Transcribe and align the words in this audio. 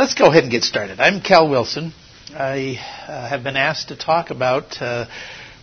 Let's 0.00 0.14
go 0.14 0.30
ahead 0.30 0.44
and 0.44 0.50
get 0.50 0.64
started. 0.64 0.98
I'm 0.98 1.20
Cal 1.20 1.46
Wilson. 1.50 1.92
I 2.30 2.78
uh, 3.06 3.28
have 3.28 3.44
been 3.44 3.56
asked 3.56 3.88
to 3.88 3.96
talk 3.96 4.30
about 4.30 4.80
uh, 4.80 5.04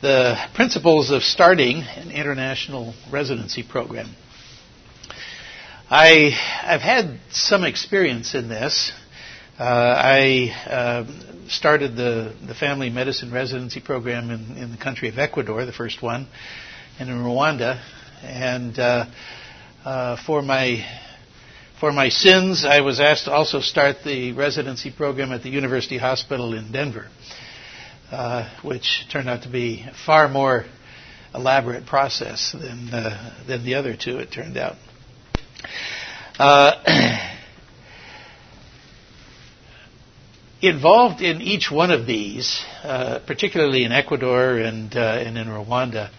the 0.04 0.38
principles 0.54 1.10
of 1.10 1.24
starting 1.24 1.78
an 1.78 2.12
international 2.12 2.94
residency 3.12 3.64
program. 3.64 4.16
I, 5.90 6.30
have 6.62 6.82
had 6.82 7.20
some 7.32 7.64
experience 7.64 8.36
in 8.36 8.48
this. 8.48 8.92
Uh, 9.58 9.64
I 9.64 10.52
uh, 10.70 11.48
started 11.50 11.96
the, 11.96 12.36
the 12.46 12.54
family 12.54 12.92
medicine 12.92 13.32
residency 13.32 13.80
program 13.82 14.30
in, 14.30 14.56
in, 14.56 14.70
the 14.70 14.78
country 14.78 15.10
of 15.10 15.18
Ecuador, 15.18 15.66
the 15.66 15.74
first 15.74 16.04
one, 16.04 16.28
and 17.00 17.10
in 17.10 17.24
Rwanda. 17.24 17.82
And 18.22 18.78
uh, 18.78 19.06
uh, 19.84 20.18
for 20.28 20.44
my 20.44 20.86
for 21.80 21.92
my 21.92 22.10
sins, 22.10 22.66
I 22.66 22.82
was 22.82 23.00
asked 23.00 23.26
to 23.26 23.32
also 23.32 23.60
start 23.62 23.98
the 24.04 24.32
residency 24.32 24.92
program 24.92 25.32
at 25.32 25.44
the 25.44 25.50
University 25.50 25.98
Hospital 25.98 26.54
in 26.54 26.72
Denver, 26.72 27.08
uh, 28.12 28.50
which 28.64 29.06
turned 29.12 29.30
out 29.30 29.44
to 29.44 29.50
be 29.50 29.86
a 29.88 29.94
far 30.06 30.28
more 30.28 30.66
elaborate 31.36 31.86
process 31.86 32.52
than 32.52 32.90
uh, 32.90 33.34
than 33.48 33.64
the 33.64 33.76
other 33.76 33.96
two. 33.96 34.18
It 34.18 34.32
turned 34.32 34.58
out. 34.58 34.76
Uh, 36.40 36.74
involved 40.62 41.22
in 41.22 41.42
each 41.42 41.70
one 41.70 41.92
of 41.92 42.08
these, 42.08 42.60
uh, 42.84 43.20
particularly 43.28 43.84
in 43.84 43.92
Ecuador 43.92 44.58
and 44.58 44.96
uh, 44.96 45.00
and 45.24 45.38
in 45.38 45.48
Rwanda, 45.48 46.10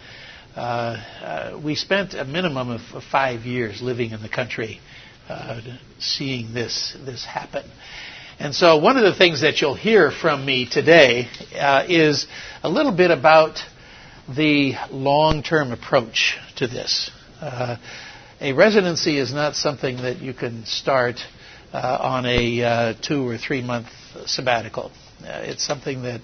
uh, 0.54 1.58
we 1.64 1.74
spent 1.74 2.14
a 2.14 2.24
minimum 2.24 2.70
of, 2.70 2.80
of 2.94 3.02
five 3.02 3.40
years 3.40 3.82
living 3.82 4.12
in 4.12 4.22
the 4.22 4.28
country 4.28 4.80
uh, 5.28 5.60
seeing 5.98 6.54
this 6.54 6.96
this 7.04 7.24
happen. 7.24 7.64
And 8.40 8.54
so, 8.54 8.78
one 8.78 8.96
of 8.96 9.02
the 9.02 9.14
things 9.14 9.40
that 9.40 9.60
you'll 9.60 9.74
hear 9.74 10.12
from 10.12 10.46
me 10.46 10.64
today 10.68 11.28
uh, 11.58 11.84
is 11.88 12.26
a 12.62 12.68
little 12.68 12.92
bit 12.92 13.10
about 13.10 13.58
the 14.28 14.74
long-term 14.90 15.72
approach 15.72 16.38
to 16.56 16.68
this. 16.68 17.10
Uh, 17.40 17.76
a 18.40 18.52
residency 18.52 19.18
is 19.18 19.32
not 19.32 19.56
something 19.56 19.96
that 19.98 20.18
you 20.18 20.32
can 20.34 20.64
start 20.66 21.16
uh, 21.72 21.98
on 22.00 22.26
a 22.26 22.62
uh, 22.62 22.94
two 23.02 23.26
or 23.28 23.36
three 23.38 23.60
month 23.60 23.88
sabbatical. 24.26 24.92
Uh, 25.20 25.42
it's 25.42 25.64
something 25.66 26.02
that 26.02 26.20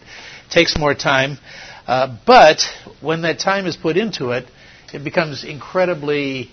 takes 0.50 0.78
more 0.78 0.94
time, 0.94 1.38
but 1.86 2.62
when 3.00 3.22
that 3.22 3.40
time 3.40 3.66
is 3.66 3.76
put 3.76 3.96
into 3.96 4.30
it, 4.30 4.46
it 4.92 5.02
becomes 5.02 5.42
incredibly 5.42 6.48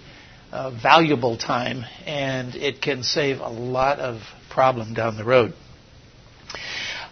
uh, 0.51 0.71
valuable 0.81 1.37
time, 1.37 1.85
and 2.05 2.55
it 2.55 2.81
can 2.81 3.03
save 3.03 3.39
a 3.39 3.49
lot 3.49 3.99
of 3.99 4.21
problem 4.49 4.93
down 4.93 5.17
the 5.17 5.23
road. 5.23 5.53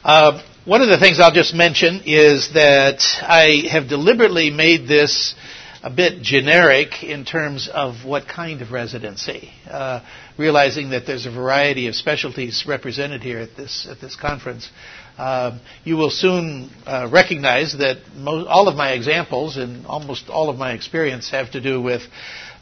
Uh, 0.03 0.41
one 0.65 0.81
of 0.81 0.89
the 0.89 0.97
things 0.97 1.19
I'll 1.19 1.31
just 1.31 1.53
mention 1.53 2.01
is 2.05 2.53
that 2.53 3.01
I 3.21 3.67
have 3.71 3.87
deliberately 3.89 4.49
made 4.49 4.87
this 4.87 5.35
a 5.81 5.89
bit 5.89 6.21
generic 6.21 7.03
in 7.03 7.23
terms 7.23 7.69
of 7.73 8.03
what 8.05 8.27
kind 8.27 8.61
of 8.61 8.71
residency, 8.71 9.51
uh, 9.69 10.01
realizing 10.37 10.89
that 10.89 11.05
there's 11.05 11.25
a 11.25 11.31
variety 11.31 11.87
of 11.87 11.95
specialties 11.95 12.65
represented 12.67 13.21
here 13.23 13.39
at 13.39 13.55
this 13.55 13.87
at 13.89 14.01
this 14.01 14.15
conference. 14.15 14.69
Um, 15.17 15.59
you 15.83 15.97
will 15.97 16.09
soon 16.09 16.69
uh, 16.85 17.09
recognize 17.11 17.77
that 17.77 17.97
all 18.25 18.67
of 18.67 18.75
my 18.75 18.91
examples 18.91 19.57
and 19.57 19.85
almost 19.85 20.29
all 20.29 20.49
of 20.49 20.57
my 20.57 20.73
experience 20.73 21.29
have 21.31 21.51
to 21.51 21.61
do 21.61 21.81
with 21.81 22.01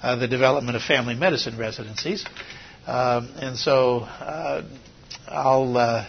uh, 0.01 0.15
the 0.15 0.27
development 0.27 0.75
of 0.75 0.83
family 0.83 1.15
medicine 1.15 1.57
residencies. 1.57 2.25
Um, 2.85 3.29
and 3.37 3.57
so 3.57 3.99
uh, 3.99 4.63
I'll, 5.27 5.77
uh, 5.77 6.05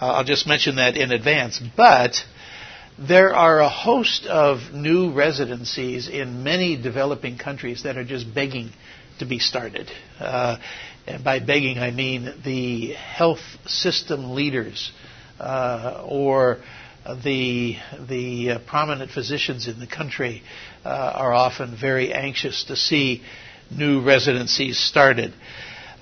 I'll 0.00 0.24
just 0.24 0.46
mention 0.46 0.76
that 0.76 0.96
in 0.96 1.12
advance. 1.12 1.60
But 1.76 2.24
there 2.98 3.34
are 3.34 3.60
a 3.60 3.68
host 3.68 4.26
of 4.26 4.72
new 4.72 5.12
residencies 5.12 6.08
in 6.08 6.42
many 6.42 6.80
developing 6.80 7.38
countries 7.38 7.84
that 7.84 7.96
are 7.96 8.04
just 8.04 8.32
begging 8.34 8.70
to 9.18 9.26
be 9.26 9.38
started. 9.38 9.90
Uh, 10.18 10.56
and 11.06 11.22
by 11.22 11.38
begging, 11.38 11.78
I 11.78 11.90
mean 11.90 12.32
the 12.44 12.92
health 12.92 13.40
system 13.66 14.34
leaders 14.34 14.92
uh, 15.38 16.04
or 16.06 16.58
the 17.14 17.76
the 18.08 18.50
uh, 18.52 18.58
prominent 18.66 19.10
physicians 19.10 19.66
in 19.68 19.78
the 19.80 19.86
country 19.86 20.42
uh, 20.84 20.88
are 20.88 21.32
often 21.32 21.76
very 21.76 22.12
anxious 22.12 22.64
to 22.64 22.76
see 22.76 23.22
new 23.70 24.00
residencies 24.02 24.78
started, 24.78 25.32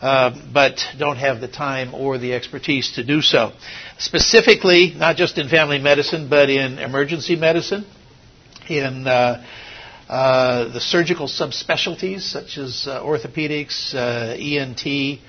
uh, 0.00 0.30
but 0.52 0.84
don't 0.98 1.16
have 1.16 1.40
the 1.40 1.48
time 1.48 1.94
or 1.94 2.18
the 2.18 2.32
expertise 2.34 2.92
to 2.92 3.04
do 3.04 3.20
so. 3.22 3.52
Specifically, 3.98 4.92
not 4.94 5.16
just 5.16 5.38
in 5.38 5.48
family 5.48 5.78
medicine, 5.78 6.28
but 6.28 6.50
in 6.50 6.78
emergency 6.78 7.36
medicine, 7.36 7.84
in 8.68 9.06
uh, 9.06 9.44
uh, 10.08 10.72
the 10.72 10.80
surgical 10.80 11.26
subspecialties 11.26 12.22
such 12.22 12.58
as 12.58 12.86
uh, 12.86 13.00
orthopedics, 13.02 13.94
ENT, 13.94 15.20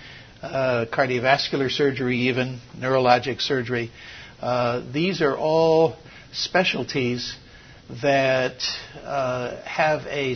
cardiovascular 0.92 1.70
surgery, 1.72 2.18
even 2.18 2.60
neurologic 2.78 3.42
surgery. 3.42 3.92
Uh, 4.42 4.84
these 4.94 5.22
are 5.22 5.36
all 5.36 5.96
specialties 6.32 7.36
that 8.04 8.62
uh, 9.04 9.56
have 9.64 10.06
a 10.08 10.36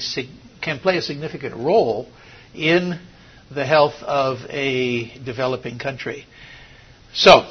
can 0.62 0.80
play 0.80 0.98
a 0.98 1.02
significant 1.02 1.56
role 1.56 2.08
in 2.56 3.00
the 3.52 3.66
health 3.66 3.96
of 4.02 4.40
a 4.50 5.18
developing 5.24 5.78
country. 5.78 6.26
So, 7.14 7.48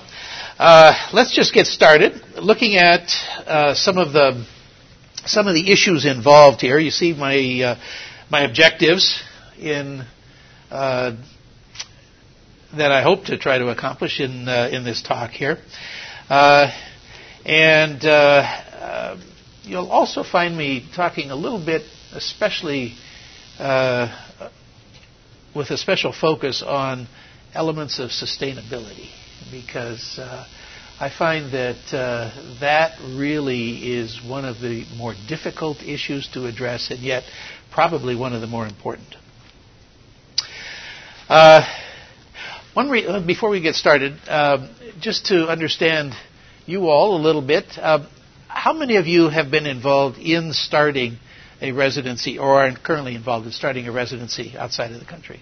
uh, 0.58 0.92
let's 1.12 1.34
just 1.34 1.52
get 1.54 1.66
started 1.66 2.20
looking 2.36 2.76
at 2.76 3.10
uh, 3.46 3.74
some 3.74 3.98
of 3.98 4.12
the 4.12 4.44
some 5.26 5.46
of 5.46 5.54
the 5.54 5.70
issues 5.70 6.04
involved 6.04 6.60
here. 6.62 6.78
You 6.78 6.90
see 6.90 7.12
my 7.12 7.62
uh, 7.62 7.80
my 8.28 8.40
objectives 8.42 9.22
in 9.58 10.04
uh, 10.70 11.16
that 12.76 12.90
I 12.90 13.02
hope 13.02 13.26
to 13.26 13.38
try 13.38 13.58
to 13.58 13.68
accomplish 13.68 14.18
in 14.18 14.48
in 14.48 14.82
this 14.82 15.00
talk 15.02 15.30
here. 15.30 15.58
Uh, 16.30 16.70
and 17.44 18.04
uh, 18.04 18.08
uh, 18.08 19.20
you'll 19.64 19.90
also 19.90 20.22
find 20.22 20.56
me 20.56 20.86
talking 20.94 21.32
a 21.32 21.34
little 21.34 21.58
bit, 21.58 21.82
especially 22.12 22.94
uh, 23.58 24.06
with 25.56 25.70
a 25.72 25.76
special 25.76 26.12
focus 26.12 26.62
on 26.62 27.08
elements 27.52 27.98
of 27.98 28.10
sustainability, 28.10 29.08
because 29.50 30.20
I 31.00 31.10
find 31.10 31.50
that 31.52 31.78
that 32.60 33.00
really 33.18 33.92
is 33.94 34.20
one 34.24 34.44
of 34.44 34.60
the 34.60 34.84
more 34.96 35.14
difficult 35.26 35.82
issues 35.82 36.28
to 36.34 36.46
address, 36.46 36.92
and 36.92 37.00
yet 37.00 37.24
probably 37.72 38.14
one 38.14 38.34
of 38.34 38.40
the 38.40 38.46
more 38.46 38.68
important. 38.68 39.16
One 42.72 42.88
re- 42.88 43.24
before 43.26 43.50
we 43.50 43.60
get 43.60 43.74
started, 43.74 44.16
uh, 44.28 44.68
just 45.00 45.26
to 45.26 45.48
understand 45.48 46.14
you 46.66 46.88
all 46.88 47.16
a 47.16 47.20
little 47.20 47.42
bit, 47.42 47.64
uh, 47.76 48.06
how 48.46 48.72
many 48.72 48.96
of 48.96 49.06
you 49.08 49.28
have 49.28 49.50
been 49.50 49.66
involved 49.66 50.18
in 50.18 50.52
starting 50.52 51.18
a 51.60 51.72
residency 51.72 52.38
or 52.38 52.64
are 52.64 52.72
currently 52.76 53.16
involved 53.16 53.46
in 53.46 53.52
starting 53.52 53.88
a 53.88 53.92
residency 53.92 54.54
outside 54.56 54.92
of 54.92 55.00
the 55.00 55.06
country? 55.06 55.40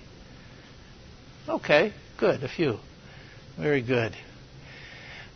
Okay, 1.49 1.93
good, 2.19 2.43
a 2.43 2.49
few. 2.49 2.79
Very 3.59 3.83
good. 3.83 4.17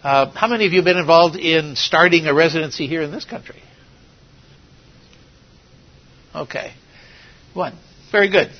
Uh, 0.02 0.30
how 0.32 0.48
many 0.48 0.66
of 0.66 0.72
you 0.72 0.78
have 0.78 0.84
been 0.86 0.96
involved 0.96 1.36
in 1.36 1.76
starting 1.76 2.26
a 2.26 2.32
residency 2.34 2.86
here 2.86 3.02
in 3.02 3.10
this 3.12 3.24
country? 3.26 3.62
Okay, 6.34 6.72
one. 7.52 7.74
Very 8.10 8.30
good. 8.30 8.50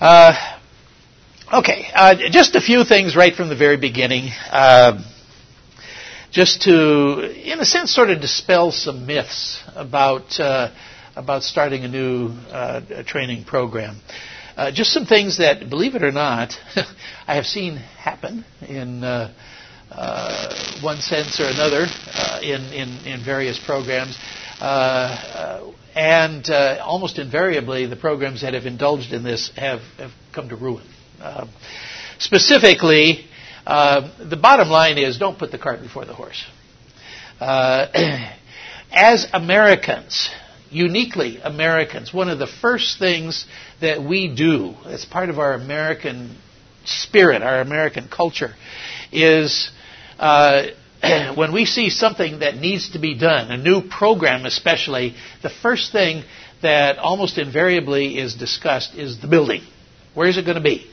Uh, 0.00 0.32
Okay, 1.50 1.88
uh, 1.94 2.14
just 2.30 2.56
a 2.56 2.60
few 2.60 2.84
things 2.84 3.16
right 3.16 3.34
from 3.34 3.48
the 3.48 3.56
very 3.56 3.78
beginning. 3.78 4.28
Uh, 4.50 5.02
just 6.30 6.60
to, 6.64 7.20
in 7.22 7.58
a 7.58 7.64
sense, 7.64 7.94
sort 7.94 8.10
of 8.10 8.20
dispel 8.20 8.70
some 8.70 9.06
myths 9.06 9.62
about 9.74 10.38
uh, 10.38 10.70
about 11.16 11.42
starting 11.42 11.84
a 11.84 11.88
new 11.88 12.28
uh, 12.52 13.02
training 13.04 13.44
program. 13.44 13.96
Uh, 14.58 14.70
just 14.72 14.92
some 14.92 15.06
things 15.06 15.38
that, 15.38 15.70
believe 15.70 15.94
it 15.94 16.02
or 16.02 16.12
not, 16.12 16.52
I 17.26 17.36
have 17.36 17.46
seen 17.46 17.76
happen 17.76 18.44
in 18.60 19.02
uh, 19.02 19.32
one 20.82 20.98
sense 20.98 21.40
or 21.40 21.44
another 21.48 21.86
in, 22.42 22.60
in, 22.74 23.06
in 23.06 23.24
various 23.24 23.58
programs. 23.58 24.18
and 24.60 26.50
almost 26.50 27.18
invariably, 27.18 27.86
the 27.86 27.96
programs 27.96 28.42
that 28.42 28.52
have 28.52 28.66
indulged 28.66 29.14
in 29.14 29.22
this 29.22 29.50
have, 29.56 29.80
have 29.96 30.10
come 30.34 30.50
to 30.50 30.56
ruin. 30.56 30.84
Uh, 31.20 31.46
specifically, 32.18 33.26
uh, 33.66 34.10
the 34.18 34.36
bottom 34.36 34.68
line 34.68 34.98
is 34.98 35.18
don't 35.18 35.38
put 35.38 35.50
the 35.50 35.58
cart 35.58 35.80
before 35.80 36.04
the 36.04 36.14
horse. 36.14 36.44
Uh, 37.40 37.86
as 38.92 39.26
Americans, 39.32 40.30
uniquely 40.70 41.38
Americans, 41.38 42.12
one 42.12 42.28
of 42.28 42.38
the 42.38 42.46
first 42.46 42.98
things 42.98 43.46
that 43.80 44.02
we 44.02 44.34
do 44.34 44.74
as 44.86 45.04
part 45.04 45.28
of 45.28 45.38
our 45.38 45.54
American 45.54 46.36
spirit, 46.84 47.42
our 47.42 47.60
American 47.60 48.08
culture, 48.08 48.54
is 49.12 49.70
uh, 50.18 50.62
when 51.34 51.52
we 51.52 51.64
see 51.64 51.90
something 51.90 52.40
that 52.40 52.56
needs 52.56 52.92
to 52.92 52.98
be 52.98 53.18
done, 53.18 53.50
a 53.50 53.56
new 53.56 53.82
program 53.88 54.46
especially, 54.46 55.14
the 55.42 55.50
first 55.50 55.92
thing 55.92 56.24
that 56.62 56.98
almost 56.98 57.38
invariably 57.38 58.18
is 58.18 58.34
discussed 58.34 58.94
is 58.94 59.20
the 59.20 59.28
building. 59.28 59.62
Where 60.14 60.28
is 60.28 60.38
it 60.38 60.44
going 60.44 60.56
to 60.56 60.62
be? 60.62 60.90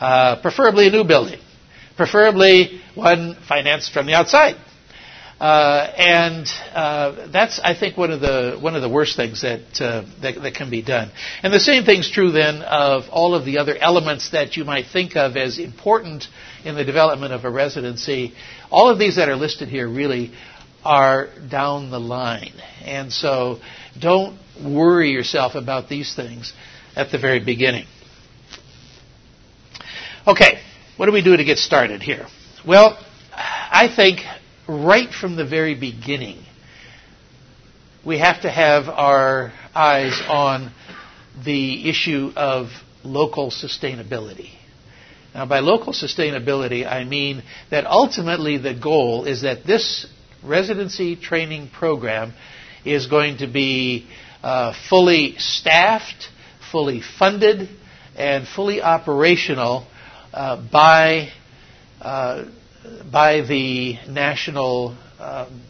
Uh, 0.00 0.40
preferably 0.40 0.86
a 0.86 0.90
new 0.90 1.04
building. 1.04 1.40
Preferably 1.96 2.80
one 2.94 3.36
financed 3.48 3.92
from 3.92 4.06
the 4.06 4.14
outside. 4.14 4.56
Uh, 5.40 5.92
and 5.96 6.48
uh, 6.74 7.28
that's, 7.30 7.60
I 7.62 7.74
think, 7.74 7.96
one 7.96 8.10
of 8.10 8.20
the 8.20 8.58
one 8.60 8.74
of 8.74 8.82
the 8.82 8.88
worst 8.88 9.14
things 9.16 9.42
that, 9.42 9.80
uh, 9.80 10.04
that, 10.20 10.42
that 10.42 10.54
can 10.54 10.68
be 10.68 10.82
done. 10.82 11.12
And 11.44 11.52
the 11.52 11.60
same 11.60 11.84
thing's 11.84 12.10
true 12.10 12.32
then 12.32 12.62
of 12.62 13.04
all 13.10 13.36
of 13.36 13.44
the 13.44 13.58
other 13.58 13.76
elements 13.76 14.30
that 14.30 14.56
you 14.56 14.64
might 14.64 14.86
think 14.86 15.14
of 15.16 15.36
as 15.36 15.58
important 15.60 16.26
in 16.64 16.74
the 16.74 16.84
development 16.84 17.32
of 17.32 17.44
a 17.44 17.50
residency. 17.50 18.34
All 18.70 18.90
of 18.90 18.98
these 18.98 19.14
that 19.16 19.28
are 19.28 19.36
listed 19.36 19.68
here 19.68 19.88
really 19.88 20.32
are 20.84 21.28
down 21.48 21.90
the 21.90 22.00
line, 22.00 22.54
and 22.84 23.12
so 23.12 23.60
don't 23.98 24.38
worry 24.64 25.10
yourself 25.10 25.54
about 25.54 25.88
these 25.88 26.16
things 26.16 26.52
at 26.96 27.12
the 27.12 27.18
very 27.18 27.44
beginning. 27.44 27.86
Okay, 30.28 30.58
what 30.98 31.06
do 31.06 31.12
we 31.12 31.22
do 31.22 31.34
to 31.38 31.42
get 31.42 31.56
started 31.56 32.02
here? 32.02 32.26
Well, 32.66 33.02
I 33.32 33.88
think 33.96 34.20
right 34.68 35.08
from 35.10 35.36
the 35.36 35.46
very 35.46 35.74
beginning, 35.74 36.44
we 38.04 38.18
have 38.18 38.42
to 38.42 38.50
have 38.50 38.90
our 38.90 39.54
eyes 39.74 40.20
on 40.28 40.70
the 41.46 41.88
issue 41.88 42.30
of 42.36 42.68
local 43.04 43.50
sustainability. 43.50 44.50
Now, 45.34 45.46
by 45.46 45.60
local 45.60 45.94
sustainability, 45.94 46.86
I 46.86 47.04
mean 47.04 47.42
that 47.70 47.86
ultimately 47.86 48.58
the 48.58 48.74
goal 48.74 49.24
is 49.24 49.40
that 49.42 49.64
this 49.64 50.06
residency 50.44 51.16
training 51.16 51.70
program 51.70 52.34
is 52.84 53.06
going 53.06 53.38
to 53.38 53.46
be 53.46 54.06
uh, 54.42 54.74
fully 54.90 55.38
staffed, 55.38 56.28
fully 56.70 57.00
funded, 57.00 57.70
and 58.14 58.46
fully 58.46 58.82
operational 58.82 59.86
uh, 60.38 60.56
by 60.70 61.30
uh, 62.00 62.44
by 63.10 63.40
the 63.40 63.98
national 64.08 64.96
um, 65.18 65.62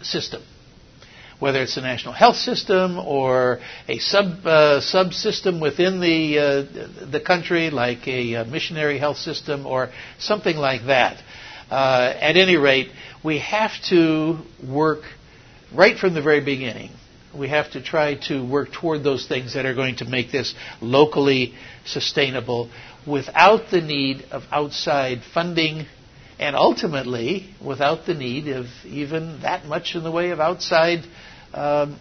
system, 0.00 0.42
whether 1.38 1.60
it's 1.60 1.74
the 1.74 1.82
national 1.82 2.14
health 2.14 2.36
system 2.36 2.98
or 2.98 3.60
a 3.88 3.98
sub 3.98 4.46
uh, 4.46 4.80
subsystem 4.80 5.60
within 5.60 6.00
the 6.00 6.38
uh, 6.38 7.06
the 7.10 7.20
country, 7.20 7.68
like 7.68 8.08
a, 8.08 8.32
a, 8.34 8.44
missionary 8.46 8.98
health 8.98 9.18
system 9.18 9.66
or 9.66 9.90
something 10.18 10.56
like 10.56 10.86
that. 10.86 11.22
Uh, 11.70 12.14
at 12.18 12.38
any 12.38 12.56
rate, 12.56 12.88
we 13.22 13.40
have 13.40 13.72
to 13.90 14.38
work 14.66 15.02
right 15.74 15.98
from 15.98 16.14
the 16.14 16.22
very 16.22 16.40
beginning. 16.40 16.90
We 17.38 17.48
have 17.48 17.72
to 17.72 17.82
try 17.82 18.16
to 18.28 18.46
work 18.46 18.72
toward 18.72 19.04
those 19.04 19.26
things 19.26 19.54
that 19.54 19.64
are 19.64 19.74
going 19.74 19.96
to 19.96 20.04
make 20.06 20.30
this 20.32 20.54
locally 20.80 21.54
sustainable 21.84 22.70
without 23.06 23.70
the 23.70 23.80
need 23.80 24.24
of 24.30 24.42
outside 24.50 25.22
funding 25.34 25.86
and 26.38 26.56
ultimately 26.56 27.54
without 27.64 28.06
the 28.06 28.14
need 28.14 28.48
of 28.48 28.66
even 28.84 29.40
that 29.42 29.64
much 29.66 29.94
in 29.94 30.02
the 30.02 30.10
way 30.10 30.30
of 30.30 30.40
outside 30.40 31.04
um, 31.54 31.98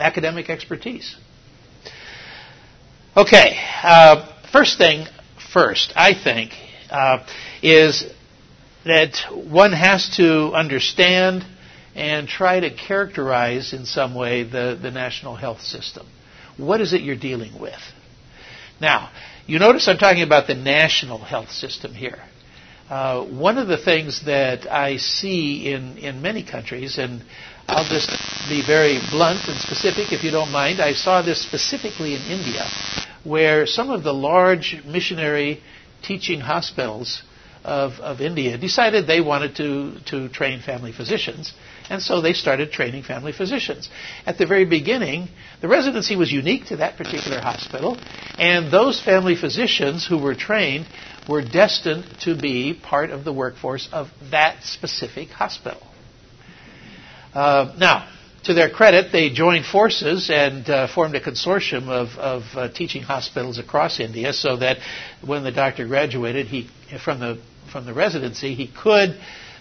academic 0.00 0.48
expertise. 0.48 1.16
Okay, 3.16 3.58
uh, 3.82 4.26
first 4.52 4.78
thing 4.78 5.06
first, 5.52 5.92
I 5.96 6.14
think, 6.14 6.52
uh, 6.90 7.26
is 7.62 8.10
that 8.84 9.16
one 9.30 9.72
has 9.72 10.16
to 10.16 10.52
understand 10.54 11.44
and 11.94 12.26
try 12.26 12.58
to 12.60 12.70
characterize 12.74 13.72
in 13.72 13.84
some 13.84 14.14
way 14.14 14.44
the, 14.44 14.78
the 14.80 14.90
national 14.90 15.36
health 15.36 15.60
system. 15.60 16.06
What 16.56 16.80
is 16.80 16.92
it 16.92 17.02
you're 17.02 17.16
dealing 17.16 17.60
with? 17.60 17.80
Now, 18.80 19.10
you 19.46 19.58
notice 19.58 19.88
I'm 19.88 19.98
talking 19.98 20.22
about 20.22 20.46
the 20.46 20.54
national 20.54 21.18
health 21.18 21.50
system 21.50 21.94
here. 21.94 22.22
Uh, 22.88 23.24
one 23.24 23.58
of 23.58 23.68
the 23.68 23.78
things 23.78 24.24
that 24.26 24.70
I 24.70 24.98
see 24.98 25.72
in, 25.72 25.96
in 25.98 26.20
many 26.20 26.44
countries, 26.44 26.98
and 26.98 27.22
I'll 27.66 27.88
just 27.88 28.10
be 28.48 28.62
very 28.66 29.00
blunt 29.10 29.48
and 29.48 29.58
specific 29.58 30.12
if 30.12 30.22
you 30.22 30.30
don't 30.30 30.50
mind, 30.50 30.80
I 30.80 30.92
saw 30.92 31.22
this 31.22 31.40
specifically 31.42 32.14
in 32.14 32.22
India, 32.22 32.68
where 33.24 33.66
some 33.66 33.90
of 33.90 34.02
the 34.02 34.12
large 34.12 34.82
missionary 34.84 35.62
teaching 36.02 36.40
hospitals 36.40 37.22
of, 37.64 37.92
of 38.00 38.20
India 38.20 38.58
decided 38.58 39.06
they 39.06 39.20
wanted 39.20 39.56
to, 39.56 39.98
to 40.06 40.28
train 40.28 40.60
family 40.60 40.92
physicians, 40.92 41.54
and 41.92 42.02
so 42.02 42.22
they 42.22 42.32
started 42.32 42.72
training 42.72 43.02
family 43.02 43.32
physicians. 43.32 43.90
At 44.24 44.38
the 44.38 44.46
very 44.46 44.64
beginning, 44.64 45.28
the 45.60 45.68
residency 45.68 46.16
was 46.16 46.32
unique 46.32 46.64
to 46.66 46.76
that 46.78 46.96
particular 46.96 47.38
hospital, 47.38 47.98
and 48.38 48.72
those 48.72 48.98
family 48.98 49.36
physicians 49.36 50.06
who 50.06 50.16
were 50.16 50.34
trained 50.34 50.86
were 51.28 51.42
destined 51.42 52.06
to 52.22 52.34
be 52.34 52.72
part 52.72 53.10
of 53.10 53.24
the 53.24 53.32
workforce 53.32 53.90
of 53.92 54.08
that 54.30 54.62
specific 54.64 55.28
hospital. 55.28 55.86
Uh, 57.34 57.74
now, 57.78 58.08
to 58.44 58.54
their 58.54 58.70
credit, 58.70 59.12
they 59.12 59.28
joined 59.28 59.66
forces 59.66 60.30
and 60.30 60.68
uh, 60.70 60.88
formed 60.88 61.14
a 61.14 61.20
consortium 61.20 61.88
of, 61.90 62.18
of 62.18 62.42
uh, 62.56 62.68
teaching 62.72 63.02
hospitals 63.02 63.58
across 63.58 64.00
India, 64.00 64.32
so 64.32 64.56
that 64.56 64.78
when 65.24 65.44
the 65.44 65.52
doctor 65.52 65.86
graduated, 65.86 66.46
he 66.46 66.68
from 67.04 67.20
the 67.20 67.38
from 67.70 67.84
the 67.84 67.92
residency, 67.94 68.54
he 68.54 68.66
could 68.66 69.14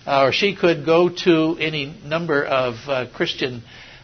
uh, 0.05 0.25
or 0.25 0.31
she 0.31 0.55
could 0.55 0.85
go 0.85 1.09
to 1.09 1.57
any 1.59 1.95
number 2.03 2.43
of 2.43 2.75
uh, 2.87 3.05
Christian 3.13 3.63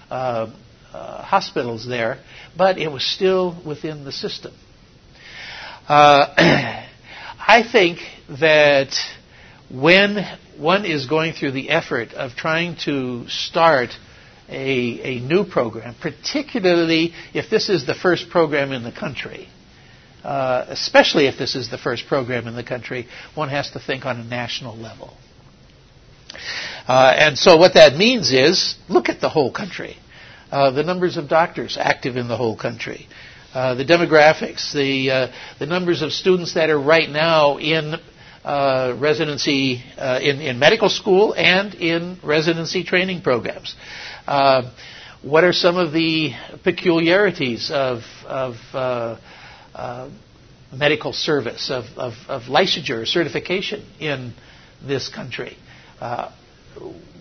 uh, 0.09 0.51
hospitals 0.91 1.87
there, 1.87 2.19
but 2.57 2.77
it 2.77 2.91
was 2.91 3.03
still 3.05 3.61
within 3.65 4.03
the 4.05 4.11
system. 4.11 4.53
I 5.89 7.63
think 7.71 7.99
that 8.41 8.93
when 9.69 10.17
one 10.57 10.85
is 10.85 11.05
going 11.05 11.33
through 11.33 11.51
the 11.51 11.69
effort 11.69 12.13
of 12.13 12.31
trying 12.35 12.77
to 12.85 13.27
start 13.29 13.89
a, 14.49 15.17
a 15.17 15.19
new 15.19 15.45
program, 15.45 15.95
particularly 16.01 17.13
if 17.33 17.49
this 17.49 17.69
is 17.69 17.85
the 17.85 17.93
first 17.93 18.29
program 18.29 18.71
in 18.71 18.83
the 18.83 18.91
country, 18.91 19.47
uh, 20.23 20.65
especially 20.69 21.27
if 21.27 21.37
this 21.37 21.55
is 21.55 21.69
the 21.69 21.77
first 21.77 22.07
program 22.07 22.47
in 22.47 22.55
the 22.55 22.63
country, 22.63 23.07
one 23.35 23.49
has 23.49 23.71
to 23.71 23.79
think 23.79 24.05
on 24.05 24.19
a 24.19 24.23
national 24.23 24.75
level. 24.75 25.13
Uh, 26.87 27.13
and 27.17 27.37
so 27.37 27.57
what 27.57 27.73
that 27.73 27.95
means 27.95 28.31
is 28.31 28.75
look 28.87 29.09
at 29.09 29.19
the 29.21 29.29
whole 29.29 29.51
country. 29.51 29.97
Uh, 30.51 30.71
the 30.71 30.83
numbers 30.83 31.17
of 31.17 31.27
doctors 31.27 31.77
active 31.79 32.15
in 32.15 32.27
the 32.27 32.37
whole 32.37 32.55
country. 32.55 33.07
Uh, 33.53 33.75
the 33.75 33.83
demographics, 33.85 34.71
the 34.73 35.09
uh, 35.11 35.27
the 35.59 35.65
numbers 35.65 36.01
of 36.01 36.13
students 36.13 36.53
that 36.53 36.69
are 36.69 36.79
right 36.79 37.09
now 37.09 37.57
in 37.57 37.95
uh, 38.45 38.95
residency 38.99 39.83
uh, 39.97 40.19
in 40.21 40.39
in 40.41 40.59
medical 40.59 40.89
school 40.89 41.33
and 41.33 41.73
in 41.75 42.17
residency 42.23 42.83
training 42.83 43.21
programs. 43.21 43.75
What 45.23 45.43
are 45.43 45.51
some 45.53 45.77
of 45.77 45.91
the 45.91 46.33
peculiarities 46.63 47.71
of 47.71 48.03
of 48.27 48.55
medical 50.71 51.13
service 51.13 51.69
of, 51.71 51.85
of, 51.97 52.13
of 52.27 52.43
licensure 52.43 53.07
certification 53.07 53.83
in 53.99 54.33
this 54.85 55.09
country? 55.09 55.57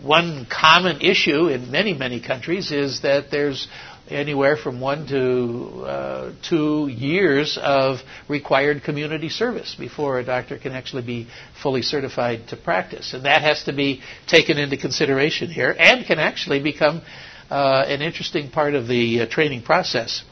One 0.03 0.47
common 0.51 1.01
issue 1.01 1.49
in 1.49 1.71
many, 1.71 1.95
many 1.95 2.21
countries 2.21 2.71
is 2.73 3.03
that 3.03 3.31
there's 3.31 3.69
anywhere 4.09 4.57
from 4.57 4.81
one 4.81 5.07
to 5.09 5.85
uh, 5.85 6.33
two 6.49 6.89
years 6.89 7.59
of 7.61 7.99
required 8.29 8.85
community 8.85 9.29
service 9.29 9.75
before 9.77 10.21
a 10.21 10.25
doctor 10.25 10.59
can 10.59 10.73
actually 10.73 11.03
be 11.03 11.27
fully 11.61 11.83
certified 11.83 12.47
to 12.49 12.57
practice. 12.57 13.15
And 13.15 13.25
that 13.25 13.43
has 13.43 13.65
to 13.65 13.73
be 13.73 14.03
taken 14.29 14.59
into 14.59 14.77
consideration 14.77 15.51
here 15.51 15.75
and 15.77 16.07
can 16.07 16.19
actually 16.19 16.63
become 16.63 17.03
uh, 17.51 17.85
an 17.89 18.01
interesting 18.01 18.51
part 18.51 18.75
of 18.75 18.87
the 18.87 19.23
uh, 19.23 19.27
training 19.27 19.63
process. 19.63 20.23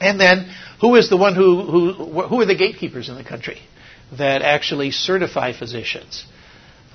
And 0.00 0.20
then, 0.20 0.52
who 0.80 0.96
is 0.96 1.08
the 1.08 1.16
one 1.16 1.36
who, 1.36 1.62
who, 1.62 2.22
who 2.22 2.40
are 2.40 2.46
the 2.46 2.56
gatekeepers 2.56 3.08
in 3.08 3.14
the 3.14 3.24
country 3.24 3.60
that 4.18 4.42
actually 4.42 4.90
certify 4.90 5.52
physicians? 5.56 6.24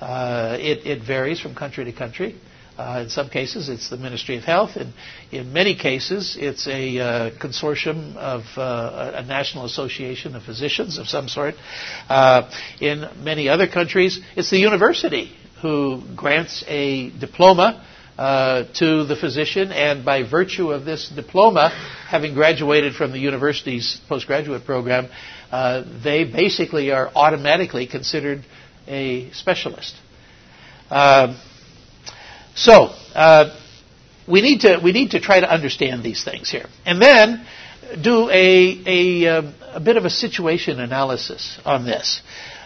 Uh, 0.00 0.56
it, 0.60 0.86
it 0.86 1.02
varies 1.02 1.40
from 1.40 1.54
country 1.54 1.84
to 1.84 1.92
country. 1.92 2.34
Uh, 2.78 3.00
in 3.02 3.10
some 3.10 3.28
cases, 3.28 3.68
it's 3.68 3.90
the 3.90 3.96
Ministry 3.98 4.36
of 4.38 4.44
Health. 4.44 4.76
and 4.76 4.94
in 5.30 5.52
many 5.52 5.74
cases, 5.74 6.36
it's 6.40 6.66
a 6.66 6.98
uh, 6.98 7.30
consortium 7.38 8.16
of 8.16 8.42
uh, 8.56 9.12
a 9.16 9.22
national 9.22 9.66
association 9.66 10.34
of 10.34 10.42
physicians 10.42 10.96
of 10.96 11.06
some 11.06 11.28
sort. 11.28 11.54
Uh, 12.08 12.50
in 12.80 13.06
many 13.22 13.50
other 13.50 13.66
countries, 13.66 14.20
it's 14.34 14.48
the 14.48 14.58
university 14.58 15.30
who 15.60 16.02
grants 16.16 16.64
a 16.68 17.10
diploma 17.18 17.84
uh, 18.16 18.64
to 18.74 19.04
the 19.04 19.16
physician, 19.16 19.72
and 19.72 20.04
by 20.04 20.22
virtue 20.22 20.70
of 20.72 20.84
this 20.86 21.08
diploma, 21.10 21.68
having 22.08 22.32
graduated 22.34 22.94
from 22.94 23.12
the 23.12 23.18
university's 23.18 24.00
postgraduate 24.08 24.64
program, 24.64 25.08
uh, 25.50 25.82
they 26.02 26.24
basically 26.24 26.90
are 26.92 27.10
automatically 27.14 27.86
considered 27.86 28.42
a 28.90 29.30
specialist. 29.32 29.94
Uh, 30.90 31.38
so 32.54 32.90
uh, 33.14 33.56
we 34.28 34.42
need 34.42 34.60
to 34.62 34.80
we 34.82 34.92
need 34.92 35.12
to 35.12 35.20
try 35.20 35.40
to 35.40 35.50
understand 35.50 36.02
these 36.02 36.24
things 36.24 36.50
here, 36.50 36.66
and 36.84 37.00
then 37.00 37.46
do 38.02 38.28
a 38.30 38.82
a, 38.86 39.26
um, 39.38 39.54
a 39.72 39.80
bit 39.80 39.96
of 39.96 40.04
a 40.04 40.10
situation 40.10 40.80
analysis 40.80 41.58
on 41.64 41.84
this. 41.84 42.20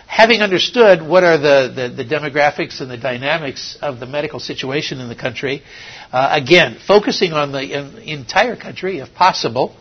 Having 0.06 0.42
understood 0.42 1.02
what 1.02 1.24
are 1.24 1.38
the, 1.38 1.72
the, 1.74 2.04
the 2.04 2.04
demographics 2.04 2.80
and 2.80 2.90
the 2.90 2.96
dynamics 2.96 3.76
of 3.82 3.98
the 4.00 4.06
medical 4.06 4.38
situation 4.38 5.00
in 5.00 5.08
the 5.08 5.16
country, 5.16 5.62
uh, 6.12 6.28
again, 6.30 6.76
focusing 6.86 7.32
on 7.32 7.50
the 7.52 7.62
in, 7.62 7.96
entire 7.98 8.54
country 8.54 8.98
if 8.98 9.12
possible, 9.14 9.74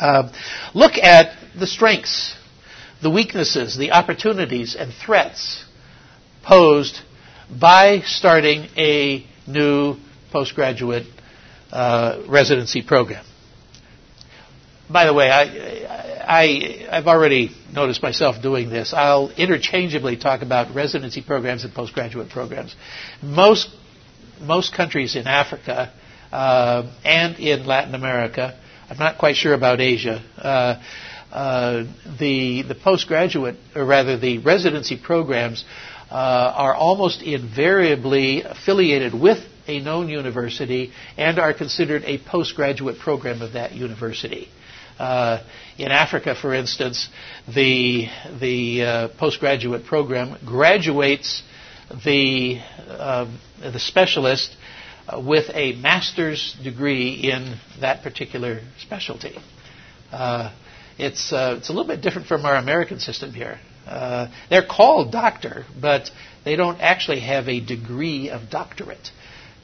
uh, 0.00 0.30
look 0.74 0.92
at 0.94 1.36
the 1.58 1.66
strengths, 1.66 2.36
the 3.02 3.10
weaknesses, 3.10 3.76
the 3.76 3.92
opportunities, 3.92 4.74
and 4.74 4.92
threats 4.92 5.64
posed 6.42 7.00
by 7.50 8.00
starting 8.00 8.68
a 8.76 9.26
new 9.46 9.96
postgraduate 10.30 11.06
uh, 11.72 12.22
residency 12.28 12.82
program. 12.82 13.24
By 14.90 15.04
the 15.04 15.12
way, 15.12 15.30
I, 15.30 15.42
I, 16.26 16.86
I've 16.90 17.06
already 17.06 17.50
noticed 17.72 18.02
myself 18.02 18.40
doing 18.42 18.70
this. 18.70 18.94
I'll 18.94 19.30
interchangeably 19.30 20.16
talk 20.16 20.40
about 20.42 20.74
residency 20.74 21.22
programs 21.22 21.64
and 21.64 21.74
postgraduate 21.74 22.30
programs. 22.30 22.74
Most, 23.22 23.68
most 24.40 24.74
countries 24.74 25.14
in 25.14 25.26
Africa 25.26 25.92
uh, 26.32 26.90
and 27.04 27.38
in 27.38 27.66
Latin 27.66 27.94
America, 27.94 28.58
I'm 28.88 28.96
not 28.98 29.18
quite 29.18 29.36
sure 29.36 29.52
about 29.52 29.80
Asia, 29.82 30.22
uh, 30.38 30.82
uh, 31.32 31.84
the, 32.18 32.62
the 32.62 32.74
postgraduate, 32.74 33.56
or 33.74 33.84
rather 33.84 34.16
the 34.18 34.38
residency 34.38 34.96
programs, 34.96 35.64
uh, 36.10 36.14
are 36.14 36.74
almost 36.74 37.22
invariably 37.22 38.42
affiliated 38.42 39.12
with 39.14 39.38
a 39.66 39.80
known 39.80 40.08
university 40.08 40.92
and 41.16 41.38
are 41.38 41.52
considered 41.52 42.02
a 42.04 42.18
postgraduate 42.18 42.98
program 42.98 43.42
of 43.42 43.52
that 43.52 43.72
university. 43.72 44.48
Uh, 44.98 45.42
in 45.76 45.92
Africa, 45.92 46.34
for 46.34 46.52
instance, 46.54 47.08
the 47.46 48.08
the 48.40 48.82
uh, 48.82 49.08
postgraduate 49.16 49.84
program 49.84 50.36
graduates 50.44 51.42
the 52.04 52.58
uh, 52.88 53.30
the 53.60 53.78
specialist 53.78 54.56
with 55.16 55.44
a 55.54 55.74
master's 55.76 56.54
degree 56.64 57.12
in 57.30 57.56
that 57.80 58.02
particular 58.02 58.60
specialty. 58.78 59.38
Uh, 60.10 60.52
it's 60.98 61.32
uh, 61.32 61.56
it's 61.58 61.68
a 61.68 61.72
little 61.72 61.86
bit 61.86 62.02
different 62.02 62.28
from 62.28 62.44
our 62.44 62.56
American 62.56 63.00
system 63.00 63.32
here. 63.32 63.58
they're 64.50 64.66
called 64.66 65.12
doctor, 65.12 65.64
but 65.80 66.10
they 66.44 66.56
don't 66.56 66.80
actually 66.80 67.20
have 67.20 67.48
a 67.48 67.60
degree 67.60 68.30
of 68.30 68.50
doctorate. 68.50 69.10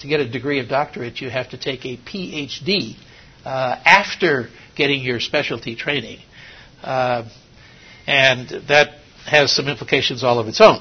To 0.01 0.09
get 0.09 0.21
a 0.21 0.29
degree 0.29 0.61
of 0.61 0.69
doctorate, 0.69 1.21
you 1.21 1.31
have 1.31 1.51
to 1.51 1.59
take 1.59 1.85
a 1.85 1.97
PhD 1.97 2.97
after 3.45 4.49
getting 4.77 5.03
your 5.03 5.21
specialty 5.21 5.77
training. 5.77 6.19
Uh, 6.83 7.29
and 8.07 8.49
that 8.69 8.99
has 9.27 9.55
some 9.55 9.69
implications 9.69 10.23
all 10.23 10.39
of 10.39 10.49
its 10.49 10.61
own. 10.61 10.81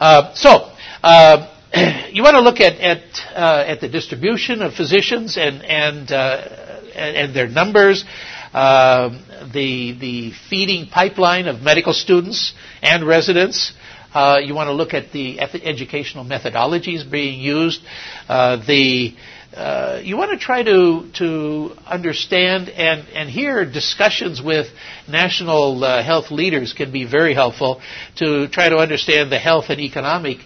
Uh, 0.00 0.34
so, 0.34 0.72
uh, 1.02 1.54
you 2.12 2.22
want 2.22 2.34
to 2.34 2.40
look 2.40 2.60
at 2.60 2.80
at, 2.80 3.02
uh, 3.34 3.64
at 3.66 3.80
the 3.80 3.88
distribution 3.88 4.62
of 4.62 4.72
physicians 4.74 5.36
and 5.36 5.62
and 5.62 6.10
uh, 6.10 6.74
and, 6.94 7.16
and, 7.16 7.36
their 7.36 7.46
numbers, 7.46 8.04
um, 8.52 9.22
the 9.52 9.92
the 9.98 10.32
feeding 10.48 10.86
pipeline 10.88 11.46
of 11.46 11.62
medical 11.62 11.92
students 11.92 12.52
and 12.82 13.06
residents. 13.06 13.72
Uh, 14.14 14.38
you 14.42 14.54
want 14.54 14.68
to 14.68 14.72
look 14.72 14.94
at 14.94 15.12
the 15.12 15.38
educational 15.40 16.24
methodologies 16.24 17.08
being 17.08 17.38
used, 17.40 17.82
the 18.28 19.14
uh, 19.54 20.00
you 20.04 20.16
want 20.16 20.30
to 20.30 20.36
try 20.38 20.62
to 20.62 21.10
to 21.14 21.74
understand 21.86 22.68
and 22.68 23.08
and 23.14 23.30
hear 23.30 23.64
discussions 23.64 24.42
with 24.42 24.66
national 25.08 25.82
uh, 25.82 26.02
health 26.02 26.30
leaders 26.30 26.72
can 26.74 26.92
be 26.92 27.04
very 27.04 27.34
helpful 27.34 27.80
to 28.16 28.46
try 28.48 28.68
to 28.68 28.76
understand 28.76 29.32
the 29.32 29.38
health 29.38 29.66
and 29.70 29.80
economic 29.80 30.38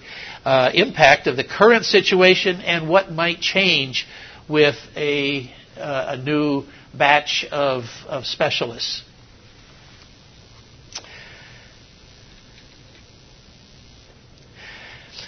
uh, 0.45 0.71
impact 0.73 1.27
of 1.27 1.37
the 1.37 1.45
current 1.45 1.85
situation 1.85 2.61
and 2.61 2.89
what 2.89 3.11
might 3.11 3.41
change 3.41 4.07
with 4.49 4.77
a 4.97 5.51
uh, 5.77 6.05
a 6.11 6.17
new 6.17 6.65
batch 6.95 7.45
of 7.51 7.85
of 8.09 8.27
specialists. 8.27 9.03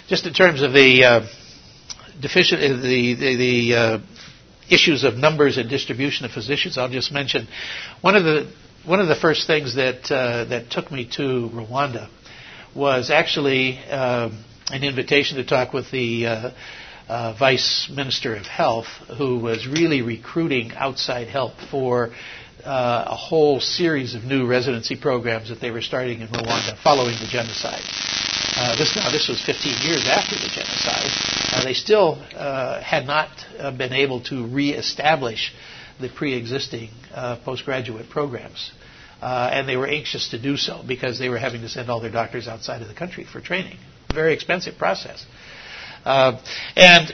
Just 0.07 0.27
in 0.27 0.33
terms 0.33 0.61
of 0.61 0.71
the 0.71 1.03
uh, 1.03 1.27
deficient, 2.21 2.61
uh, 2.61 2.77
the, 2.79 3.15
the, 3.15 3.35
the 3.35 3.75
uh, 3.75 3.99
issues 4.69 5.03
of 5.03 5.15
numbers 5.15 5.57
and 5.57 5.67
distribution 5.67 6.25
of 6.25 6.31
physicians, 6.31 6.77
I'll 6.77 6.89
just 6.89 7.11
mention 7.11 7.47
one 8.01 8.15
of 8.15 8.23
the 8.23 8.51
one 8.85 8.99
of 8.99 9.07
the 9.07 9.15
first 9.15 9.47
things 9.47 9.75
that 9.75 10.11
uh, 10.11 10.45
that 10.45 10.69
took 10.69 10.91
me 10.91 11.05
to 11.15 11.49
Rwanda 11.51 12.07
was 12.75 13.09
actually 13.09 13.79
um, 13.85 14.43
an 14.71 14.83
invitation 14.83 15.37
to 15.37 15.43
talk 15.43 15.73
with 15.73 15.89
the 15.89 16.53
uh, 17.07 17.35
Vice 17.37 17.89
Minister 17.93 18.35
of 18.35 18.45
Health, 18.45 18.87
who 19.17 19.39
was 19.39 19.67
really 19.67 20.01
recruiting 20.01 20.71
outside 20.73 21.27
help 21.27 21.53
for 21.71 22.11
uh, 22.63 23.05
a 23.07 23.15
whole 23.15 23.59
series 23.59 24.15
of 24.15 24.23
new 24.23 24.47
residency 24.47 24.95
programs 24.95 25.49
that 25.49 25.61
they 25.61 25.71
were 25.71 25.81
starting 25.81 26.21
in 26.21 26.27
Rwanda 26.27 26.77
following 26.83 27.15
the 27.19 27.27
genocide. 27.27 27.83
Uh, 28.57 28.75
this 28.77 28.95
now 28.95 29.11
this 29.11 29.27
was 29.27 29.41
15 29.43 29.87
years 29.87 30.07
after 30.07 30.35
the 30.35 30.47
genocide. 30.47 31.11
Uh, 31.51 31.63
they 31.63 31.73
still 31.73 32.17
uh, 32.35 32.81
had 32.81 33.05
not 33.05 33.29
uh, 33.59 33.69
been 33.71 33.93
able 33.93 34.21
to 34.21 34.47
reestablish 34.47 35.53
the 35.99 36.09
pre-existing 36.09 36.89
uh, 37.13 37.37
postgraduate 37.43 38.09
programs, 38.09 38.71
and 39.21 39.67
they 39.67 39.77
were 39.77 39.87
anxious 39.87 40.29
to 40.29 40.41
do 40.41 40.57
so 40.57 40.83
because 40.87 41.19
they 41.19 41.29
were 41.29 41.37
having 41.37 41.61
to 41.61 41.69
send 41.69 41.89
all 41.89 41.99
their 41.99 42.11
doctors 42.11 42.47
outside 42.47 42.81
of 42.81 42.87
the 42.87 42.93
country 42.93 43.25
for 43.25 43.39
training. 43.41 43.77
Very 44.13 44.33
expensive 44.33 44.77
process. 44.77 45.25
And 46.05 47.13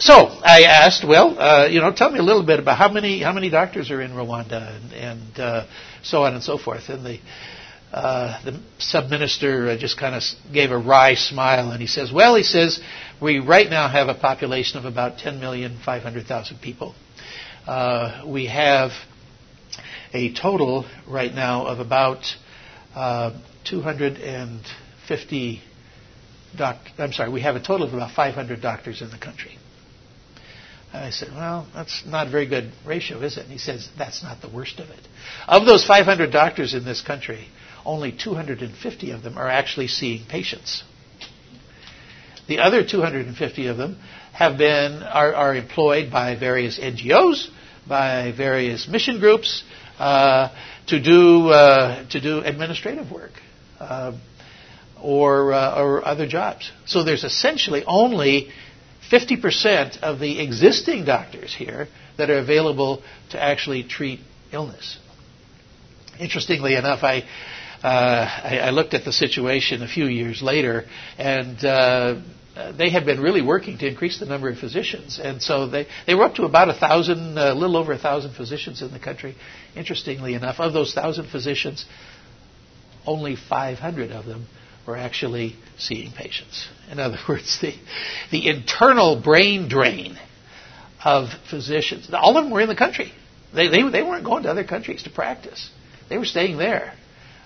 so 0.00 0.14
I 0.42 0.62
asked, 0.62 1.04
well, 1.06 1.38
uh, 1.38 1.66
you 1.66 1.80
know, 1.80 1.92
tell 1.92 2.10
me 2.10 2.18
a 2.18 2.22
little 2.22 2.44
bit 2.44 2.58
about 2.58 2.78
how 2.78 2.90
many 2.90 3.22
how 3.22 3.32
many 3.32 3.50
doctors 3.50 3.90
are 3.90 4.00
in 4.00 4.12
Rwanda 4.12 4.74
and, 4.76 4.92
and 4.94 5.38
uh, 5.40 5.66
so 6.02 6.24
on 6.24 6.32
and 6.34 6.42
so 6.42 6.56
forth. 6.56 6.88
And 6.88 7.04
the 7.04 7.18
uh, 7.92 8.42
the 8.44 8.60
sub 8.78 9.10
minister 9.10 9.76
just 9.76 9.98
kind 9.98 10.14
of 10.14 10.22
gave 10.52 10.70
a 10.70 10.78
wry 10.78 11.14
smile 11.14 11.70
and 11.72 11.80
he 11.80 11.86
says, 11.86 12.12
well, 12.12 12.34
he 12.36 12.44
says 12.44 12.80
we 13.20 13.40
right 13.40 13.68
now 13.68 13.88
have 13.88 14.08
a 14.08 14.14
population 14.14 14.78
of 14.78 14.84
about 14.84 15.18
10,500,000 15.18 16.60
people. 16.62 16.94
Uh, 17.66 18.22
we 18.26 18.46
have 18.46 18.92
a 20.14 20.32
total 20.34 20.86
right 21.08 21.34
now 21.34 21.66
of 21.66 21.80
about 21.80 22.24
uh, 22.94 23.32
250 23.64 25.62
doc- 26.56 26.90
I'm 26.98 27.12
sorry, 27.12 27.30
we 27.30 27.40
have 27.42 27.56
a 27.56 27.60
total 27.60 27.86
of 27.86 27.94
about 27.94 28.12
500 28.12 28.60
doctors 28.60 29.02
in 29.02 29.10
the 29.10 29.18
country. 29.18 29.56
And 30.92 31.04
I 31.04 31.10
said, 31.10 31.28
well, 31.32 31.66
that's 31.72 32.04
not 32.04 32.26
a 32.26 32.30
very 32.30 32.46
good 32.46 32.72
ratio, 32.84 33.20
is 33.20 33.36
it? 33.36 33.42
And 33.42 33.52
he 33.52 33.58
says, 33.58 33.88
that's 33.96 34.22
not 34.22 34.40
the 34.40 34.48
worst 34.48 34.80
of 34.80 34.88
it. 34.90 34.98
Of 35.46 35.64
those 35.64 35.84
500 35.86 36.32
doctors 36.32 36.74
in 36.74 36.84
this 36.84 37.00
country, 37.00 37.46
only 37.84 38.10
250 38.12 39.10
of 39.12 39.22
them 39.22 39.38
are 39.38 39.48
actually 39.48 39.86
seeing 39.88 40.24
patients. 40.26 40.82
The 42.48 42.58
other 42.58 42.84
250 42.84 43.66
of 43.68 43.76
them 43.76 43.98
have 44.32 44.58
been 44.58 45.02
are, 45.04 45.32
are 45.34 45.54
employed 45.54 46.10
by 46.10 46.34
various 46.34 46.78
NGOs, 46.80 47.48
by 47.86 48.32
various 48.36 48.88
mission 48.88 49.20
groups 49.20 49.62
uh, 50.00 50.48
to 50.88 51.00
do 51.00 51.48
uh, 51.50 52.08
to 52.08 52.20
do 52.20 52.40
administrative 52.40 53.12
work 53.12 53.32
uh, 53.78 54.12
or 55.02 55.52
uh, 55.52 55.80
or 55.82 56.06
other 56.06 56.26
jobs. 56.26 56.70
So 56.86 57.04
there's 57.04 57.24
essentially 57.24 57.84
only 57.86 58.50
50% 59.10 60.00
of 60.02 60.20
the 60.20 60.40
existing 60.40 61.04
doctors 61.04 61.52
here 61.54 61.88
that 62.16 62.30
are 62.30 62.38
available 62.38 63.02
to 63.30 63.42
actually 63.42 63.82
treat 63.82 64.20
illness. 64.52 64.98
Interestingly 66.20 66.74
enough, 66.76 67.02
I, 67.02 67.24
uh, 67.82 67.86
I, 68.44 68.58
I, 68.64 68.70
looked 68.70 68.94
at 68.94 69.04
the 69.04 69.12
situation 69.12 69.82
a 69.82 69.88
few 69.88 70.04
years 70.04 70.42
later, 70.42 70.84
and 71.18 71.64
uh, 71.64 72.20
they 72.76 72.90
had 72.90 73.06
been 73.06 73.20
really 73.20 73.40
working 73.42 73.78
to 73.78 73.86
increase 73.88 74.20
the 74.20 74.26
number 74.26 74.48
of 74.50 74.58
physicians, 74.58 75.18
and 75.18 75.42
so 75.42 75.66
they, 75.66 75.86
they 76.06 76.14
were 76.14 76.24
up 76.24 76.34
to 76.34 76.44
about 76.44 76.68
a 76.68 76.74
thousand, 76.74 77.38
a 77.38 77.54
little 77.54 77.76
over 77.78 77.92
a 77.92 77.98
thousand 77.98 78.34
physicians 78.34 78.82
in 78.82 78.92
the 78.92 78.98
country. 78.98 79.34
Interestingly 79.74 80.34
enough, 80.34 80.60
of 80.60 80.72
those 80.74 80.92
thousand 80.92 81.28
physicians, 81.30 81.86
only 83.06 83.34
500 83.34 84.12
of 84.12 84.26
them 84.26 84.46
were 84.86 84.96
actually 84.96 85.56
seeing 85.78 86.12
patients. 86.12 86.68
In 86.90 86.98
other 86.98 87.18
words, 87.28 87.58
the, 87.60 87.74
the 88.30 88.48
internal 88.48 89.20
brain 89.20 89.68
drain 89.68 90.18
of 91.04 91.28
physicians, 91.48 92.08
all 92.12 92.36
of 92.36 92.44
them 92.44 92.52
were 92.52 92.60
in 92.60 92.68
the 92.68 92.76
country. 92.76 93.12
They, 93.54 93.68
they, 93.68 93.88
they 93.88 94.02
weren't 94.02 94.24
going 94.24 94.44
to 94.44 94.50
other 94.50 94.64
countries 94.64 95.02
to 95.04 95.10
practice. 95.10 95.70
They 96.08 96.18
were 96.18 96.24
staying 96.24 96.58
there. 96.58 96.94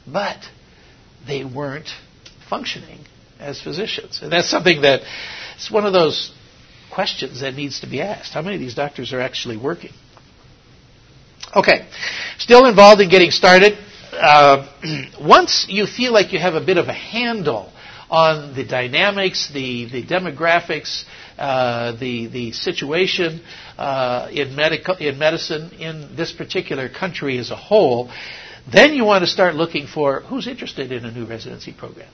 But 0.07 0.39
they 1.27 1.45
weren't 1.45 1.89
functioning 2.49 3.01
as 3.39 3.61
physicians. 3.61 4.21
And 4.23 4.33
that's 4.33 4.51
something 4.51 4.83
that 4.83 5.01
it's 5.57 5.71
one 5.71 5.87
of 5.87 5.93
those 5.93 6.33
questions 6.93 7.41
that 7.41 7.55
needs 7.55 7.81
to 7.81 7.87
be 7.89 8.01
asked. 8.01 8.33
How 8.33 8.43
many 8.43 8.57
of 8.57 8.61
these 8.61 8.75
doctors 8.75 9.13
are 9.13 9.21
actually 9.21 9.57
working? 9.57 9.93
Okay, 11.57 11.87
still 12.39 12.67
involved 12.67 13.01
in 13.01 13.09
getting 13.09 13.31
started. 13.31 13.79
Uh, 14.25 14.67
once 15.21 15.67
you 15.69 15.87
feel 15.87 16.11
like 16.11 16.33
you 16.33 16.39
have 16.39 16.55
a 16.55 16.65
bit 16.65 16.79
of 16.79 16.89
a 16.89 16.95
handle 16.95 17.71
on 18.09 18.55
the 18.55 18.65
dynamics, 18.65 19.51
the, 19.53 19.85
the 19.91 20.03
demographics, 20.03 21.05
uh, 21.37 21.93
the, 21.93 22.27
the 22.29 22.53
situation 22.53 23.43
uh, 23.77 24.29
in, 24.33 24.57
medical, 24.57 24.97
in 24.97 25.19
medicine 25.19 25.71
in 25.73 26.17
this 26.17 26.33
particular 26.33 26.89
country 26.89 27.37
as 27.37 27.51
a 27.51 27.57
whole, 27.57 28.11
then 28.73 28.95
you 28.95 29.05
want 29.05 29.23
to 29.23 29.27
start 29.27 29.57
looking 29.57 29.87
for 29.87 30.21
who's 30.21 30.47
interested 30.47 30.91
in 30.91 31.05
a 31.05 31.13
new 31.13 31.27
residency 31.27 31.75
program. 31.75 32.09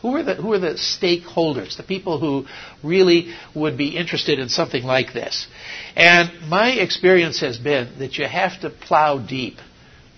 Who 0.00 0.16
are 0.16 0.22
the 0.22 0.36
who 0.36 0.54
are 0.54 0.58
the 0.58 0.78
stakeholders, 0.78 1.76
the 1.76 1.82
people 1.82 2.18
who 2.18 2.46
really 2.82 3.34
would 3.54 3.76
be 3.76 3.98
interested 3.98 4.38
in 4.38 4.48
something 4.48 4.82
like 4.82 5.12
this? 5.12 5.46
And 5.94 6.48
my 6.48 6.70
experience 6.70 7.40
has 7.40 7.58
been 7.58 7.98
that 7.98 8.16
you 8.16 8.24
have 8.24 8.58
to 8.62 8.70
plow 8.70 9.18
deep 9.18 9.58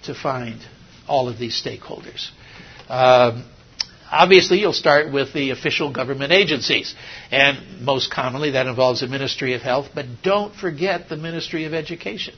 to 0.05 0.15
find 0.15 0.61
all 1.13 1.29
of 1.29 1.39
these 1.39 1.55
stakeholders. 1.63 2.31
Um, 2.89 3.45
obviously, 4.11 4.61
you'll 4.61 4.73
start 4.73 5.13
with 5.13 5.35
the 5.35 5.51
official 5.51 5.93
government 5.93 6.33
agencies, 6.33 6.95
and 7.31 7.83
most 7.83 8.11
commonly 8.11 8.53
that 8.53 8.67
involves 8.67 9.01
the 9.01 9.09
Ministry 9.09 9.53
of 9.53 9.61
Health. 9.61 9.89
But 9.95 10.07
don't 10.23 10.55
forget 10.55 11.11
the 11.11 11.19
Ministry 11.19 11.67
of 11.67 11.75
Education, 11.75 12.35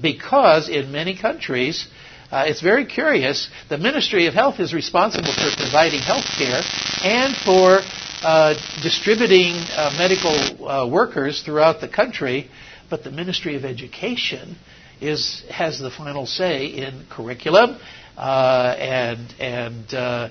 because 0.00 0.70
in 0.70 0.90
many 0.92 1.14
countries 1.14 1.86
uh, 2.30 2.44
it's 2.46 2.62
very 2.62 2.86
curious. 2.86 3.48
The 3.68 3.78
Ministry 3.78 4.26
of 4.26 4.34
Health 4.34 4.60
is 4.60 4.72
responsible 4.72 5.32
for 5.32 5.50
providing 5.56 6.00
health 6.00 6.26
care 6.38 6.62
and 7.04 7.34
for 7.36 7.80
uh, 8.22 8.54
distributing 8.82 9.54
uh, 9.76 9.94
medical 9.98 10.68
uh, 10.68 10.86
workers 10.86 11.42
throughout 11.42 11.80
the 11.82 11.88
country, 11.88 12.50
but 12.90 13.04
the 13.04 13.10
Ministry 13.10 13.56
of 13.56 13.64
Education 13.64 14.56
is 15.00 15.44
has 15.50 15.78
the 15.78 15.90
final 15.90 16.26
say 16.26 16.66
in 16.66 17.04
curriculum 17.10 17.78
uh, 18.16 18.74
and 18.78 19.34
and 19.38 19.94
uh, 19.94 20.28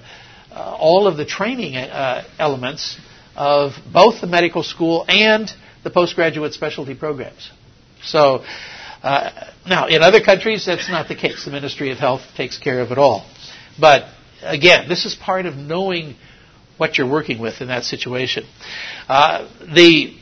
all 0.51 1.07
of 1.07 1.17
the 1.17 1.25
training 1.25 1.75
elements 2.39 2.97
of 3.35 3.73
both 3.93 4.21
the 4.21 4.27
medical 4.27 4.63
school 4.63 5.05
and 5.07 5.51
the 5.83 5.89
postgraduate 5.89 6.53
specialty 6.53 6.95
programs. 6.95 7.51
So 8.03 8.43
uh, 9.03 9.51
now, 9.67 9.87
in 9.87 10.01
other 10.01 10.21
countries, 10.21 10.65
that's 10.65 10.89
not 10.89 11.07
the 11.07 11.15
case. 11.15 11.45
The 11.45 11.51
Ministry 11.51 11.91
of 11.91 11.97
Health 11.99 12.21
takes 12.35 12.57
care 12.57 12.81
of 12.81 12.91
it 12.91 12.97
all. 12.97 13.25
But 13.79 14.05
again, 14.41 14.89
this 14.89 15.05
is 15.05 15.15
part 15.15 15.45
of 15.45 15.55
knowing 15.55 16.15
what 16.77 16.97
you're 16.97 17.09
working 17.09 17.39
with 17.39 17.61
in 17.61 17.67
that 17.67 17.83
situation. 17.83 18.45
Uh, 19.07 19.47
the 19.73 20.16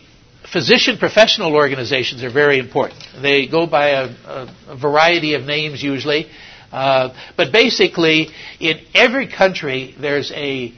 physician 0.52 0.98
professional 0.98 1.54
organizations 1.56 2.24
are 2.24 2.30
very 2.32 2.60
important. 2.60 3.04
They 3.22 3.48
go 3.48 3.68
by 3.68 3.90
a, 3.90 4.04
a, 4.06 4.56
a 4.70 4.76
variety 4.78 5.34
of 5.34 5.44
names 5.44 5.82
usually. 5.82 6.28
Uh, 6.72 7.16
but 7.38 7.52
basically, 7.52 8.30
in 8.60 8.80
every 8.94 9.28
country, 9.28 9.96
there's 10.00 10.32
a 10.34 10.74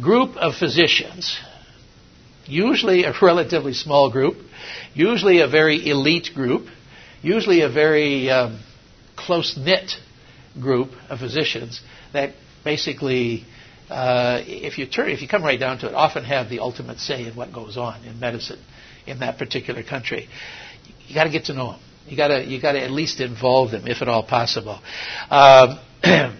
group 0.00 0.36
of 0.36 0.54
physicians, 0.56 1.38
usually 2.46 3.04
a 3.04 3.12
relatively 3.22 3.72
small 3.72 4.10
group, 4.10 4.36
usually 4.94 5.40
a 5.40 5.46
very 5.48 5.88
elite 5.88 6.30
group, 6.34 6.66
usually 7.22 7.60
a 7.60 7.68
very 7.68 8.28
um, 8.30 8.60
close 9.14 9.56
knit 9.56 9.92
group 10.60 10.90
of 11.08 11.18
physicians 11.20 11.80
that 12.12 12.32
basically, 12.64 13.44
uh, 13.88 14.40
if 14.46 14.78
you 14.78 14.86
turn, 14.86 15.10
if 15.10 15.22
you 15.22 15.28
come 15.28 15.44
right 15.44 15.60
down 15.60 15.78
to 15.78 15.86
it, 15.88 15.94
often 15.94 16.24
have 16.24 16.48
the 16.48 16.58
ultimate 16.60 16.98
say 16.98 17.26
in 17.26 17.36
what 17.36 17.52
goes 17.52 17.76
on 17.76 18.04
in 18.04 18.18
medicine 18.18 18.58
in 19.06 19.20
that 19.20 19.38
particular 19.38 19.82
country. 19.82 20.28
You 21.06 21.14
got 21.14 21.24
to 21.24 21.30
get 21.30 21.46
to 21.46 21.54
know 21.54 21.72
them. 21.72 21.80
You 22.08 22.16
got 22.16 22.28
to 22.28 22.44
you 22.44 22.60
got 22.60 22.72
to 22.72 22.82
at 22.82 22.90
least 22.90 23.20
involve 23.20 23.70
them, 23.70 23.86
if 23.86 24.02
at 24.02 24.08
all 24.08 24.22
possible. 24.22 24.78
Um, 25.30 25.80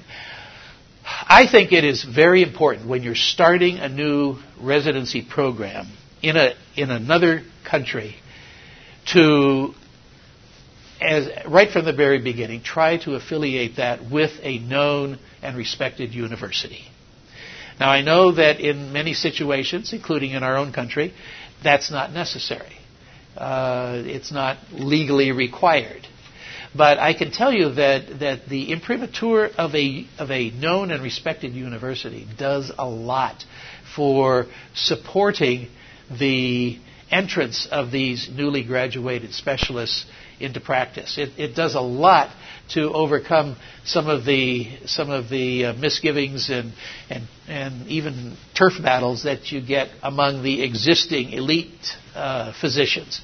I 1.28 1.46
think 1.50 1.72
it 1.72 1.84
is 1.84 2.04
very 2.04 2.42
important 2.42 2.88
when 2.88 3.02
you're 3.02 3.14
starting 3.14 3.78
a 3.78 3.88
new 3.88 4.38
residency 4.60 5.22
program 5.28 5.86
in 6.22 6.36
a 6.36 6.54
in 6.76 6.90
another 6.90 7.42
country 7.64 8.16
to 9.12 9.74
as, 11.00 11.28
right 11.46 11.70
from 11.70 11.84
the 11.84 11.92
very 11.92 12.20
beginning, 12.20 12.62
try 12.62 12.96
to 12.98 13.14
affiliate 13.14 13.76
that 13.76 14.10
with 14.10 14.30
a 14.42 14.58
known 14.58 15.18
and 15.42 15.56
respected 15.56 16.14
university. 16.14 16.84
Now, 17.78 17.90
I 17.90 18.00
know 18.02 18.32
that 18.32 18.60
in 18.60 18.92
many 18.92 19.12
situations, 19.12 19.92
including 19.92 20.30
in 20.30 20.42
our 20.42 20.56
own 20.56 20.72
country, 20.72 21.12
that's 21.62 21.90
not 21.90 22.12
necessary. 22.12 22.76
Uh, 23.36 24.02
it's 24.04 24.32
not 24.32 24.56
legally 24.72 25.32
required. 25.32 26.06
But 26.74 26.98
I 26.98 27.14
can 27.14 27.30
tell 27.30 27.52
you 27.52 27.70
that, 27.74 28.20
that 28.20 28.48
the 28.48 28.70
imprimatur 28.72 29.46
of 29.56 29.74
a, 29.74 30.06
of 30.18 30.30
a 30.30 30.50
known 30.50 30.90
and 30.90 31.02
respected 31.02 31.54
university 31.54 32.26
does 32.38 32.70
a 32.78 32.86
lot 32.88 33.44
for 33.94 34.46
supporting 34.74 35.68
the 36.10 36.78
entrance 37.10 37.66
of 37.70 37.90
these 37.90 38.28
newly 38.28 38.64
graduated 38.64 39.32
specialists 39.32 40.06
into 40.40 40.60
practice. 40.60 41.18
It, 41.18 41.30
it 41.38 41.54
does 41.54 41.74
a 41.74 41.80
lot 41.80 42.30
to 42.70 42.92
overcome 42.92 43.56
some 43.84 44.08
of 44.08 44.24
the 44.24 44.68
some 44.86 45.10
of 45.10 45.28
the 45.28 45.66
uh, 45.66 45.72
misgivings 45.74 46.50
and, 46.50 46.72
and 47.08 47.24
and 47.48 47.86
even 47.88 48.36
turf 48.54 48.74
battles 48.82 49.22
that 49.22 49.52
you 49.52 49.60
get 49.60 49.88
among 50.02 50.42
the 50.42 50.62
existing 50.62 51.30
elite 51.30 51.96
uh, 52.14 52.52
physicians. 52.60 53.20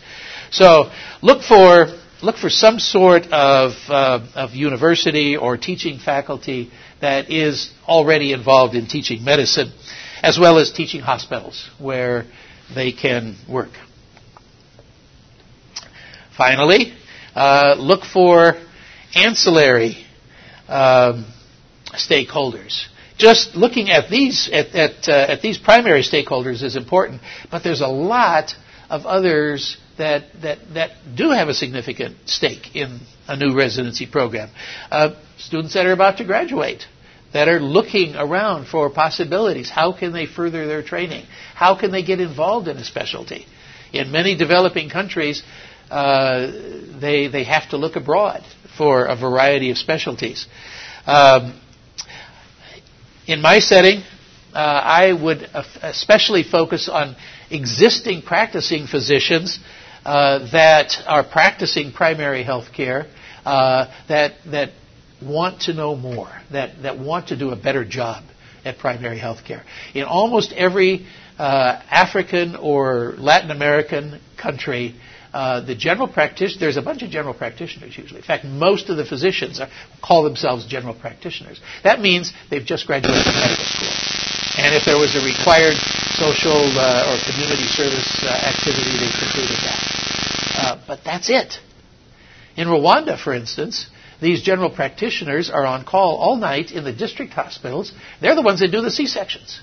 So 0.51 0.91
look 1.23 1.43
for 1.43 1.89
look 2.23 2.37
for 2.37 2.51
some 2.51 2.79
sort 2.79 3.25
of 3.33 3.73
uh, 3.89 4.27
of 4.35 4.53
university 4.53 5.37
or 5.37 5.57
teaching 5.57 5.99
faculty 5.99 6.71
that 7.01 7.31
is 7.31 7.73
already 7.87 8.33
involved 8.33 8.75
in 8.75 8.87
teaching 8.87 9.25
medicine, 9.25 9.73
as 10.23 10.39
well 10.39 10.59
as 10.59 10.73
teaching 10.73 11.01
hospitals 11.01 11.69
where 11.79 12.27
they 12.75 12.93
can 12.93 13.37
work. 13.49 13.71
Finally, 16.37 16.93
uh, 17.35 17.75
look 17.79 18.05
for 18.05 18.55
ancillary 19.15 20.05
um, 20.69 21.27
stakeholders. 21.93 22.87
Just 23.19 23.55
looking 23.55 23.91
at 23.91 24.11
these 24.11 24.49
at 24.53 24.75
at, 24.75 25.09
uh, 25.09 25.33
at 25.33 25.43
these 25.43 25.59
primary 25.59 26.03
stakeholders 26.03 26.63
is 26.63 26.77
important, 26.77 27.21
but 27.51 27.63
there's 27.63 27.83
a 27.83 27.87
lot 27.89 28.55
of 28.89 29.07
others 29.07 29.77
that 29.99 30.25
that 30.43 30.59
that 30.75 30.91
do 31.15 31.31
have 31.31 31.49
a 31.49 31.55
significant 31.55 32.17
stake 32.27 32.75
in 32.75 33.01
a 33.29 33.37
new 33.37 33.55
residency 33.55 34.07
program. 34.07 34.51
Uh, 34.91 35.15
students 35.39 35.75
that 35.75 35.87
are 35.87 35.93
about 35.93 36.17
to 36.19 36.25
graduate, 36.25 36.87
that 37.33 37.49
are 37.49 37.61
looking 37.61 38.15
around 38.17 38.67
for 38.67 38.91
possibilities. 38.91 39.71
How 39.71 39.93
can 39.93 40.13
they 40.13 40.27
further 40.27 40.67
their 40.67 40.83
training? 40.83 41.27
How 41.55 41.79
can 41.79 41.91
they 41.91 42.03
get 42.03 42.21
involved 42.21 42.69
in 42.69 42.77
a 42.77 42.85
specialty? 42.85 43.47
In 43.93 44.11
many 44.11 44.37
developing 44.37 44.89
countries, 44.91 45.43
uh, 45.91 46.51
they 47.01 47.29
they 47.29 47.45
have 47.45 47.69
to 47.71 47.77
look 47.77 47.97
abroad 47.97 48.43
for 48.77 49.05
a 49.05 49.17
variety 49.17 49.71
of 49.71 49.79
specialties. 49.79 50.47
Um, 51.07 51.59
in 53.27 53.41
my 53.41 53.59
setting, 53.59 54.03
uh, 54.55 54.59
I 54.59 55.13
would 55.13 55.49
especially 55.83 56.43
focus 56.43 56.89
on 56.89 57.17
existing 57.51 58.23
practicing 58.23 58.87
physicians 58.87 59.59
uh, 60.05 60.51
that 60.53 61.03
are 61.07 61.23
practicing 61.25 61.93
primary 61.93 62.43
health 62.43 62.73
care 62.73 63.07
uh, 63.45 63.87
that 64.09 64.35
that 64.47 64.71
want 65.27 65.63
to 65.63 65.73
know 65.75 65.97
more, 65.97 66.31
that 66.51 66.83
that 66.83 66.99
want 66.99 67.29
to 67.29 67.37
do 67.39 67.51
a 67.51 67.57
better 67.57 67.85
job 67.85 68.25
at 68.65 68.79
primary 68.79 69.19
health 69.19 69.45
care. 69.45 69.65
In 69.95 70.05
almost 70.05 70.53
every 70.53 71.07
uh, 71.39 71.81
African 71.91 72.57
or 72.57 73.15
Latin 73.19 73.51
American 73.51 74.21
country, 74.41 74.95
uh, 75.33 75.61
the 75.63 75.75
general 75.75 76.09
practitioner, 76.09 76.61
there's 76.61 76.77
a 76.77 76.83
bunch 76.83 77.03
of 77.03 77.11
general 77.11 77.35
practitioners 77.35 77.97
usually. 77.97 78.21
In 78.21 78.27
fact, 78.27 78.45
most 78.45 78.91
of 78.91 78.97
the 78.97 79.05
physicians 79.05 79.61
are, 79.61 79.69
call 80.03 80.25
themselves 80.25 80.67
general 80.67 80.95
practitioners. 80.95 81.61
That 81.85 82.01
means 82.01 82.33
they've 82.51 82.65
just 82.65 82.87
graduated 82.87 83.25
from 83.25 83.35
medical 83.35 83.65
school. 83.65 83.95
And 84.63 84.75
if 84.77 84.85
there 84.85 84.99
was 85.01 85.17
a 85.17 85.25
required 85.25 85.77
social 86.21 86.61
uh, 86.77 87.09
or 87.09 87.17
community 87.25 87.65
service 87.73 88.05
uh, 88.23 88.29
activity, 88.29 88.93
they 89.01 89.11
completed 89.19 89.57
that. 89.65 89.81
Uh, 90.55 90.83
but 90.87 91.01
that's 91.05 91.31
it. 91.31 91.59
In 92.57 92.69
Rwanda, 92.69 93.19
for 93.19 93.33
instance, 93.33 93.89
these 94.23 94.41
general 94.43 94.71
practitioners 94.71 95.51
are 95.51 95.67
on 95.67 95.85
call 95.85 96.17
all 96.17 96.37
night 96.37 96.71
in 96.71 96.85
the 96.85 96.93
district 96.93 97.33
hospitals. 97.33 97.93
They're 98.21 98.37
the 98.37 98.43
ones 98.43 98.61
that 98.61 98.69
do 98.69 98.81
the 98.81 98.91
C 98.91 99.07
sections. 99.07 99.61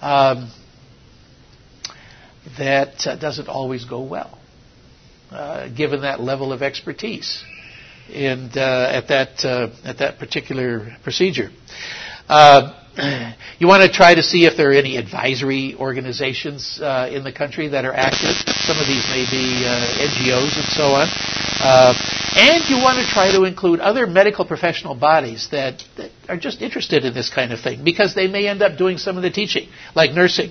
Um, 0.00 0.50
that 2.58 3.06
uh, 3.06 3.16
doesn't 3.16 3.48
always 3.48 3.84
go 3.84 4.02
well, 4.02 4.38
uh, 5.30 5.68
given 5.68 6.02
that 6.02 6.20
level 6.20 6.52
of 6.52 6.62
expertise 6.62 7.44
and 8.12 8.56
uh, 8.56 8.88
at 8.92 9.08
that 9.08 9.44
uh, 9.44 9.68
at 9.84 9.98
that 9.98 10.18
particular 10.18 10.96
procedure. 11.02 11.50
Uh, 12.28 12.82
you 13.58 13.66
want 13.66 13.82
to 13.82 13.92
try 13.92 14.14
to 14.14 14.22
see 14.22 14.46
if 14.46 14.56
there 14.56 14.70
are 14.70 14.74
any 14.74 14.96
advisory 14.96 15.74
organizations 15.74 16.80
uh, 16.80 17.10
in 17.12 17.24
the 17.24 17.32
country 17.32 17.68
that 17.68 17.84
are 17.84 17.92
active. 17.92 18.36
Some 18.64 18.78
of 18.78 18.86
these 18.86 19.04
may 19.10 19.26
be 19.30 19.64
NGOs 19.66 20.56
and 20.56 20.68
so 20.72 20.84
on. 20.94 22.25
And 22.38 22.68
you 22.68 22.76
want 22.76 22.98
to 22.98 23.10
try 23.14 23.32
to 23.32 23.44
include 23.44 23.80
other 23.80 24.06
medical 24.06 24.44
professional 24.44 24.94
bodies 24.94 25.48
that, 25.52 25.82
that 25.96 26.10
are 26.28 26.36
just 26.36 26.60
interested 26.60 27.02
in 27.02 27.14
this 27.14 27.30
kind 27.30 27.50
of 27.50 27.60
thing 27.60 27.82
because 27.82 28.14
they 28.14 28.28
may 28.28 28.46
end 28.46 28.60
up 28.60 28.76
doing 28.76 28.98
some 28.98 29.16
of 29.16 29.22
the 29.22 29.30
teaching, 29.30 29.70
like 29.94 30.12
nursing, 30.12 30.50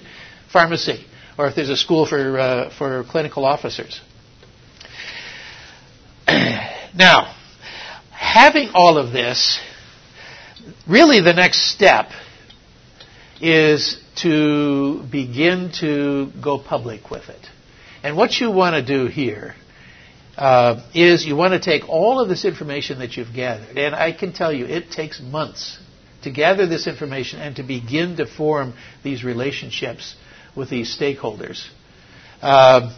pharmacy, 0.52 1.06
or 1.38 1.48
if 1.48 1.56
there's 1.56 1.70
a 1.70 1.78
school 1.78 2.08
for, 2.08 2.40
uh, 2.40 2.76
for 2.76 3.04
clinical 3.04 3.46
officers. 3.46 4.02
now, 6.28 7.32
having 8.10 8.72
all 8.74 8.98
of 8.98 9.12
this, 9.12 9.60
really 10.88 11.22
the 11.22 11.34
next 11.34 11.72
step 11.72 12.08
is 13.40 14.02
to 14.16 15.04
begin 15.12 15.72
to 15.82 16.32
go 16.44 16.58
public 16.58 17.12
with 17.12 17.30
it. 17.30 17.48
And 18.02 18.18
what 18.18 18.40
you 18.40 18.50
want 18.50 18.74
to 18.74 18.82
do 18.84 19.06
here 19.06 19.54
uh, 20.38 20.82
is 20.94 21.26
you 21.26 21.36
want 21.36 21.54
to 21.54 21.60
take 21.60 21.88
all 21.88 22.20
of 22.20 22.30
this 22.30 22.46
information 22.46 23.00
that 23.00 23.18
you've 23.18 23.34
gathered, 23.34 23.78
and 23.78 23.96
I 23.96 24.12
can 24.12 24.34
tell 24.34 24.52
you 24.52 24.66
it 24.66 24.92
takes 24.92 25.22
months 25.22 25.80
to 26.24 26.32
gather 26.32 26.68
this 26.68 26.88
information 26.88 27.40
and 27.40 27.56
to 27.56 27.64
begin 27.64 28.18
to 28.18 28.26
form 28.26 28.74
these 29.04 29.24
relationships 29.24 30.16
with 30.56 30.70
these 30.70 30.96
stakeholders. 30.98 31.68
Uh, 32.42 32.94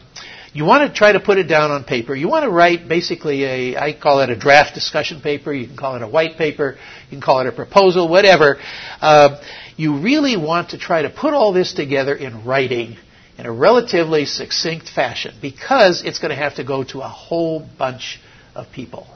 you 0.54 0.66
want 0.66 0.92
to 0.92 0.98
try 0.98 1.12
to 1.12 1.20
put 1.20 1.38
it 1.38 1.44
down 1.44 1.70
on 1.72 1.84
paper. 1.84 2.16
You 2.16 2.30
want 2.30 2.44
to 2.44 2.50
write 2.50 2.88
basically 2.88 3.44
a, 3.44 3.78
I 3.78 3.94
call 3.94 4.22
it 4.22 4.30
a 4.30 4.36
draft 4.36 4.74
discussion 4.74 5.22
paper. 5.22 5.54
You 5.54 5.68
can 5.68 5.78
call 5.78 5.96
it 5.96 6.02
a 6.02 6.08
white 6.08 6.38
paper. 6.38 6.78
You 7.04 7.10
can 7.10 7.22
call 7.22 7.42
it 7.42 7.48
a 7.48 7.52
proposal, 7.52 8.08
whatever. 8.08 8.58
Uh, 9.00 9.40
you 9.76 10.00
really 10.00 10.36
want 10.38 10.72
to 10.72 10.78
try 10.78 11.04
to 11.04 11.10
put 11.10 11.34
all 11.34 11.54
this 11.54 11.74
together 11.74 12.16
in 12.16 12.46
writing 12.46 12.98
in 13.38 13.46
a 13.46 13.52
relatively 13.52 14.26
succinct 14.26 14.90
fashion 14.90 15.36
because 15.42 16.04
it's 16.04 16.20
going 16.20 16.30
to 16.30 16.36
have 16.36 16.56
to 16.56 16.64
go 16.64 16.84
to 16.84 17.02
a 17.02 17.08
whole 17.08 17.60
bunch 17.78 18.20
of 18.56 18.72
people. 18.72 19.08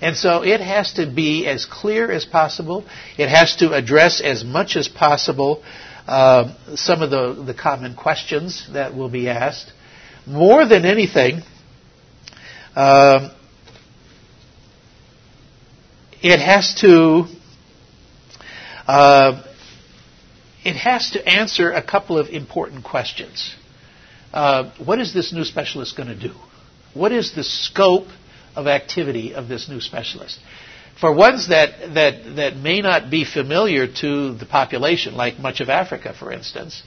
And 0.00 0.14
so 0.16 0.42
it 0.44 0.60
has 0.60 0.92
to 0.94 1.06
be 1.10 1.46
as 1.46 1.64
clear 1.64 2.10
as 2.12 2.26
possible. 2.26 2.84
It 3.16 3.28
has 3.30 3.56
to 3.56 3.72
address 3.72 4.20
as 4.20 4.44
much 4.44 4.76
as 4.76 4.88
possible 4.88 5.62
uh, 6.06 6.54
some 6.74 7.00
of 7.00 7.10
the, 7.10 7.32
the 7.46 7.54
common 7.54 7.94
questions 7.94 8.68
that 8.72 8.94
will 8.94 9.08
be 9.08 9.28
asked. 9.28 9.72
More 10.26 10.66
than 10.66 10.84
anything, 10.84 11.40
uh, 12.74 13.30
it 16.22 16.40
has 16.40 16.74
to 16.82 17.24
uh, 18.86 19.42
it 20.66 20.74
has 20.74 21.12
to 21.12 21.24
answer 21.24 21.70
a 21.70 21.80
couple 21.80 22.18
of 22.18 22.28
important 22.28 22.82
questions. 22.82 23.54
Uh, 24.32 24.72
what 24.84 24.98
is 24.98 25.14
this 25.14 25.32
new 25.32 25.44
specialist 25.44 25.96
going 25.96 26.08
to 26.08 26.18
do? 26.18 26.34
What 26.92 27.12
is 27.12 27.34
the 27.36 27.44
scope 27.44 28.08
of 28.56 28.66
activity 28.66 29.32
of 29.32 29.46
this 29.46 29.68
new 29.68 29.80
specialist? 29.80 30.40
For 31.00 31.14
ones 31.14 31.50
that, 31.50 31.94
that, 31.94 32.36
that 32.36 32.56
may 32.56 32.80
not 32.80 33.10
be 33.10 33.24
familiar 33.24 33.86
to 34.00 34.34
the 34.34 34.44
population, 34.44 35.14
like 35.14 35.38
much 35.38 35.60
of 35.60 35.68
Africa, 35.68 36.12
for 36.18 36.32
instance, 36.32 36.82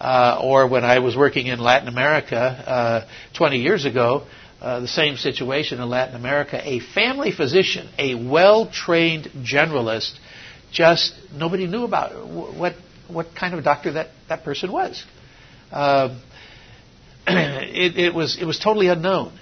uh, 0.00 0.40
or 0.42 0.66
when 0.66 0.84
I 0.84 0.98
was 0.98 1.16
working 1.16 1.46
in 1.46 1.60
Latin 1.60 1.86
America 1.86 2.36
uh, 2.36 3.06
20 3.36 3.58
years 3.58 3.84
ago, 3.84 4.26
uh, 4.60 4.80
the 4.80 4.88
same 4.88 5.16
situation 5.16 5.80
in 5.80 5.88
Latin 5.88 6.16
America, 6.16 6.60
a 6.60 6.80
family 6.80 7.30
physician, 7.30 7.88
a 7.98 8.16
well 8.16 8.68
trained 8.68 9.26
generalist, 9.44 10.18
just 10.72 11.14
nobody 11.32 11.68
knew 11.68 11.84
about 11.84 12.12
it. 12.12 12.56
what 12.58 12.74
what 13.14 13.34
kind 13.34 13.54
of 13.54 13.64
doctor 13.64 13.92
that, 13.92 14.08
that 14.28 14.44
person 14.44 14.72
was. 14.72 15.04
Uh, 15.70 16.18
it, 17.26 17.98
it, 17.98 18.14
was 18.14 18.36
it 18.40 18.44
was 18.44 18.58
totally 18.58 18.88
unknown. 18.88 19.32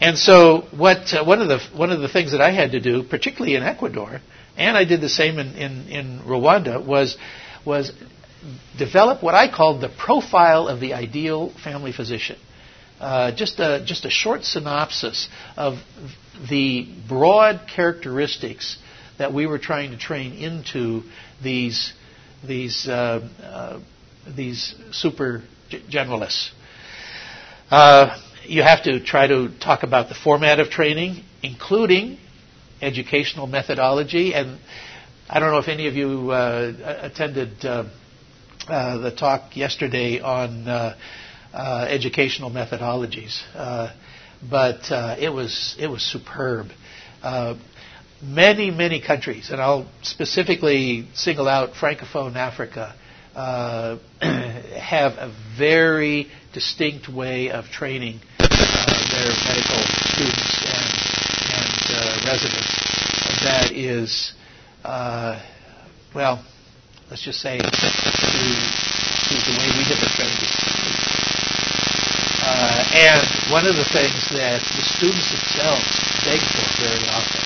And 0.00 0.18
so, 0.18 0.66
what 0.76 1.12
uh, 1.14 1.24
one 1.24 1.40
of 1.40 1.48
the 1.48 1.58
one 1.74 1.90
of 1.90 2.00
the 2.00 2.08
things 2.08 2.32
that 2.32 2.40
I 2.40 2.52
had 2.52 2.72
to 2.72 2.80
do, 2.80 3.02
particularly 3.02 3.56
in 3.56 3.62
Ecuador, 3.62 4.20
and 4.56 4.76
I 4.76 4.84
did 4.84 5.00
the 5.00 5.08
same 5.08 5.38
in, 5.38 5.54
in, 5.56 5.88
in 5.88 6.20
Rwanda, 6.20 6.84
was 6.84 7.16
was 7.64 7.92
develop 8.78 9.22
what 9.22 9.34
I 9.34 9.50
called 9.50 9.80
the 9.80 9.88
profile 9.88 10.68
of 10.68 10.80
the 10.80 10.94
ideal 10.94 11.50
family 11.64 11.92
physician. 11.92 12.38
Uh, 13.00 13.34
just 13.34 13.58
a 13.58 13.82
just 13.84 14.04
a 14.04 14.10
short 14.10 14.44
synopsis 14.44 15.28
of 15.56 15.78
the 16.50 16.88
broad 17.08 17.62
characteristics 17.74 18.78
that 19.18 19.32
we 19.32 19.46
were 19.46 19.58
trying 19.58 19.90
to 19.90 19.98
train 19.98 20.34
into 20.34 21.02
these 21.42 21.92
these 22.46 22.88
uh, 22.88 23.28
uh, 23.42 23.80
these 24.36 24.74
super 24.92 25.42
generalists. 25.70 26.50
Uh, 27.70 28.18
you 28.44 28.62
have 28.62 28.84
to 28.84 29.00
try 29.00 29.26
to 29.26 29.48
talk 29.58 29.82
about 29.82 30.08
the 30.08 30.14
format 30.14 30.60
of 30.60 30.70
training, 30.70 31.22
including 31.42 32.18
educational 32.80 33.46
methodology. 33.46 34.34
And 34.34 34.58
I 35.28 35.40
don't 35.40 35.50
know 35.50 35.58
if 35.58 35.68
any 35.68 35.88
of 35.88 35.94
you 35.94 36.30
uh, 36.30 36.98
attended 37.02 37.64
uh, 37.64 37.84
uh, 38.68 38.98
the 38.98 39.10
talk 39.10 39.56
yesterday 39.56 40.20
on 40.20 40.68
educational 41.88 42.50
methodologies, 42.50 43.42
but 44.48 44.90
it 45.20 45.32
was 45.32 45.74
it 45.78 45.88
was 45.88 46.02
superb 46.02 46.68
many, 48.22 48.70
many 48.70 49.00
countries, 49.00 49.50
and 49.50 49.60
I'll 49.60 49.86
specifically 50.02 51.06
single 51.14 51.48
out 51.48 51.72
Francophone 51.74 52.36
Africa, 52.36 52.94
uh, 53.34 53.98
have 54.20 55.12
a 55.18 55.34
very 55.58 56.28
distinct 56.52 57.08
way 57.08 57.50
of 57.50 57.66
training 57.66 58.20
uh, 58.40 58.46
their 59.10 59.28
medical 59.44 59.82
students 60.14 60.64
and, 60.64 60.92
and 61.52 61.82
uh, 61.90 62.20
residents. 62.26 62.86
That 63.44 63.72
is, 63.72 64.32
uh, 64.84 65.40
well, 66.14 66.42
let's 67.10 67.22
just 67.22 67.40
say, 67.40 67.58
to, 67.58 67.64
the 67.64 69.56
way 69.58 69.68
we 69.76 69.84
did 69.84 69.98
the 70.00 70.10
training. 70.16 71.15
Uh, 72.46 72.86
and 72.94 73.52
one 73.52 73.66
of 73.66 73.74
the 73.74 73.84
things 73.90 74.14
that 74.30 74.62
the 74.62 74.82
students 74.94 75.30
themselves 75.34 75.82
beg 76.22 76.38
for 76.38 76.62
very 76.78 77.08
often 77.10 77.42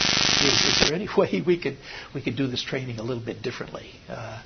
is, 0.46 0.60
is 0.60 0.78
there 0.80 0.94
any 0.94 1.08
way 1.16 1.42
we 1.46 1.58
could 1.58 1.78
we 2.14 2.20
could 2.20 2.36
do 2.36 2.46
this 2.46 2.62
training 2.62 2.98
a 2.98 3.02
little 3.02 3.24
bit 3.24 3.40
differently? 3.40 3.92
Uh, 4.10 4.42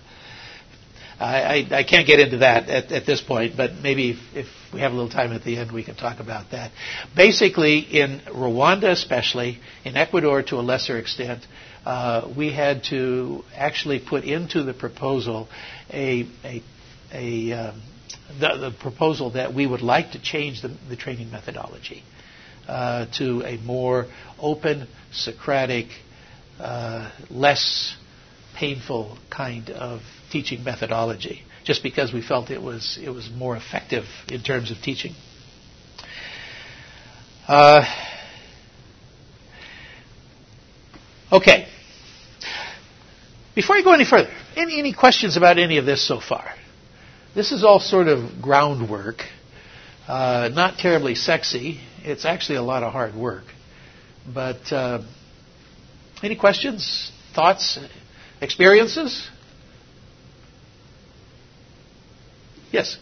I, 1.19 1.43
I, 1.43 1.79
I, 1.79 1.85
can't 1.85 2.07
get 2.07 2.21
into 2.21 2.39
that 2.39 2.69
at, 2.69 2.93
at 2.93 3.07
this 3.07 3.21
point, 3.21 3.57
but 3.57 3.73
maybe 3.83 4.11
if, 4.11 4.19
if, 4.35 4.47
we 4.73 4.81
have 4.81 4.93
a 4.93 4.95
little 4.95 5.11
time 5.11 5.33
at 5.33 5.43
the 5.43 5.57
end, 5.57 5.73
we 5.73 5.85
can 5.85 5.95
talk 5.97 6.21
about 6.21 6.51
that. 6.53 6.71
Basically, 7.17 7.79
in 7.79 8.21
Rwanda, 8.29 8.91
especially 8.91 9.59
in 9.85 9.97
Ecuador 9.97 10.43
to 10.43 10.57
a 10.57 10.63
lesser 10.63 10.99
extent, 10.99 11.47
uh, 11.85 12.29
we 12.37 12.53
had 12.53 12.85
to 12.91 13.45
actually 13.57 14.01
put 14.01 14.25
into 14.25 14.63
the 14.65 14.75
proposal 14.75 15.49
a, 15.93 16.27
a, 16.45 16.63
a 17.13 17.53
um, 17.53 17.83
the, 18.41 18.57
the, 18.57 18.71
proposal 18.81 19.31
that 19.31 19.55
we 19.55 19.67
would 19.67 19.83
like 19.83 20.13
to 20.13 20.23
change 20.23 20.63
the, 20.63 20.69
the 20.89 20.97
training 20.97 21.31
methodology 21.31 22.03
uh, 22.69 23.07
to 23.19 23.43
a 23.45 23.57
more 23.59 24.07
open, 24.39 24.89
Socratic, 25.13 25.87
uh, 26.59 27.11
less 27.31 27.97
painful 28.57 29.19
kind 29.31 29.71
of 29.71 30.01
teaching 30.31 30.65
methodology, 30.65 31.43
just 31.65 31.83
because 31.83 32.13
we 32.13 32.23
felt 32.23 32.51
it 32.51 32.63
was 32.63 32.99
it 33.03 33.11
was 33.11 33.31
more 33.31 33.57
effective 33.57 34.05
in 34.29 34.43
terms 34.43 34.71
of 34.71 34.79
teaching. 34.79 35.15
Uh, 37.47 37.85
okay. 41.31 41.69
Before 43.55 43.77
I 43.77 43.83
go 43.83 43.93
any 43.93 44.05
further, 44.05 44.31
any, 44.57 44.79
any 44.79 44.93
questions 44.93 45.37
about 45.37 45.59
any 45.59 45.79
of 45.79 45.87
this 45.87 46.07
so 46.07 46.21
far? 46.21 46.55
This 47.35 47.51
is 47.51 47.65
all 47.65 47.81
sort 47.81 48.07
of 48.07 48.41
groundwork, 48.41 49.23
uh, 50.07 50.51
not 50.53 50.79
terribly 50.79 51.17
sexy. 51.17 51.81
It's 52.05 52.25
actually 52.25 52.59
a 52.59 52.63
lot 52.63 52.85
of 52.85 52.93
hard 52.93 53.17
work. 53.17 53.45
But 54.33 54.73
uh, 54.73 55.03
any 56.23 56.37
questions, 56.37 57.11
thoughts, 57.35 57.79
experiences? 58.41 59.29
Yes. 62.71 62.99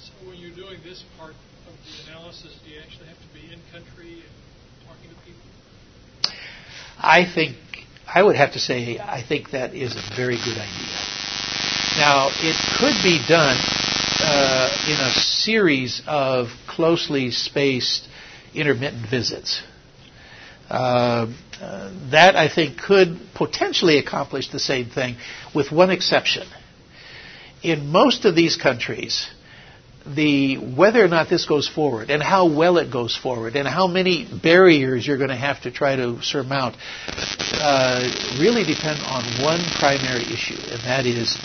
So 0.00 0.12
when 0.28 0.38
you're 0.38 0.54
doing 0.54 0.78
this 0.84 1.04
part 1.16 1.32
of 1.32 1.74
the 1.84 2.10
analysis, 2.10 2.58
do 2.64 2.70
you 2.72 2.80
actually 2.80 3.06
have 3.06 3.18
to 3.18 3.34
be 3.34 3.52
in 3.52 3.60
country 3.70 4.14
and 4.14 4.86
talking 4.86 5.10
to 5.10 5.16
people? 5.24 6.36
I 6.98 7.24
think 7.24 7.56
I 8.06 8.22
would 8.22 8.36
have 8.36 8.52
to 8.54 8.58
say 8.58 8.98
I 8.98 9.22
think 9.22 9.50
that 9.50 9.74
is 9.74 9.94
a 9.94 10.16
very 10.16 10.36
good 10.36 10.58
idea. 10.58 11.16
Now 11.96 12.28
it 12.34 12.56
could 12.78 13.02
be 13.02 13.24
done 13.26 13.56
uh, 14.26 14.68
in 14.88 14.98
a 15.00 15.12
series 15.12 16.02
of 16.06 16.48
closely 16.66 17.30
spaced 17.30 18.08
intermittent 18.54 19.08
visits. 19.08 19.62
Uh, 20.68 21.32
that 22.10 22.34
I 22.34 22.48
think 22.48 22.78
could 22.78 23.20
potentially 23.34 23.98
accomplish 23.98 24.48
the 24.50 24.58
same 24.58 24.86
thing, 24.90 25.16
with 25.54 25.70
one 25.70 25.90
exception. 25.90 26.46
In 27.62 27.88
most 27.88 28.24
of 28.24 28.34
these 28.34 28.56
countries, 28.56 29.28
the 30.04 30.56
whether 30.56 31.04
or 31.04 31.08
not 31.08 31.28
this 31.28 31.46
goes 31.46 31.68
forward 31.68 32.10
and 32.10 32.22
how 32.22 32.46
well 32.48 32.78
it 32.78 32.92
goes 32.92 33.16
forward 33.16 33.56
and 33.56 33.66
how 33.66 33.86
many 33.88 34.24
barriers 34.42 35.06
you're 35.06 35.16
going 35.16 35.30
to 35.30 35.36
have 35.36 35.60
to 35.62 35.70
try 35.70 35.96
to 35.96 36.22
surmount 36.22 36.76
uh, 37.08 38.00
really 38.38 38.64
depend 38.64 39.00
on 39.00 39.24
one 39.42 39.60
primary 39.78 40.22
issue, 40.22 40.58
and 40.70 40.80
that 40.82 41.06
is 41.06 41.36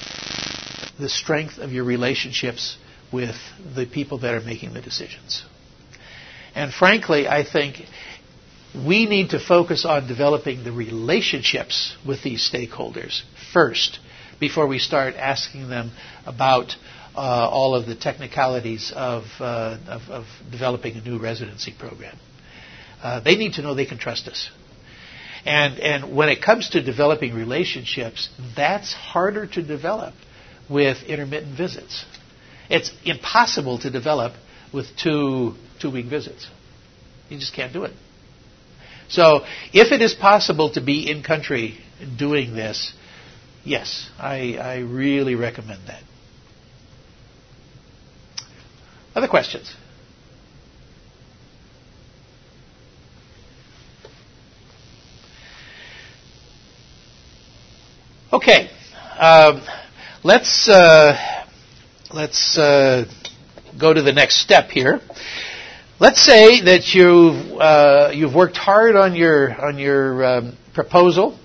the 1.02 1.10
strength 1.10 1.58
of 1.58 1.72
your 1.72 1.84
relationships 1.84 2.78
with 3.12 3.36
the 3.76 3.86
people 3.86 4.20
that 4.20 4.34
are 4.34 4.42
making 4.42 4.74
the 4.74 4.82
decisions. 4.82 5.44
And 6.56 6.74
frankly, 6.74 7.28
I 7.28 7.44
think 7.44 7.82
we 8.74 9.06
need 9.06 9.32
to 9.32 9.40
focus 9.40 9.84
on 9.86 10.08
developing 10.08 10.64
the 10.64 10.72
relationships 10.72 11.96
with 12.08 12.24
these 12.24 12.50
stakeholders 12.50 13.24
first 13.52 14.00
before 14.40 14.68
we 14.68 14.80
start 14.80 15.16
asking 15.16 15.68
them 15.70 15.92
about 16.26 16.76
uh, 17.16 17.20
all 17.20 17.76
of 17.76 17.86
the 17.86 17.96
technicalities 17.96 18.94
of, 18.96 19.24
uh, 19.40 19.78
of, 19.88 20.02
of, 20.10 20.26
developing 20.50 20.96
a 20.96 21.02
new 21.02 21.20
residency 21.20 21.74
program. 21.78 22.18
Uh, 23.04 23.20
they 23.20 23.36
need 23.36 23.54
to 23.54 23.62
know 23.62 23.76
they 23.76 23.86
can 23.86 23.98
trust 23.98 24.28
us. 24.28 24.50
And, 25.46 25.80
and 25.80 26.16
when 26.16 26.30
it 26.30 26.42
comes 26.42 26.70
to 26.70 26.82
developing 26.82 27.34
relationships, 27.34 28.30
that's 28.56 28.94
harder 28.94 29.48
to 29.48 29.62
develop 29.62 30.14
with 30.72 31.04
intermittent 31.04 31.56
visits. 31.58 32.06
It's 32.70 32.92
impossible 33.04 33.80
to 33.80 33.90
develop 33.90 34.34
with 34.74 34.96
two 34.96 35.56
two 35.80 35.92
week 35.92 36.06
visits. 36.06 36.48
You 37.30 37.38
just 37.38 37.54
can't 37.54 37.74
do 37.74 37.84
it. 37.84 37.92
So, 39.10 39.42
if 39.74 39.92
it 39.92 40.02
is 40.02 40.14
possible 40.14 40.72
to 40.72 40.82
be 40.82 41.10
in 41.12 41.22
country 41.22 41.78
doing 42.18 42.54
this, 42.54 42.94
yes, 43.66 44.10
I, 44.18 44.56
I 44.56 44.78
really 44.80 45.36
recommend 45.36 45.82
that. 45.88 46.02
Other 49.14 49.28
questions? 49.28 49.76
Okay, 58.32 58.70
um, 59.20 59.62
let's 60.24 60.70
uh, 60.70 61.46
let's 62.14 62.58
uh, 62.58 63.06
go 63.80 63.94
to 63.94 64.02
the 64.02 64.14
next 64.14 64.42
step 64.42 64.70
here. 64.70 65.00
Let's 66.00 66.22
say 66.22 66.62
that 66.62 66.94
you've 66.94 67.60
uh, 67.60 68.12
you've 68.14 68.34
worked 68.34 68.58
hard 68.58 68.96
on 68.96 69.16
your 69.16 69.54
on 69.54 69.78
your 69.78 70.26
um, 70.26 70.58
proposal, 70.74 71.38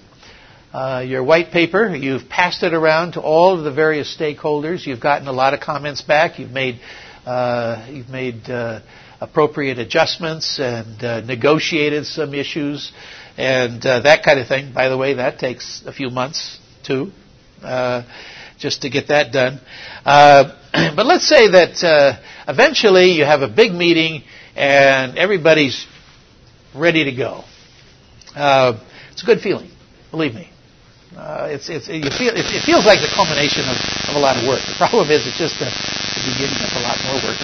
uh, 0.73 1.05
your 1.07 1.23
white 1.25 1.51
paper. 1.51 1.95
You've 1.95 2.29
passed 2.29 2.63
it 2.63 2.75
around 2.75 3.13
to 3.13 3.21
all 3.21 3.59
of 3.59 3.65
the 3.65 3.73
various 3.73 4.15
stakeholders. 4.15 4.87
You've 4.87 5.01
gotten 5.01 5.29
a 5.29 5.33
lot 5.33 5.55
of 5.55 5.61
comments 5.61 6.03
back. 6.03 6.39
You've 6.39 6.51
made 6.53 6.81
uh, 7.25 7.87
you've 7.91 8.09
made 8.09 8.49
uh, 8.49 8.81
appropriate 9.21 9.79
adjustments 9.79 10.59
and 10.59 11.03
uh, 11.03 11.21
negotiated 11.23 12.07
some 12.07 12.35
issues 12.35 12.93
and 13.39 13.83
that 13.83 14.23
kind 14.23 14.41
of 14.41 14.49
thing. 14.49 14.73
By 14.73 14.89
the 14.89 14.97
way, 14.97 15.15
that 15.15 15.39
takes 15.39 15.83
a 15.87 15.93
few 15.93 16.09
months 16.09 16.59
too, 16.83 17.13
just 18.59 18.83
to 18.83 18.91
get 18.91 19.09
that 19.09 19.33
done. 19.33 19.61
but 20.05 21.07
let's 21.07 21.27
say 21.27 21.49
that 21.49 22.21
eventually 22.49 23.13
you 23.13 23.25
have 23.25 23.43
a 23.43 23.49
big 23.49 23.73
meeting 23.73 24.23
and 24.57 25.19
everybody's 25.19 25.87
ready 26.75 27.05
to 27.05 27.13
go. 27.13 27.45
Uh, 28.35 28.79
it's 29.13 29.23
a 29.23 29.27
good 29.27 29.41
feeling, 29.41 29.71
believe 30.11 30.35
me. 30.35 30.51
Uh, 31.17 31.49
it's, 31.51 31.69
it's, 31.71 31.89
you 31.89 32.11
feel, 32.13 32.37
it, 32.37 32.45
it, 32.53 32.63
feels 32.65 32.85
like 32.85 33.01
the 33.01 33.09
culmination 33.15 33.65
of, 33.65 33.77
of, 34.09 34.17
a 34.17 34.19
lot 34.19 34.37
of 34.37 34.47
work. 34.47 34.61
The 34.69 34.77
problem 34.77 35.09
is 35.09 35.27
it's 35.27 35.39
just 35.39 35.59
the, 35.59 35.65
the 35.65 36.23
beginning 36.29 36.61
of 36.61 36.73
a 36.77 36.83
lot 36.85 37.01
more 37.09 37.17
work. 37.25 37.41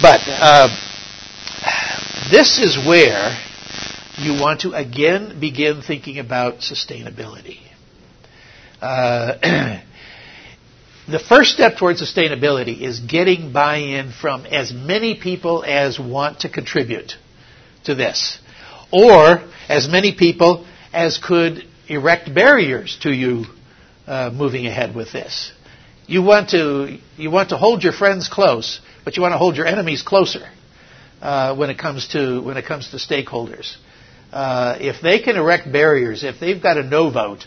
But 0.00 0.22
uh, 0.30 0.70
this 2.30 2.58
is 2.58 2.78
where 2.86 3.36
you 4.18 4.40
want 4.40 4.60
to 4.60 4.72
again 4.72 5.40
begin 5.40 5.82
thinking 5.82 6.18
about 6.20 6.58
sustainability. 6.58 7.58
Uh, 8.80 9.80
the 11.08 11.18
first 11.18 11.50
step 11.50 11.76
towards 11.76 12.00
sustainability 12.00 12.80
is 12.80 13.00
getting 13.00 13.52
buy-in 13.52 14.12
from 14.12 14.46
as 14.46 14.72
many 14.72 15.18
people 15.18 15.64
as 15.64 15.98
want 15.98 16.40
to 16.40 16.48
contribute 16.48 17.14
to 17.84 17.94
this, 17.94 18.38
or 18.92 19.42
as 19.68 19.88
many 19.88 20.14
people 20.14 20.66
as 20.92 21.18
could 21.18 21.64
erect 21.88 22.32
barriers 22.32 22.98
to 23.02 23.12
you 23.12 23.44
uh, 24.06 24.30
moving 24.32 24.66
ahead 24.66 24.94
with 24.94 25.12
this. 25.12 25.52
You 26.06 26.22
want 26.22 26.50
to 26.50 26.98
you 27.16 27.30
want 27.30 27.50
to 27.50 27.56
hold 27.56 27.82
your 27.82 27.92
friends 27.92 28.28
close, 28.28 28.80
but 29.04 29.16
you 29.16 29.22
want 29.22 29.32
to 29.32 29.38
hold 29.38 29.56
your 29.56 29.66
enemies 29.66 30.02
closer 30.02 30.48
uh, 31.20 31.56
when 31.56 31.70
it 31.70 31.78
comes 31.78 32.08
to 32.08 32.40
when 32.42 32.56
it 32.56 32.64
comes 32.66 32.90
to 32.90 32.96
stakeholders. 32.96 33.76
Uh, 34.32 34.78
if 34.80 35.02
they 35.02 35.20
can 35.20 35.36
erect 35.36 35.70
barriers, 35.70 36.24
if 36.24 36.40
they've 36.40 36.62
got 36.62 36.78
a 36.78 36.82
no 36.82 37.10
vote, 37.10 37.44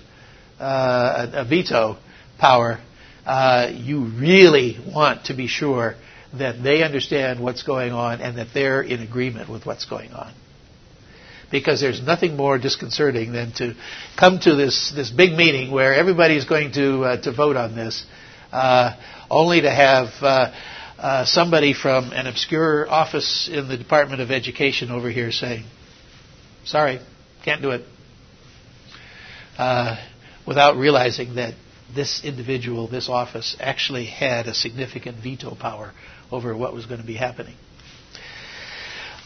uh, 0.59 1.27
a, 1.33 1.41
a, 1.41 1.45
veto 1.45 1.97
power, 2.37 2.79
uh, 3.25 3.71
you 3.73 4.05
really 4.05 4.77
want 4.93 5.25
to 5.25 5.33
be 5.33 5.47
sure 5.47 5.95
that 6.37 6.61
they 6.61 6.83
understand 6.83 7.39
what's 7.39 7.63
going 7.63 7.91
on 7.91 8.21
and 8.21 8.37
that 8.37 8.47
they're 8.53 8.81
in 8.81 9.01
agreement 9.01 9.49
with 9.49 9.65
what's 9.65 9.85
going 9.85 10.11
on. 10.11 10.33
Because 11.51 11.79
there's 11.79 12.01
nothing 12.01 12.35
more 12.35 12.57
disconcerting 12.57 13.31
than 13.31 13.53
to 13.53 13.75
come 14.17 14.39
to 14.41 14.55
this, 14.55 14.91
this 14.95 15.09
big 15.09 15.33
meeting 15.33 15.71
where 15.71 15.93
everybody's 15.93 16.45
going 16.45 16.73
to, 16.73 17.03
uh, 17.03 17.21
to 17.21 17.31
vote 17.31 17.55
on 17.55 17.75
this, 17.75 18.05
uh, 18.51 18.95
only 19.29 19.61
to 19.61 19.69
have 19.69 20.07
uh, 20.21 20.53
uh, 20.97 21.25
somebody 21.25 21.73
from 21.73 22.11
an 22.11 22.27
obscure 22.27 22.89
office 22.89 23.49
in 23.51 23.67
the 23.67 23.77
Department 23.77 24.21
of 24.21 24.31
Education 24.31 24.91
over 24.91 25.09
here 25.09 25.31
saying, 25.31 25.65
sorry, 26.65 26.99
can't 27.43 27.61
do 27.61 27.71
it, 27.71 27.85
uh, 29.57 29.95
without 30.47 30.77
realizing 30.77 31.35
that 31.35 31.53
this 31.95 32.23
individual, 32.23 32.87
this 32.87 33.09
office, 33.09 33.55
actually 33.59 34.05
had 34.05 34.47
a 34.47 34.53
significant 34.53 35.17
veto 35.17 35.55
power 35.55 35.93
over 36.31 36.55
what 36.55 36.73
was 36.73 36.85
going 36.85 37.01
to 37.01 37.07
be 37.07 37.15
happening. 37.15 37.55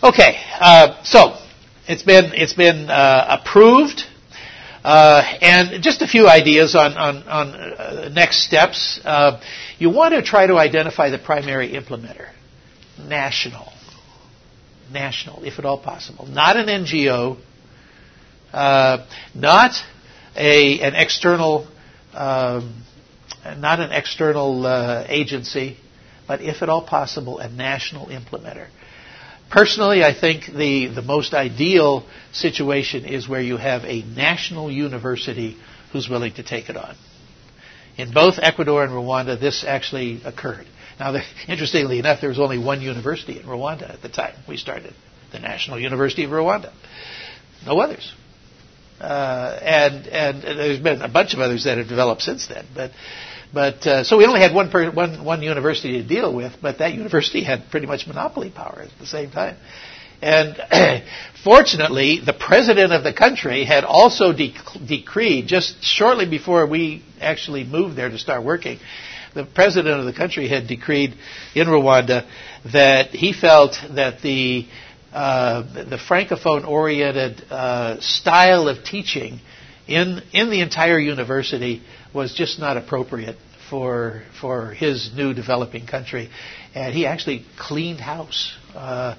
Okay, 0.01 0.39
uh, 0.60 1.03
so 1.03 1.36
it's 1.86 2.03
been 2.03 2.32
it's 2.34 2.53
been 2.53 2.89
uh, 2.89 3.38
approved, 3.41 4.03
uh, 4.82 5.21
and 5.41 5.84
just 5.84 6.01
a 6.01 6.08
few 6.08 6.25
ideas 6.25 6.73
on 6.73 6.93
on, 6.93 7.23
on 7.23 7.47
uh, 7.53 8.10
next 8.13 8.45
steps. 8.45 9.01
Uh, 9.03 9.41
you 9.77 9.89
want 9.89 10.13
to 10.13 10.21
try 10.21 10.47
to 10.47 10.58
identify 10.58 11.10
the 11.10 11.17
primary 11.17 11.73
implementer, 11.73 12.29
national, 12.97 13.73
national, 14.89 15.43
if 15.43 15.60
at 15.60 15.65
all 15.65 15.77
possible, 15.77 16.25
not 16.27 16.55
an 16.55 16.67
NGO, 16.67 17.38
uh, 18.53 19.05
not 19.36 19.71
a 20.38 20.79
an 20.79 20.95
external. 20.95 21.67
Um, 22.19 22.84
not 23.58 23.79
an 23.79 23.93
external 23.93 24.65
uh, 24.65 25.05
agency, 25.08 25.77
but 26.27 26.41
if 26.41 26.62
at 26.62 26.67
all 26.67 26.86
possible, 26.86 27.39
a 27.39 27.47
national 27.47 28.08
implementer. 28.08 28.67
Personally, 29.49 30.03
I 30.03 30.13
think 30.13 30.45
the, 30.45 30.88
the 30.88 31.01
most 31.01 31.34
ideal 31.34 32.05
situation 32.34 33.05
is 33.05 33.27
where 33.29 33.39
you 33.41 33.55
have 33.55 33.86
a 33.86 34.01
national 34.03 34.69
university 34.69 35.58
who's 35.93 36.10
willing 36.10 36.34
to 36.34 36.43
take 36.43 36.69
it 36.69 36.75
on. 36.75 36.95
In 37.97 38.12
both 38.12 38.36
Ecuador 38.38 38.84
and 38.84 38.91
Rwanda, 38.91 39.39
this 39.39 39.63
actually 39.63 40.21
occurred. 40.25 40.67
Now, 40.99 41.15
interestingly 41.47 41.99
enough, 41.99 42.19
there 42.19 42.29
was 42.29 42.39
only 42.39 42.58
one 42.58 42.82
university 42.82 43.39
in 43.39 43.45
Rwanda 43.45 43.89
at 43.91 44.01
the 44.01 44.10
time 44.10 44.36
we 44.45 44.58
started, 44.58 44.93
the 45.32 45.39
National 45.39 45.79
University 45.79 46.25
of 46.25 46.32
Rwanda. 46.32 46.73
No 47.65 47.79
others. 47.79 48.13
Uh, 48.99 49.59
and, 49.62 50.07
and 50.07 50.43
there's 50.43 50.79
been 50.79 51.01
a 51.01 51.07
bunch 51.07 51.33
of 51.33 51.39
others 51.39 51.63
that 51.63 51.77
have 51.77 51.88
developed 51.88 52.21
since 52.21 52.47
then. 52.47 52.65
But 52.75 52.91
but 53.51 53.88
uh, 53.88 54.03
so 54.03 54.17
we 54.17 54.25
only 54.25 54.41
had 54.41 54.53
one, 54.53 54.69
per, 54.69 54.91
one 54.91 55.23
one 55.25 55.41
university 55.41 56.01
to 56.01 56.07
deal 56.07 56.33
with, 56.33 56.53
but 56.62 56.79
that 56.79 56.93
university 56.93 57.43
had 57.43 57.71
pretty 57.71 57.88
much 57.88 58.05
monopoly 58.05 58.51
power 58.51 58.83
at 58.83 58.99
the 58.99 59.07
same 59.07 59.31
time. 59.31 59.57
And 60.21 60.57
fortunately, 61.43 62.19
the 62.23 62.33
president 62.33 62.91
of 62.91 63.03
the 63.03 63.13
country 63.13 63.63
had 63.63 63.85
also 63.85 64.33
de- 64.33 64.53
decreed 64.85 65.47
just 65.47 65.81
shortly 65.83 66.25
before 66.29 66.67
we 66.67 67.03
actually 67.21 67.63
moved 67.63 67.95
there 67.95 68.09
to 68.09 68.17
start 68.17 68.43
working. 68.43 68.79
The 69.33 69.45
president 69.45 69.99
of 69.99 70.05
the 70.05 70.13
country 70.13 70.47
had 70.47 70.67
decreed 70.67 71.15
in 71.55 71.67
Rwanda 71.67 72.27
that 72.73 73.12
he 73.12 73.31
felt 73.31 73.79
that 73.91 74.21
the 74.21 74.67
uh, 75.13 75.61
the 75.61 75.97
francophone-oriented 75.97 77.43
uh, 77.49 77.99
style 77.99 78.67
of 78.67 78.83
teaching 78.83 79.39
in 79.87 80.21
in 80.33 80.49
the 80.49 80.61
entire 80.61 80.99
university 80.99 81.81
was 82.13 82.33
just 82.33 82.59
not 82.59 82.77
appropriate 82.77 83.37
for 83.69 84.23
for 84.39 84.71
his 84.73 85.11
new 85.15 85.33
developing 85.33 85.85
country, 85.87 86.29
and 86.75 86.93
he 86.93 87.05
actually 87.05 87.45
cleaned 87.57 87.99
house. 87.99 88.53
Uh, 88.75 89.15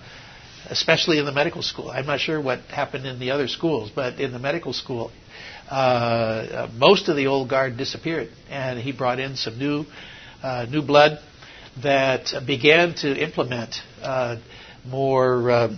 especially 0.68 1.18
in 1.18 1.24
the 1.24 1.32
medical 1.32 1.62
school. 1.62 1.90
I'm 1.90 2.06
not 2.06 2.20
sure 2.20 2.40
what 2.40 2.60
happened 2.60 3.06
in 3.06 3.18
the 3.18 3.30
other 3.32 3.48
schools, 3.48 3.90
but 3.92 4.20
in 4.20 4.30
the 4.30 4.38
medical 4.38 4.72
school, 4.72 5.10
uh, 5.68 6.68
most 6.74 7.08
of 7.08 7.16
the 7.16 7.26
old 7.26 7.48
guard 7.48 7.76
disappeared, 7.76 8.28
and 8.48 8.78
he 8.78 8.92
brought 8.92 9.18
in 9.18 9.36
some 9.36 9.58
new 9.58 9.84
uh, 10.42 10.66
new 10.68 10.82
blood 10.82 11.18
that 11.82 12.32
began 12.46 12.94
to 12.94 13.16
implement 13.16 13.76
uh, 14.02 14.36
more 14.86 15.50
uh, 15.50 15.76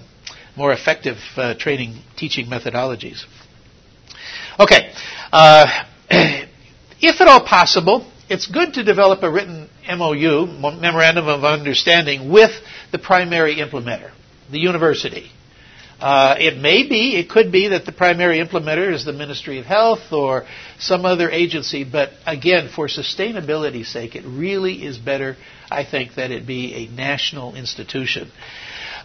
more 0.57 0.73
effective 0.73 1.17
uh, 1.37 1.55
training 1.55 1.97
teaching 2.17 2.47
methodologies. 2.47 3.25
Okay, 4.61 4.93
uh, 5.33 5.85
if 6.11 7.21
at 7.21 7.27
all 7.27 7.45
possible, 7.45 8.07
it's 8.29 8.47
good 8.47 8.75
to 8.75 8.85
develop 8.85 9.23
a 9.23 9.31
written 9.31 9.69
MOU, 9.89 10.47
memorandum 10.47 11.27
of 11.27 11.45
understanding, 11.45 12.31
with 12.31 12.51
the 12.91 12.99
primary 12.99 13.57
implementer, 13.57 14.11
the 14.51 14.59
university. 14.59 15.31
Uh, 16.03 16.35
it 16.39 16.57
may 16.57 16.89
be, 16.89 17.17
it 17.17 17.31
could 17.31 17.53
be 17.53 17.69
that 17.69 17.87
the 17.87 17.93
primary 17.93 18.45
implementer 18.45 18.93
is 18.93 19.05
the 19.05 19.13
Ministry 19.13 19.61
of 19.61 19.67
Health 19.67 20.13
or 20.13 20.47
some 20.79 21.05
other 21.05 21.31
agency, 21.31 21.85
but 21.85 22.11
again, 22.27 22.69
for 22.75 22.89
sustainability's 22.89 23.89
sake, 23.89 24.17
it 24.17 24.25
really 24.27 24.85
is 24.85 24.99
better, 24.99 25.37
I 25.71 25.85
think, 25.85 26.17
that 26.17 26.33
it 26.33 26.45
be 26.45 26.75
a 26.75 26.87
national 26.89 27.55
institution. 27.55 28.33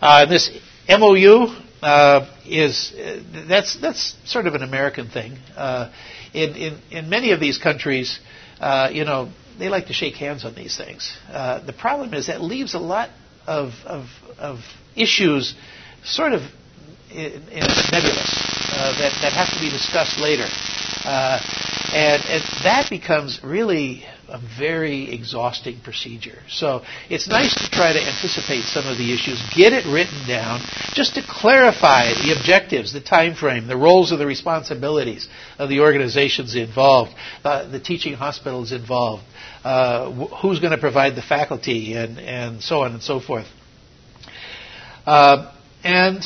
Uh, 0.01 0.25
this 0.25 0.49
MOU 0.89 1.47
uh, 1.81 2.27
is 2.45 2.93
uh, 2.93 3.21
that's 3.47 3.75
that's 3.77 4.15
sort 4.25 4.47
of 4.47 4.55
an 4.55 4.63
American 4.63 5.10
thing. 5.10 5.38
Uh, 5.55 5.91
in, 6.33 6.55
in 6.55 6.77
in 6.91 7.10
many 7.10 7.31
of 7.31 7.39
these 7.39 7.57
countries, 7.57 8.19
uh, 8.60 8.89
you 8.91 9.05
know, 9.05 9.29
they 9.60 9.69
like 9.69 9.88
to 9.88 9.93
shake 9.93 10.15
hands 10.15 10.45
on 10.45 10.55
these 10.55 10.77
things. 10.77 11.15
the 11.31 11.73
problem 11.77 12.13
is 12.13 12.27
that 12.27 12.41
leaves 12.41 12.73
a 12.73 12.79
lot 12.79 13.10
of 13.47 13.73
of, 13.86 14.05
of 14.38 14.60
issues 14.95 15.55
sort 16.03 16.33
of 16.33 16.41
in, 17.12 17.31
in 17.49 17.63
nebulous 17.91 18.31
uh, 18.71 18.93
that, 18.99 19.13
that 19.21 19.33
have 19.33 19.49
to 19.53 19.60
be 19.60 19.69
discussed 19.69 20.19
later. 20.19 20.45
Uh, 21.05 21.39
and, 21.93 22.21
and, 22.25 22.43
that 22.63 22.89
becomes 22.89 23.39
really 23.43 24.03
a 24.29 24.39
very 24.57 25.13
exhausting 25.13 25.79
procedure. 25.81 26.39
So 26.49 26.81
it's 27.09 27.27
nice 27.27 27.53
to 27.55 27.69
try 27.71 27.93
to 27.93 27.99
anticipate 27.99 28.63
some 28.63 28.85
of 28.87 28.97
the 28.97 29.13
issues, 29.13 29.41
get 29.55 29.73
it 29.73 29.85
written 29.85 30.27
down, 30.27 30.61
just 30.93 31.15
to 31.15 31.21
clarify 31.27 32.13
the 32.13 32.35
objectives, 32.37 32.93
the 32.93 33.01
time 33.01 33.35
frame, 33.35 33.67
the 33.67 33.77
roles 33.77 34.11
and 34.11 34.19
the 34.19 34.25
responsibilities 34.25 35.27
of 35.57 35.69
the 35.69 35.79
organizations 35.79 36.55
involved, 36.55 37.11
uh, 37.43 37.69
the 37.69 37.79
teaching 37.79 38.13
hospitals 38.13 38.71
involved, 38.71 39.23
uh, 39.63 40.11
who's 40.41 40.59
going 40.59 40.71
to 40.71 40.77
provide 40.77 41.15
the 41.15 41.21
faculty, 41.21 41.93
and, 41.93 42.19
and 42.19 42.61
so 42.61 42.81
on 42.83 42.93
and 42.93 43.01
so 43.01 43.19
forth. 43.19 43.47
Uh, 45.05 45.51
and 45.83 46.21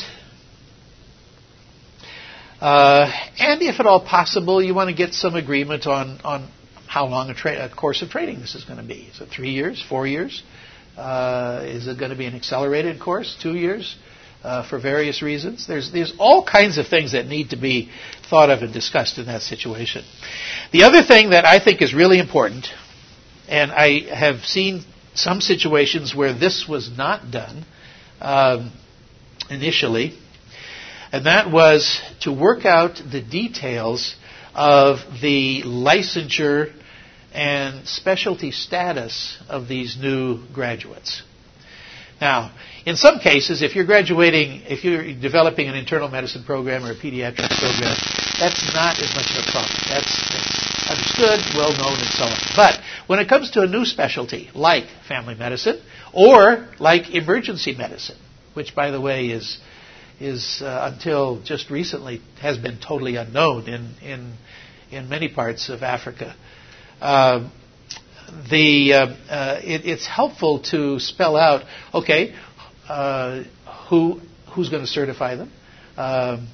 uh, 2.60 3.10
and 3.40 3.60
if 3.62 3.80
at 3.80 3.86
all 3.86 4.04
possible, 4.04 4.62
you 4.62 4.72
want 4.72 4.88
to 4.88 4.94
get 4.94 5.14
some 5.14 5.34
agreement 5.34 5.84
on, 5.88 6.20
on 6.22 6.48
how 6.92 7.06
long 7.06 7.30
a, 7.30 7.34
tra- 7.34 7.64
a 7.64 7.74
course 7.74 8.02
of 8.02 8.10
training 8.10 8.38
this 8.40 8.54
is 8.54 8.64
going 8.64 8.76
to 8.76 8.84
be. 8.84 9.08
Is 9.10 9.18
it 9.22 9.30
three 9.30 9.52
years, 9.52 9.82
four 9.82 10.06
years? 10.06 10.42
Uh, 10.94 11.62
is 11.64 11.88
it 11.88 11.98
going 11.98 12.10
to 12.10 12.16
be 12.18 12.26
an 12.26 12.34
accelerated 12.34 13.00
course, 13.00 13.34
two 13.40 13.54
years, 13.54 13.96
uh, 14.44 14.68
for 14.68 14.78
various 14.78 15.22
reasons? 15.22 15.66
There's, 15.66 15.90
there's 15.90 16.12
all 16.18 16.44
kinds 16.44 16.76
of 16.76 16.86
things 16.88 17.12
that 17.12 17.24
need 17.24 17.48
to 17.50 17.56
be 17.56 17.90
thought 18.28 18.50
of 18.50 18.60
and 18.60 18.74
discussed 18.74 19.16
in 19.16 19.24
that 19.24 19.40
situation. 19.40 20.04
The 20.70 20.82
other 20.82 21.02
thing 21.02 21.30
that 21.30 21.46
I 21.46 21.64
think 21.64 21.80
is 21.80 21.94
really 21.94 22.18
important, 22.18 22.68
and 23.48 23.72
I 23.72 24.00
have 24.14 24.44
seen 24.44 24.84
some 25.14 25.40
situations 25.40 26.14
where 26.14 26.34
this 26.34 26.66
was 26.68 26.94
not 26.94 27.30
done 27.30 27.64
um, 28.20 28.70
initially, 29.48 30.12
and 31.10 31.24
that 31.24 31.50
was 31.50 32.02
to 32.20 32.32
work 32.34 32.66
out 32.66 32.96
the 33.10 33.22
details 33.22 34.14
of 34.54 34.98
the 35.22 35.62
licensure 35.62 36.74
and 37.34 37.86
specialty 37.86 38.50
status 38.50 39.38
of 39.48 39.68
these 39.68 39.96
new 40.00 40.46
graduates. 40.52 41.22
Now, 42.20 42.52
in 42.86 42.96
some 42.96 43.18
cases, 43.18 43.62
if 43.62 43.74
you're 43.74 43.84
graduating, 43.84 44.62
if 44.68 44.84
you're 44.84 45.12
developing 45.14 45.68
an 45.68 45.74
internal 45.74 46.08
medicine 46.08 46.44
program 46.44 46.84
or 46.84 46.92
a 46.92 46.94
pediatric 46.94 47.48
program, 47.58 47.96
that's 48.38 48.62
not 48.72 48.98
as 49.00 49.14
much 49.14 49.30
of 49.30 49.46
a 49.46 49.50
problem. 49.50 49.76
That's, 49.88 50.62
understood, 50.88 51.40
well 51.54 51.72
known, 51.72 51.98
and 51.98 52.10
so 52.10 52.24
on. 52.24 52.38
But 52.54 52.80
when 53.06 53.18
it 53.18 53.28
comes 53.28 53.50
to 53.52 53.62
a 53.62 53.66
new 53.66 53.84
specialty, 53.84 54.50
like 54.54 54.84
family 55.08 55.34
medicine, 55.34 55.80
or 56.12 56.68
like 56.78 57.10
emergency 57.10 57.74
medicine, 57.74 58.18
which, 58.54 58.74
by 58.74 58.90
the 58.90 59.00
way, 59.00 59.28
is 59.28 59.58
is 60.20 60.62
uh, 60.62 60.92
until 60.92 61.42
just 61.42 61.70
recently 61.70 62.20
has 62.40 62.56
been 62.56 62.78
totally 62.78 63.16
unknown 63.16 63.68
in 63.68 63.94
in 64.02 64.34
in 64.90 65.08
many 65.08 65.28
parts 65.28 65.68
of 65.68 65.82
Africa. 65.82 66.36
Uh, 67.02 67.50
the 68.50 68.92
uh, 68.94 69.06
uh 69.28 69.60
it, 69.62 69.84
it's 69.84 70.06
helpful 70.06 70.60
to 70.62 71.00
spell 71.00 71.36
out 71.36 71.64
okay 71.92 72.34
uh, 72.88 73.42
who 73.88 74.20
who's 74.54 74.68
going 74.68 74.82
to 74.82 74.88
certify 74.88 75.34
them. 75.34 75.52
Um, 75.96 76.48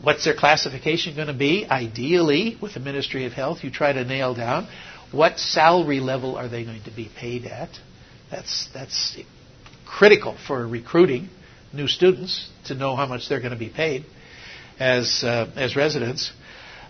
what's 0.00 0.24
their 0.24 0.36
classification 0.36 1.16
going 1.16 1.26
to 1.26 1.34
be? 1.34 1.66
Ideally, 1.68 2.56
with 2.62 2.74
the 2.74 2.80
Ministry 2.80 3.26
of 3.26 3.32
Health, 3.32 3.64
you 3.64 3.70
try 3.70 3.92
to 3.92 4.04
nail 4.04 4.34
down 4.34 4.68
what 5.10 5.38
salary 5.38 6.00
level 6.00 6.36
are 6.36 6.48
they 6.48 6.64
going 6.64 6.84
to 6.84 6.94
be 6.94 7.10
paid 7.18 7.46
at. 7.46 7.70
That's 8.30 8.68
that's 8.72 9.18
critical 9.86 10.36
for 10.46 10.66
recruiting 10.66 11.30
new 11.72 11.88
students 11.88 12.48
to 12.66 12.74
know 12.74 12.94
how 12.94 13.06
much 13.06 13.28
they're 13.28 13.40
going 13.40 13.52
to 13.52 13.58
be 13.58 13.70
paid 13.70 14.04
as 14.78 15.24
uh, 15.24 15.50
as 15.56 15.76
residents. 15.76 16.32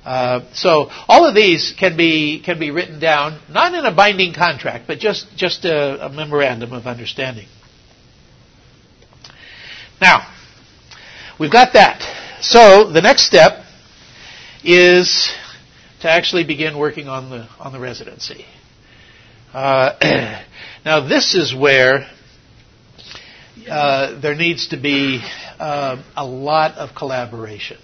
Uh, 0.05 0.41
so 0.55 0.91
all 1.07 1.27
of 1.27 1.35
these 1.35 1.75
can 1.79 1.97
be 1.97 2.41
can 2.41 2.59
be 2.59 2.71
written 2.71 2.99
down, 2.99 3.41
not 3.51 3.75
in 3.75 3.85
a 3.85 3.95
binding 3.95 4.33
contract, 4.33 4.87
but 4.87 4.99
just 4.99 5.27
just 5.37 5.65
a, 5.65 6.07
a 6.07 6.09
memorandum 6.09 6.73
of 6.73 6.87
understanding. 6.87 7.47
Now, 10.01 10.27
we've 11.39 11.53
got 11.53 11.73
that. 11.75 12.03
So 12.41 12.91
the 12.91 13.03
next 13.03 13.27
step 13.27 13.65
is 14.63 15.31
to 16.01 16.11
actually 16.11 16.45
begin 16.45 16.79
working 16.79 17.09
on 17.09 17.31
the 17.31 17.49
on 17.59 17.73
the 17.73 17.81
residency. 17.81 18.47
Uh, 19.53 20.43
now 20.85 21.09
this 21.09 21.35
is 21.35 21.55
where 21.55 22.07
uh, 23.69 24.21
there 24.21 24.35
needs 24.35 24.69
to 24.69 24.77
be 24.77 25.21
uh, 25.59 26.03
a 26.17 26.25
lot 26.25 26.77
of 26.77 26.95
collaboration. 26.95 27.79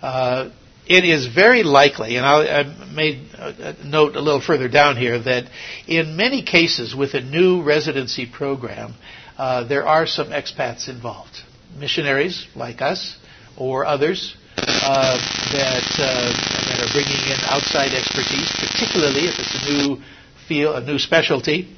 Uh, 0.00 0.50
it 0.88 1.04
is 1.04 1.26
very 1.26 1.62
likely, 1.62 2.16
and 2.16 2.24
I, 2.24 2.60
I 2.60 2.62
made 2.92 3.28
a 3.34 3.76
note 3.84 4.16
a 4.16 4.20
little 4.20 4.40
further 4.40 4.68
down 4.68 4.96
here, 4.96 5.18
that 5.18 5.44
in 5.86 6.16
many 6.16 6.42
cases 6.42 6.94
with 6.94 7.12
a 7.12 7.20
new 7.20 7.62
residency 7.62 8.24
program, 8.26 8.94
uh, 9.36 9.64
there 9.64 9.86
are 9.86 10.06
some 10.06 10.28
expats 10.28 10.88
involved. 10.88 11.42
Missionaries 11.78 12.46
like 12.56 12.80
us 12.80 13.18
or 13.58 13.84
others 13.84 14.34
uh, 14.56 15.16
that, 15.52 15.82
that 15.98 16.80
are 16.80 16.92
bringing 16.92 17.22
in 17.32 17.38
outside 17.44 17.92
expertise, 17.92 18.50
particularly 18.58 19.28
if 19.28 19.38
it's 19.38 19.66
a 19.66 19.70
new 19.70 20.02
field, 20.48 20.82
a 20.82 20.86
new 20.86 20.98
specialty. 20.98 21.68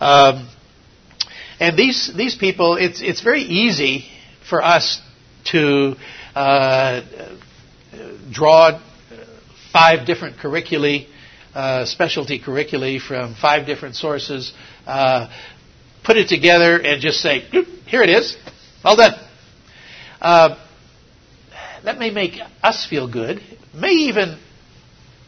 Um, 0.00 0.48
and 1.60 1.76
these, 1.76 2.10
these 2.16 2.34
people, 2.34 2.76
it's, 2.76 3.02
it's 3.02 3.20
very 3.20 3.42
easy 3.42 4.06
for 4.48 4.62
us 4.62 5.02
to 5.52 5.96
uh, 6.34 7.02
draw 8.32 8.80
five 9.72 10.06
different 10.06 10.38
curriculi, 10.38 11.06
uh, 11.54 11.84
specialty 11.84 12.40
curriculi 12.40 13.00
from 13.00 13.34
five 13.34 13.66
different 13.66 13.96
sources, 13.96 14.52
uh, 14.86 15.28
put 16.04 16.16
it 16.16 16.28
together 16.28 16.78
and 16.80 17.00
just 17.00 17.20
say, 17.20 17.40
here 17.86 18.02
it 18.02 18.10
is, 18.10 18.36
well 18.84 18.96
done. 18.96 19.14
Uh, 20.20 20.64
that 21.84 21.98
may 21.98 22.10
make 22.10 22.38
us 22.62 22.86
feel 22.88 23.10
good, 23.10 23.40
may 23.74 23.92
even 23.92 24.38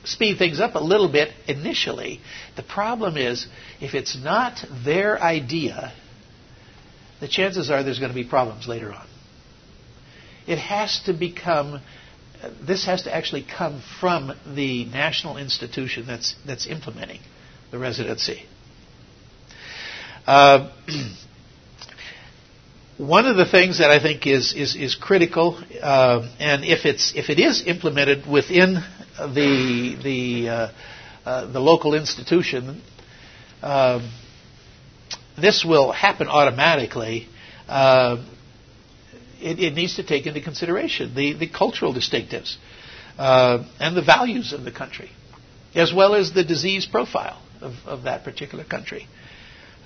speed 0.05 0.39
things 0.39 0.61
up 0.61 0.74
a 0.74 0.80
little 0.80 1.11
bit 1.11 1.32
initially. 1.47 2.20
The 2.57 2.62
problem 2.62 3.16
is, 3.16 3.47
if 3.80 3.95
it's 3.95 4.16
not 4.16 4.64
their 4.85 5.20
idea, 5.22 5.93
the 7.20 7.28
chances 7.28 7.70
are 7.70 7.82
there's 7.82 7.99
going 7.99 8.11
to 8.11 8.14
be 8.14 8.24
problems 8.24 8.66
later 8.66 8.93
on. 8.93 9.07
It 10.47 10.59
has 10.59 11.03
to 11.05 11.12
become, 11.12 11.80
this 12.61 12.86
has 12.86 13.03
to 13.03 13.14
actually 13.14 13.45
come 13.45 13.82
from 14.01 14.32
the 14.55 14.84
national 14.86 15.36
institution 15.36 16.07
that's, 16.07 16.34
that's 16.47 16.66
implementing 16.66 17.20
the 17.70 17.78
residency. 17.78 18.45
Uh, 20.26 20.70
one 22.99 23.26
of 23.26 23.36
the 23.36 23.47
things 23.47 23.78
that 23.78 23.91
I 23.91 24.01
think 24.01 24.26
is 24.26 24.53
is, 24.53 24.76
is 24.76 24.95
critical, 24.95 25.59
uh, 25.82 26.28
and 26.38 26.64
if 26.64 26.84
it's 26.84 27.14
if 27.16 27.30
it 27.30 27.41
is 27.41 27.66
implemented 27.66 28.26
within 28.26 28.74
the 29.18 29.97
the 30.03 30.49
uh, 30.49 30.68
uh, 31.24 31.47
the 31.51 31.61
local 31.61 31.95
institution, 31.95 32.82
um, 33.62 34.11
this 35.41 35.64
will 35.64 35.93
happen 35.93 36.28
automatically. 36.28 37.26
It, 39.41 39.59
it, 39.59 39.74
needs 39.74 39.97
to 39.97 40.03
take 40.03 40.26
into 40.26 40.41
consideration 40.41 41.14
the, 41.14 41.32
the 41.34 41.49
cultural 41.49 41.95
distinctives 41.95 42.57
uh, 43.18 43.64
and 43.78 43.97
the 43.97 44.03
values 44.03 44.53
of 44.53 44.64
the 44.64 44.72
country, 44.72 45.11
as 45.74 45.93
well 45.93 46.14
as 46.14 46.32
the 46.32 46.45
disease 46.45 46.86
profile 46.86 47.41
of, 47.61 47.74
of 47.86 48.03
that 48.05 48.24
particular 48.24 48.64
country. 48.64 49.07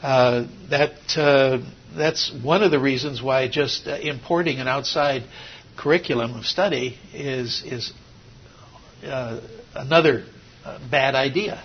Uh, 0.03 0.47
that 0.71 0.93
uh, 1.17 1.59
that's 1.97 2.31
one 2.43 2.63
of 2.63 2.71
the 2.71 2.79
reasons 2.79 3.23
why 3.23 3.49
just 3.49 3.87
uh, 3.87 3.97
importing 3.97 4.59
an 4.59 4.69
outside 4.69 5.23
curriculum 5.77 6.35
of 6.37 6.45
study 6.45 6.99
is 7.15 7.63
is 7.65 7.93
uh, 9.05 9.41
another 9.75 10.25
uh, 10.65 10.79
bad 10.91 11.15
idea 11.15 11.63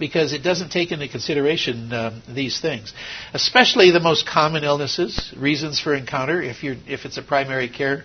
because 0.00 0.32
it 0.32 0.42
doesn't 0.42 0.70
take 0.70 0.90
into 0.90 1.06
consideration 1.06 1.92
um, 1.92 2.22
these 2.28 2.60
things, 2.60 2.92
especially 3.34 3.92
the 3.92 4.00
most 4.00 4.26
common 4.26 4.64
illnesses, 4.64 5.32
reasons 5.36 5.78
for 5.78 5.94
encounter. 5.94 6.42
If 6.42 6.64
you're 6.64 6.76
if 6.88 7.04
it's 7.04 7.18
a 7.18 7.22
primary 7.22 7.68
care 7.68 8.02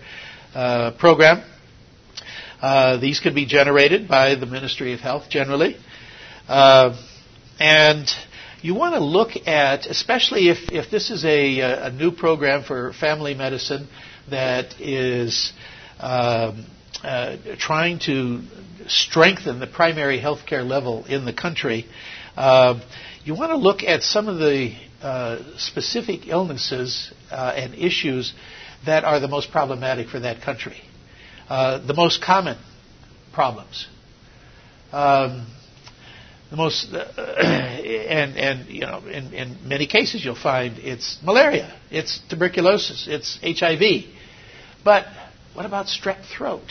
uh, 0.54 0.92
program, 0.92 1.42
uh, 2.62 2.98
these 2.98 3.18
can 3.18 3.34
be 3.34 3.46
generated 3.46 4.06
by 4.06 4.36
the 4.36 4.46
Ministry 4.46 4.92
of 4.92 5.00
Health 5.00 5.28
generally, 5.28 5.76
uh, 6.46 6.94
and 7.58 8.06
you 8.62 8.74
want 8.74 8.94
to 8.94 9.00
look 9.00 9.30
at, 9.48 9.86
especially 9.86 10.48
if 10.48 10.70
if 10.70 10.90
this 10.90 11.10
is 11.10 11.24
a, 11.24 11.60
a 11.60 11.90
new 11.90 12.12
program 12.12 12.62
for 12.62 12.92
family 12.92 13.34
medicine 13.34 13.88
that 14.30 14.80
is. 14.80 15.52
Um, 15.98 16.66
uh, 17.06 17.36
trying 17.58 18.00
to 18.00 18.42
strengthen 18.88 19.60
the 19.60 19.66
primary 19.66 20.18
health 20.18 20.40
care 20.44 20.62
level 20.64 21.04
in 21.06 21.24
the 21.24 21.32
country, 21.32 21.86
uh, 22.36 22.80
you 23.24 23.34
want 23.34 23.50
to 23.50 23.56
look 23.56 23.82
at 23.82 24.02
some 24.02 24.28
of 24.28 24.38
the 24.38 24.74
uh, 25.02 25.38
specific 25.56 26.26
illnesses 26.26 27.12
uh, 27.30 27.52
and 27.54 27.74
issues 27.74 28.34
that 28.84 29.04
are 29.04 29.20
the 29.20 29.28
most 29.28 29.50
problematic 29.52 30.08
for 30.08 30.20
that 30.20 30.42
country. 30.42 30.76
Uh, 31.48 31.78
the 31.86 31.94
most 31.94 32.20
common 32.22 32.58
problems. 33.32 33.86
Um, 34.92 35.46
the 36.50 36.56
most, 36.56 36.92
uh, 36.92 37.04
and 37.42 38.36
and 38.36 38.68
you 38.68 38.80
know, 38.80 38.98
in, 39.06 39.32
in 39.32 39.68
many 39.68 39.86
cases 39.86 40.24
you'll 40.24 40.34
find 40.34 40.78
it's 40.78 41.18
malaria, 41.22 41.72
it's 41.90 42.20
tuberculosis, 42.28 43.06
it's 43.08 43.38
HIV, 43.42 44.04
but 44.84 45.06
what 45.54 45.66
about 45.66 45.86
strep 45.86 46.24
throat? 46.36 46.64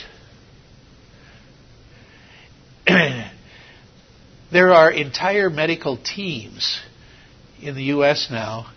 there 4.52 4.72
are 4.72 4.92
entire 4.92 5.50
medical 5.50 5.96
teams 5.96 6.80
in 7.60 7.74
the 7.74 7.84
U.S. 7.84 8.28
now 8.30 8.72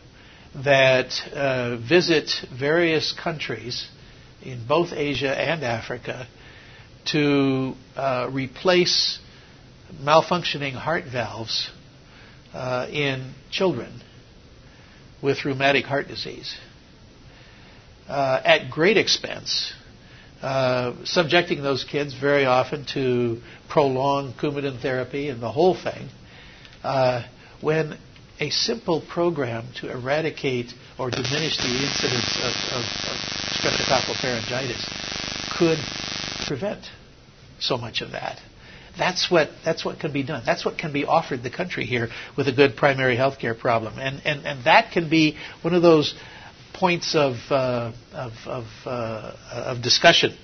that 0.55 1.12
uh, 1.32 1.78
visit 1.78 2.32
various 2.57 3.14
countries 3.14 3.88
in 4.41 4.66
both 4.68 4.93
Asia 4.93 5.30
and 5.30 5.64
Africa 5.64 6.28
to 7.12 7.76
uh, 7.95 8.30
replace 8.32 9.20
malfunctioning 10.01 10.74
heart 10.74 11.03
valves 11.12 11.70
uh, 12.53 12.88
in 12.91 13.34
children 13.51 14.01
with 15.22 15.45
rheumatic 15.45 15.86
heart 15.86 16.07
disease 16.07 16.57
uh, 18.07 18.41
at 18.43 18.72
great 18.72 18.97
expense 18.97 19.74
uh, 20.41 20.95
subjecting 21.03 21.61
those 21.61 21.83
kids 21.83 22.13
very 22.13 22.45
often 22.45 22.85
to 22.93 23.41
prolonged 23.69 24.35
Coumadin 24.37 24.81
therapy 24.81 25.29
and 25.29 25.41
the 25.41 25.51
whole 25.51 25.75
thing, 25.75 26.09
uh, 26.83 27.23
when 27.61 27.97
a 28.39 28.49
simple 28.49 29.01
program 29.01 29.65
to 29.81 29.91
eradicate 29.91 30.71
or 30.97 31.09
diminish 31.09 31.57
the 31.57 31.67
incidence 31.67 32.37
of, 32.37 32.53
of, 32.71 32.83
of 32.83 33.17
streptococcal 33.59 34.15
pharyngitis 34.15 34.85
could 35.57 35.77
prevent 36.47 36.85
so 37.59 37.77
much 37.77 38.01
of 38.01 38.11
that. 38.11 38.39
That's 38.97 39.29
what 39.29 39.49
that's 39.63 39.85
what 39.85 39.99
can 39.99 40.11
be 40.11 40.23
done. 40.23 40.43
That's 40.45 40.65
what 40.65 40.77
can 40.77 40.91
be 40.91 41.05
offered 41.05 41.43
the 41.43 41.49
country 41.49 41.85
here 41.85 42.09
with 42.35 42.47
a 42.47 42.51
good 42.51 42.75
primary 42.75 43.15
health 43.15 43.39
care 43.39 43.53
problem, 43.55 43.97
and 43.97 44.21
and 44.25 44.45
and 44.45 44.65
that 44.65 44.91
can 44.91 45.09
be 45.09 45.37
one 45.61 45.73
of 45.73 45.81
those 45.81 46.13
points 46.80 47.13
of, 47.13 47.36
uh, 47.49 47.91
of, 48.13 48.32
of, 48.45 48.65
uh, 48.86 49.36
of, 49.51 49.82
discussion. 49.82 50.36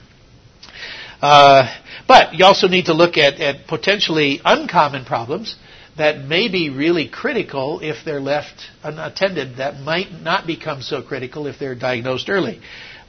Uh, 1.22 1.74
but 2.08 2.34
you 2.34 2.44
also 2.44 2.68
need 2.68 2.86
to 2.86 2.94
look 2.94 3.18
at, 3.18 3.40
at 3.40 3.68
potentially 3.68 4.42
uncommon 4.44 5.06
problems 5.06 5.56
that 5.98 6.20
may 6.20 6.50
be 6.50 6.70
really 6.70 7.08
critical 7.08 7.80
if 7.80 8.04
they're 8.04 8.20
left 8.20 8.70
unattended, 8.84 9.58
that 9.58 9.80
might 9.80 10.12
not 10.12 10.46
become 10.46 10.82
so 10.82 11.02
critical 11.02 11.48
if 11.48 11.58
they're 11.58 11.76
diagnosed 11.76 12.30
early. 12.30 12.60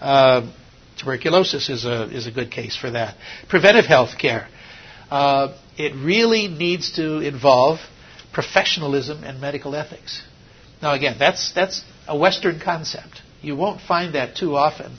Uh, 0.00 0.48
tuberculosis 0.96 1.68
is 1.68 1.84
a, 1.84 2.04
is 2.14 2.28
a 2.28 2.30
good 2.30 2.50
case 2.52 2.76
for 2.76 2.90
that. 2.90 3.16
Preventive 3.48 3.86
health 3.86 4.18
care. 4.18 4.48
Uh, 5.10 5.56
it 5.76 5.94
really 5.94 6.46
needs 6.46 6.92
to 6.92 7.18
involve 7.18 7.80
professionalism 8.32 9.24
and 9.24 9.40
medical 9.40 9.74
ethics. 9.74 10.22
Now, 10.80 10.94
again, 10.94 11.16
that's, 11.18 11.52
that's 11.52 11.82
a 12.08 12.16
Western 12.16 12.60
concept. 12.60 13.22
You 13.42 13.56
won't 13.56 13.80
find 13.80 14.14
that 14.14 14.36
too 14.36 14.56
often 14.56 14.92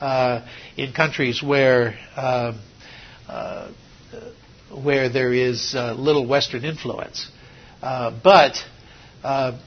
uh, 0.00 0.46
in 0.76 0.92
countries 0.92 1.42
where 1.42 1.98
uh, 2.16 2.52
uh, 3.28 3.70
where 4.72 5.08
there 5.08 5.32
is 5.32 5.74
uh, 5.74 5.94
little 5.94 6.26
Western 6.26 6.64
influence. 6.64 7.28
Uh, 7.82 8.18
but 8.22 8.56
uh, 9.24 9.58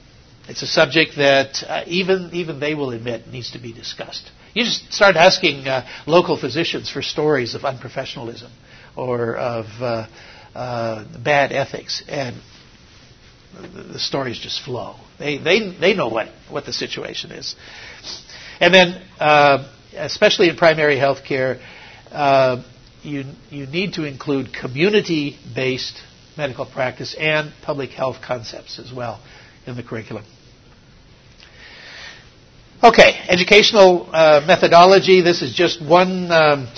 it's 0.48 0.62
a 0.62 0.66
subject 0.66 1.16
that 1.16 1.84
even 1.86 2.30
even 2.32 2.60
they 2.60 2.74
will 2.74 2.90
admit 2.90 3.28
needs 3.28 3.52
to 3.52 3.58
be 3.58 3.72
discussed. 3.72 4.30
You 4.54 4.64
just 4.64 4.92
start 4.92 5.16
asking 5.16 5.64
local 6.06 6.36
physicians 6.36 6.90
for 6.90 7.02
stories 7.02 7.54
of 7.54 7.62
unprofessionalism 7.62 8.50
or 8.96 9.36
of 9.36 9.66
bad 10.54 11.52
ethics, 11.52 12.02
and 12.08 12.36
the 13.92 13.98
stories 13.98 14.38
just 14.38 14.62
flow. 14.62 14.96
They, 15.18 15.38
they, 15.38 15.70
they 15.78 15.94
know 15.94 16.08
what, 16.08 16.28
what 16.50 16.66
the 16.66 16.72
situation 16.72 17.30
is. 17.32 17.54
And 18.60 18.72
then, 18.72 19.02
uh, 19.18 19.68
especially 19.94 20.48
in 20.48 20.56
primary 20.56 20.98
health 20.98 21.24
care, 21.24 21.60
uh, 22.10 22.62
you, 23.02 23.24
you 23.50 23.66
need 23.66 23.94
to 23.94 24.04
include 24.04 24.52
community 24.52 25.36
based 25.54 26.00
medical 26.36 26.66
practice 26.66 27.14
and 27.18 27.52
public 27.62 27.90
health 27.90 28.16
concepts 28.24 28.78
as 28.78 28.92
well 28.92 29.20
in 29.66 29.76
the 29.76 29.82
curriculum. 29.82 30.24
Okay, 32.82 33.18
educational 33.28 34.08
uh, 34.12 34.42
methodology. 34.46 35.22
This 35.22 35.42
is 35.42 35.54
just 35.54 35.80
one, 35.82 36.30
um, 36.30 36.68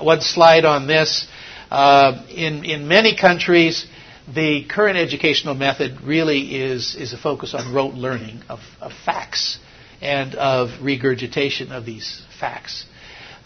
one 0.00 0.20
slide 0.20 0.64
on 0.64 0.86
this. 0.86 1.26
Uh, 1.70 2.24
in, 2.30 2.64
in 2.64 2.86
many 2.86 3.16
countries, 3.16 3.86
the 4.34 4.64
current 4.66 4.96
educational 4.98 5.54
method 5.54 6.00
really 6.02 6.54
is, 6.54 6.94
is 6.96 7.12
a 7.12 7.16
focus 7.18 7.54
on 7.54 7.72
rote 7.72 7.94
learning 7.94 8.42
of, 8.48 8.60
of 8.80 8.92
facts 9.04 9.58
and 10.00 10.34
of 10.34 10.70
regurgitation 10.82 11.72
of 11.72 11.84
these 11.84 12.22
facts 12.38 12.84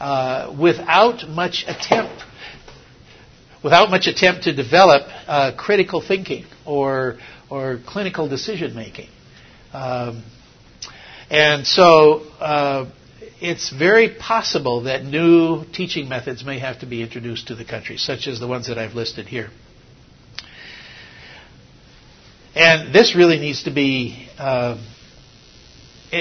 uh, 0.01 0.55
without 0.61 1.29
much 1.29 1.65
attempt 1.67 2.23
without 3.63 3.91
much 3.91 4.09
attempt 4.09 4.43
to 4.43 4.53
develop 4.53 5.03
uh, 5.29 5.53
critical 5.57 6.01
thinking 6.03 6.45
or 6.67 7.17
or 7.49 7.79
clinical 7.87 8.29
decision 8.29 8.75
making 8.75 9.09
um, 9.73 10.23
and 11.31 11.67
so 11.67 12.19
uh, 12.41 12.91
it's 13.41 13.71
very 13.71 14.09
possible 14.11 14.83
that 14.83 15.05
new 15.05 15.65
teaching 15.73 16.09
methods 16.09 16.45
may 16.45 16.59
have 16.59 16.79
to 16.81 16.87
be 16.87 17.03
introduced 17.03 17.49
to 17.49 17.55
the 17.57 17.65
country, 17.65 17.97
such 17.97 18.29
as 18.29 18.39
the 18.39 18.47
ones 18.47 18.69
that 18.69 18.79
I've 18.79 18.95
listed 18.95 19.27
here. 19.27 19.49
And 22.55 22.95
this 22.95 23.15
really 23.15 23.39
needs 23.39 23.63
to 23.65 23.71
be, 23.71 24.29
uh, 24.39 24.79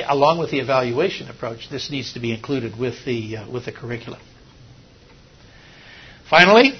along 0.07 0.39
with 0.39 0.51
the 0.51 0.59
evaluation 0.59 1.29
approach, 1.29 1.69
this 1.69 1.91
needs 1.91 2.13
to 2.13 2.19
be 2.19 2.33
included 2.33 2.77
with 2.79 3.03
the 3.05 3.37
uh, 3.37 3.51
with 3.51 3.65
the 3.65 3.73
curriculum. 3.73 4.21
Finally, 6.29 6.73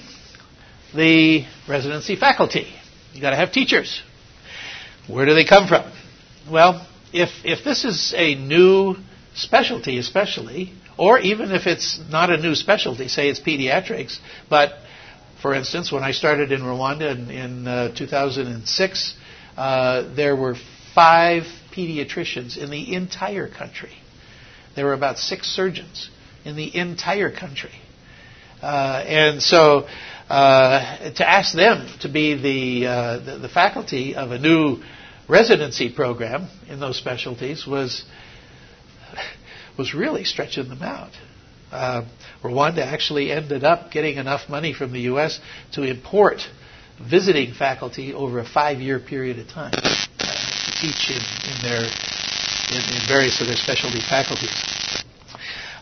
the 0.95 1.45
residency 1.67 2.15
faculty. 2.15 2.73
You've 3.11 3.21
got 3.21 3.31
to 3.31 3.35
have 3.35 3.51
teachers. 3.51 4.01
Where 5.07 5.25
do 5.25 5.33
they 5.33 5.45
come 5.45 5.67
from? 5.67 5.91
Well, 6.49 6.87
if 7.11 7.29
if 7.43 7.65
this 7.65 7.83
is 7.83 8.13
a 8.15 8.35
new 8.35 8.95
specialty, 9.35 9.97
especially, 9.97 10.71
or 10.97 11.19
even 11.19 11.51
if 11.51 11.67
it's 11.67 11.99
not 12.09 12.29
a 12.29 12.37
new 12.37 12.55
specialty, 12.55 13.09
say 13.09 13.27
it's 13.29 13.41
pediatrics, 13.41 14.19
but 14.49 14.75
for 15.41 15.53
instance, 15.53 15.91
when 15.91 16.03
I 16.03 16.11
started 16.11 16.51
in 16.53 16.61
Rwanda 16.61 17.11
in, 17.11 17.31
in 17.31 17.67
uh, 17.67 17.95
2006, 17.95 19.15
uh, 19.61 20.15
there 20.15 20.35
were 20.35 20.55
five 20.95 21.43
pediatricians 21.71 22.57
in 22.57 22.71
the 22.71 22.95
entire 22.95 23.47
country. 23.47 23.93
there 24.75 24.85
were 24.85 24.93
about 24.93 25.19
six 25.19 25.45
surgeons 25.55 26.09
in 26.43 26.55
the 26.55 26.75
entire 26.75 27.31
country. 27.31 27.75
Uh, 28.59 29.03
and 29.05 29.39
so 29.41 29.87
uh, 30.29 31.11
to 31.11 31.29
ask 31.29 31.53
them 31.53 31.87
to 31.99 32.09
be 32.09 32.33
the, 32.33 32.87
uh, 32.87 33.19
the, 33.19 33.37
the 33.37 33.49
faculty 33.49 34.15
of 34.15 34.31
a 34.31 34.39
new 34.39 34.81
residency 35.29 35.93
program 35.93 36.49
in 36.67 36.79
those 36.79 36.97
specialties 36.97 37.67
was 37.67 38.03
was 39.77 39.93
really 39.93 40.23
stretching 40.23 40.69
them 40.69 40.81
out. 40.81 41.11
Uh, 41.71 42.03
Rwanda 42.43 42.79
actually 42.79 43.31
ended 43.31 43.63
up 43.63 43.91
getting 43.91 44.17
enough 44.17 44.49
money 44.49 44.73
from 44.73 44.91
the 44.91 45.01
U.S. 45.01 45.39
to 45.73 45.83
import 45.83 46.41
visiting 47.09 47.53
faculty 47.53 48.13
over 48.13 48.39
a 48.39 48.45
five-year 48.45 48.99
period 48.99 49.39
of 49.39 49.47
time 49.47 49.71
to 49.71 50.71
teach 50.81 51.09
in, 51.09 51.17
in 51.17 51.61
their 51.61 51.83
in, 52.71 52.95
in, 52.95 53.07
various 53.07 53.39
of 53.41 53.47
their 53.47 53.55
specialty 53.57 53.99
faculties. 53.99 55.03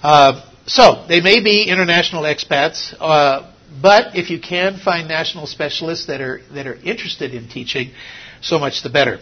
Uh, 0.01 0.41
so 0.65 1.05
they 1.07 1.22
may 1.22 1.43
be 1.43 1.70
international 1.70 2.24
expats, 2.24 2.95
uh, 2.99 3.51
but 3.82 4.15
if 4.15 4.30
you 4.30 4.39
can 4.39 4.78
find 4.78 5.07
national 5.07 5.45
specialists 5.47 6.07
that 6.07 6.22
are 6.22 6.41
that 6.53 6.67
are 6.67 6.76
interested 6.76 7.34
in 7.34 7.47
teaching, 7.47 7.91
so 8.41 8.57
much 8.59 8.82
the 8.84 8.89
better. 8.89 9.20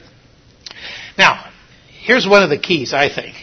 Now, 1.17 1.49
here's 1.87 2.27
one 2.27 2.43
of 2.43 2.49
the 2.49 2.57
keys 2.57 2.93
I 2.93 3.09
think 3.13 3.35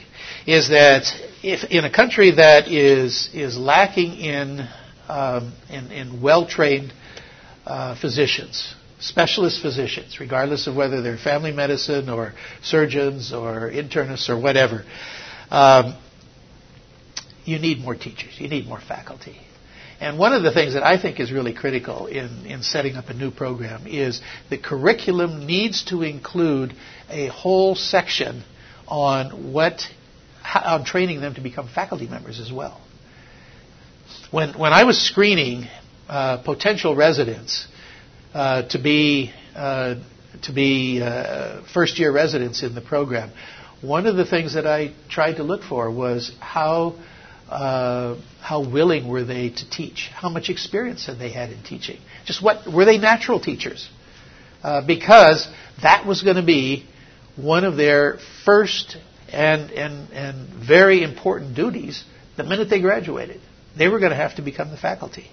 is 0.47 0.69
that 0.69 1.05
if 1.43 1.71
in 1.71 1.85
a 1.85 1.91
country 1.91 2.33
that 2.33 2.69
is 2.69 3.29
is 3.35 3.57
lacking 3.57 4.17
in 4.17 4.69
um, 5.09 5.53
in, 5.71 5.91
in 5.91 6.23
well 6.23 6.47
trained 6.47 6.93
uh, 7.67 7.99
physicians, 8.01 8.75
specialist 9.01 9.61
physicians, 9.63 10.21
regardless 10.21 10.67
of 10.67 10.77
whether 10.77 11.03
they're 11.03 11.17
family 11.19 11.53
medicine 11.53 12.09
or 12.09 12.35
surgeons 12.63 13.33
or 13.33 13.71
internists 13.71 14.29
or 14.29 14.39
whatever, 14.39 14.85
um, 15.51 15.97
you 17.45 17.59
need 17.59 17.79
more 17.79 17.95
teachers. 17.95 18.35
You 18.39 18.49
need 18.49 18.67
more 18.67 18.81
faculty. 18.81 19.37
And 20.01 20.19
one 20.19 20.33
of 20.33 20.43
the 20.43 20.53
things 20.53 20.75
that 20.75 20.83
I 20.83 21.01
think 21.01 21.21
is 21.21 21.31
really 21.31 21.55
critical 21.55 22.07
in, 22.07 22.47
in 22.47 22.63
setting 22.63 22.97
up 22.97 23.09
a 23.09 23.15
new 23.15 23.31
program 23.31 23.87
is 23.87 24.21
the 24.51 24.59
curriculum 24.59 25.47
needs 25.47 25.85
to 25.85 26.03
include 26.03 26.75
a 27.09 27.29
whole 27.29 27.75
section 27.75 28.43
on 28.89 29.53
what 29.53 29.83
on 30.55 30.85
training 30.85 31.21
them 31.21 31.35
to 31.35 31.41
become 31.41 31.69
faculty 31.69 32.07
members 32.07 32.41
as 32.41 32.53
well. 32.53 32.81
When 34.31 34.59
when 34.59 34.73
I 34.73 34.85
was 34.85 35.01
screening 35.01 35.69
uh, 36.09 36.39
potential 36.39 36.95
residents 36.95 37.67
uh, 38.33 38.63
to 38.69 38.79
be 38.79 39.33
uh, 39.55 39.97
to 40.43 40.53
be 40.53 41.01
uh, 41.03 41.63
first 41.73 41.99
year 41.99 42.13
residents 42.13 42.63
in 42.63 42.75
the 42.75 42.81
program, 42.81 43.31
one 43.81 44.07
of 44.07 44.17
the 44.17 44.27
things 44.27 44.55
that 44.55 44.67
I 44.67 44.93
tried 45.09 45.35
to 45.35 45.43
look 45.43 45.63
for 45.63 45.91
was 45.91 46.33
how 46.41 46.97
how 47.49 48.69
willing 48.69 49.07
were 49.07 49.23
they 49.23 49.51
to 49.51 49.71
teach? 49.71 50.11
How 50.13 50.29
much 50.29 50.51
experience 50.51 51.07
had 51.07 51.19
they 51.19 51.31
had 51.31 51.51
in 51.51 51.63
teaching? 51.63 52.01
Just 52.25 52.43
what 52.43 52.71
were 52.71 52.85
they 52.85 52.99
natural 52.99 53.39
teachers? 53.39 53.89
Because 54.87 55.47
that 55.83 56.05
was 56.07 56.23
going 56.23 56.37
to 56.37 56.43
be 56.43 56.87
one 57.37 57.65
of 57.65 57.77
their 57.77 58.19
first 58.45 58.97
and, 59.35 59.71
and, 59.73 60.13
and 60.13 60.49
very 60.49 61.03
important 61.03 61.55
duties 61.55 62.05
the 62.37 62.45
minute 62.45 62.71
they 62.71 62.81
graduated. 62.81 63.41
They 63.77 63.89
were 63.89 63.99
going 63.99 64.11
to 64.11 64.17
have 64.17 64.37
to 64.37 64.43
become 64.43 64.71
the 64.71 64.77
faculty. 64.77 65.31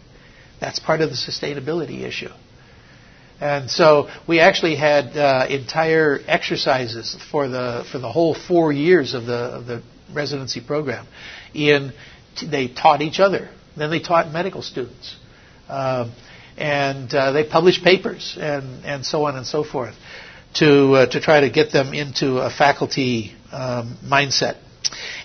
That's 0.61 0.79
part 0.79 1.01
of 1.01 1.09
the 1.09 1.15
sustainability 1.15 2.03
issue. 2.03 2.29
And 3.41 3.69
so 3.71 4.07
we 4.27 4.39
actually 4.39 4.75
had 4.75 5.17
uh, 5.17 5.47
entire 5.49 6.19
exercises 6.27 7.17
for 7.31 7.47
the 7.47 7.83
for 7.91 7.97
the 7.97 8.11
whole 8.11 8.35
four 8.35 8.71
years 8.71 9.15
of 9.15 9.25
the 9.25 9.33
of 9.33 9.65
the 9.65 9.81
residency 10.13 10.61
program. 10.61 11.07
In 11.55 11.91
they 12.39 12.67
taught 12.67 13.01
each 13.01 13.19
other. 13.19 13.49
Then 13.75 13.89
they 13.89 13.99
taught 13.99 14.31
medical 14.31 14.61
students, 14.61 15.15
um, 15.67 16.11
and 16.55 17.11
uh, 17.13 17.31
they 17.31 17.43
published 17.43 17.83
papers 17.83 18.37
and 18.39 18.85
and 18.85 19.03
so 19.03 19.25
on 19.25 19.35
and 19.35 19.47
so 19.47 19.63
forth 19.63 19.95
to 20.55 20.93
uh, 20.93 21.05
to 21.07 21.19
try 21.19 21.39
to 21.39 21.49
get 21.49 21.71
them 21.71 21.95
into 21.95 22.37
a 22.37 22.51
faculty 22.51 23.33
um, 23.51 23.97
mindset. 24.05 24.57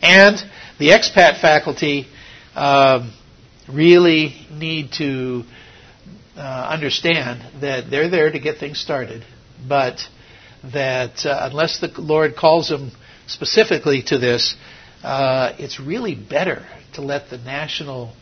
And 0.00 0.36
the 0.78 0.88
expat 0.90 1.40
faculty 1.42 2.06
um, 2.54 3.12
really 3.68 4.34
need 4.50 4.92
to 4.98 5.44
uh, 6.36 6.40
understand 6.40 7.60
that 7.60 7.90
they're 7.90 8.10
there 8.10 8.30
to 8.30 8.38
get 8.38 8.58
things 8.58 8.78
started, 8.78 9.24
but 9.68 10.00
that 10.72 11.24
uh, 11.24 11.48
unless 11.50 11.80
the 11.80 11.90
Lord 11.98 12.36
calls 12.36 12.68
them 12.68 12.92
specifically 13.26 14.02
to 14.02 14.18
this, 14.18 14.56
uh, 15.02 15.54
it's 15.58 15.80
really 15.80 16.14
better 16.14 16.66
to 16.94 17.02
let 17.02 17.30
the 17.30 17.38
national 17.38 18.14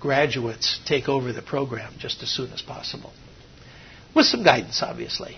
graduates 0.00 0.80
take 0.86 1.08
over 1.08 1.32
the 1.32 1.42
program 1.42 1.94
just 1.98 2.22
as 2.22 2.30
soon 2.30 2.52
as 2.52 2.62
possible. 2.62 3.12
With 4.14 4.26
some 4.26 4.44
guidance, 4.44 4.82
obviously. 4.82 5.36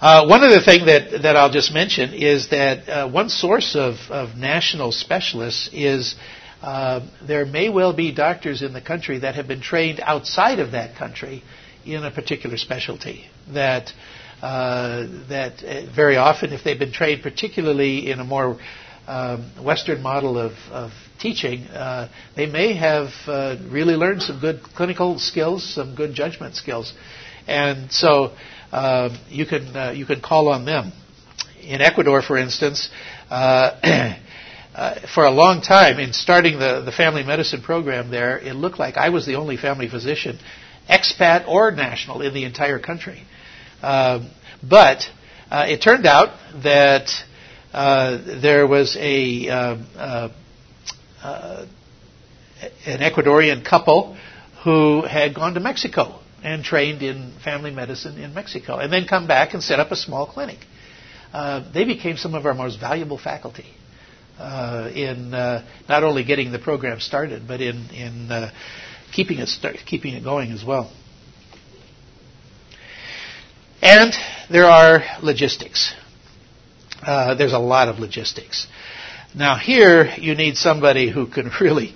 Uh, 0.00 0.26
one 0.26 0.42
other 0.42 0.60
thing 0.60 0.86
that, 0.86 1.22
that 1.22 1.36
I'll 1.36 1.50
just 1.50 1.72
mention 1.74 2.14
is 2.14 2.48
that 2.50 2.88
uh, 2.88 3.10
one 3.10 3.28
source 3.28 3.76
of, 3.76 3.96
of 4.08 4.36
national 4.36 4.92
specialists 4.92 5.68
is 5.72 6.14
uh, 6.62 7.00
there 7.26 7.46
may 7.46 7.68
well 7.68 7.94
be 7.94 8.12
doctors 8.12 8.62
in 8.62 8.72
the 8.72 8.80
country 8.80 9.20
that 9.20 9.34
have 9.34 9.48
been 9.48 9.60
trained 9.60 10.00
outside 10.00 10.58
of 10.58 10.72
that 10.72 10.96
country 10.96 11.42
in 11.84 12.04
a 12.04 12.10
particular 12.10 12.56
specialty. 12.56 13.24
That 13.52 13.92
uh, 14.42 15.06
that 15.28 15.62
uh, 15.62 15.94
very 15.94 16.16
often, 16.16 16.52
if 16.52 16.64
they've 16.64 16.78
been 16.78 16.92
trained 16.92 17.22
particularly 17.22 18.10
in 18.10 18.20
a 18.20 18.24
more 18.24 18.58
um, 19.06 19.50
Western 19.62 20.02
model 20.02 20.38
of, 20.38 20.52
of 20.70 20.92
teaching, 21.18 21.64
uh, 21.64 22.08
they 22.36 22.46
may 22.46 22.74
have 22.74 23.08
really 23.70 23.94
learned 23.94 24.22
some 24.22 24.40
good 24.40 24.62
clinical 24.62 25.18
skills, 25.18 25.74
some 25.74 25.94
good 25.94 26.14
judgment 26.14 26.54
skills, 26.56 26.94
and 27.46 27.90
so 27.92 28.32
uh, 28.72 29.14
you 29.28 29.46
can 29.46 29.76
uh, 29.76 29.90
you 29.90 30.06
can 30.06 30.20
call 30.20 30.48
on 30.48 30.64
them. 30.64 30.92
In 31.62 31.80
Ecuador, 31.82 32.22
for 32.22 32.38
instance, 32.38 32.88
uh, 34.80 34.82
uh, 34.82 35.06
for 35.14 35.24
a 35.24 35.30
long 35.30 35.60
time, 35.60 35.98
in 35.98 36.14
starting 36.14 36.58
the, 36.58 36.80
the 36.80 36.92
family 36.92 37.22
medicine 37.22 37.60
program 37.60 38.10
there, 38.10 38.38
it 38.38 38.54
looked 38.54 38.78
like 38.78 38.96
I 38.96 39.10
was 39.10 39.26
the 39.26 39.34
only 39.34 39.58
family 39.58 39.90
physician, 39.90 40.38
expat 40.88 41.46
or 41.46 41.70
national, 41.70 42.22
in 42.22 42.32
the 42.32 42.44
entire 42.44 42.78
country. 42.78 43.22
Um, 43.82 44.30
but 44.66 45.02
uh, 45.50 45.66
it 45.68 45.82
turned 45.82 46.06
out 46.06 46.30
that 46.62 47.10
uh, 47.74 48.40
there 48.40 48.66
was 48.66 48.96
a 48.98 49.48
um, 49.48 49.86
an 52.86 53.00
Ecuadorian 53.00 53.62
couple 53.62 54.16
who 54.64 55.02
had 55.02 55.34
gone 55.34 55.54
to 55.54 55.60
Mexico 55.60 56.20
and 56.42 56.64
trained 56.64 57.02
in 57.02 57.34
family 57.44 57.70
medicine 57.70 58.16
in 58.16 58.32
Mexico, 58.32 58.78
and 58.78 58.90
then 58.90 59.06
come 59.06 59.26
back 59.26 59.52
and 59.52 59.62
set 59.62 59.78
up 59.78 59.90
a 59.90 59.96
small 59.96 60.26
clinic. 60.26 60.58
Uh, 61.34 61.70
they 61.72 61.84
became 61.84 62.16
some 62.16 62.34
of 62.34 62.46
our 62.46 62.54
most 62.54 62.80
valuable 62.80 63.18
faculty 63.18 63.66
uh, 64.40 64.90
in 64.94 65.34
uh, 65.34 65.66
not 65.88 66.02
only 66.02 66.24
getting 66.24 66.50
the 66.50 66.58
program 66.58 67.00
started, 67.00 67.46
but 67.46 67.60
in 67.60 67.90
in 67.90 68.30
uh, 68.30 68.50
keeping 69.12 69.38
it 69.38 69.48
start, 69.48 69.76
keeping 69.86 70.14
it 70.14 70.24
going 70.24 70.50
as 70.52 70.64
well. 70.64 70.90
And 73.82 74.12
there 74.50 74.66
are 74.66 75.02
logistics. 75.22 75.94
Uh, 77.02 77.34
there's 77.34 77.52
a 77.52 77.58
lot 77.58 77.88
of 77.88 77.98
logistics. 77.98 78.66
Now 79.34 79.56
here 79.56 80.12
you 80.18 80.34
need 80.34 80.56
somebody 80.56 81.10
who 81.10 81.26
can 81.26 81.50
really 81.60 81.94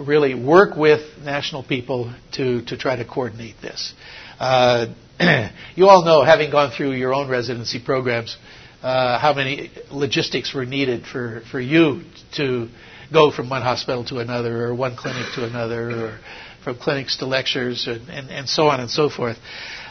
really 0.00 0.34
work 0.34 0.76
with 0.76 1.00
national 1.22 1.62
people 1.62 2.12
to, 2.32 2.62
to 2.66 2.76
try 2.76 2.96
to 2.96 3.04
coordinate 3.04 3.56
this. 3.62 3.94
Uh, 4.38 4.86
you 5.74 5.88
all 5.88 6.04
know, 6.04 6.22
having 6.22 6.50
gone 6.50 6.70
through 6.70 6.92
your 6.92 7.14
own 7.14 7.28
residency 7.28 7.80
programs, 7.82 8.36
uh, 8.82 9.18
how 9.18 9.34
many 9.34 9.70
logistics 9.90 10.54
were 10.54 10.64
needed 10.64 11.06
for, 11.06 11.42
for 11.50 11.60
you 11.60 12.02
to 12.36 12.68
go 13.12 13.30
from 13.30 13.48
one 13.48 13.62
hospital 13.62 14.04
to 14.06 14.18
another, 14.18 14.66
or 14.66 14.74
one 14.74 14.96
clinic 14.96 15.26
to 15.34 15.44
another, 15.44 15.90
or 15.90 16.18
from 16.62 16.76
clinics 16.76 17.16
to 17.18 17.26
lectures, 17.26 17.86
and, 17.86 18.08
and, 18.08 18.30
and 18.30 18.48
so 18.48 18.68
on 18.68 18.80
and 18.80 18.90
so 18.90 19.08
forth. 19.08 19.38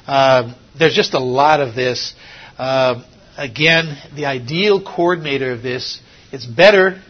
Um, 0.06 0.56
there's 0.78 0.96
just 0.96 1.14
a 1.14 1.20
lot 1.20 1.60
of 1.60 1.76
this. 1.76 2.14
Uh, 2.58 3.04
again, 3.38 3.98
the 4.16 4.26
ideal 4.26 4.84
coordinator 4.84 5.52
of 5.52 5.62
this, 5.62 6.00
it's 6.32 6.46
better 6.46 7.02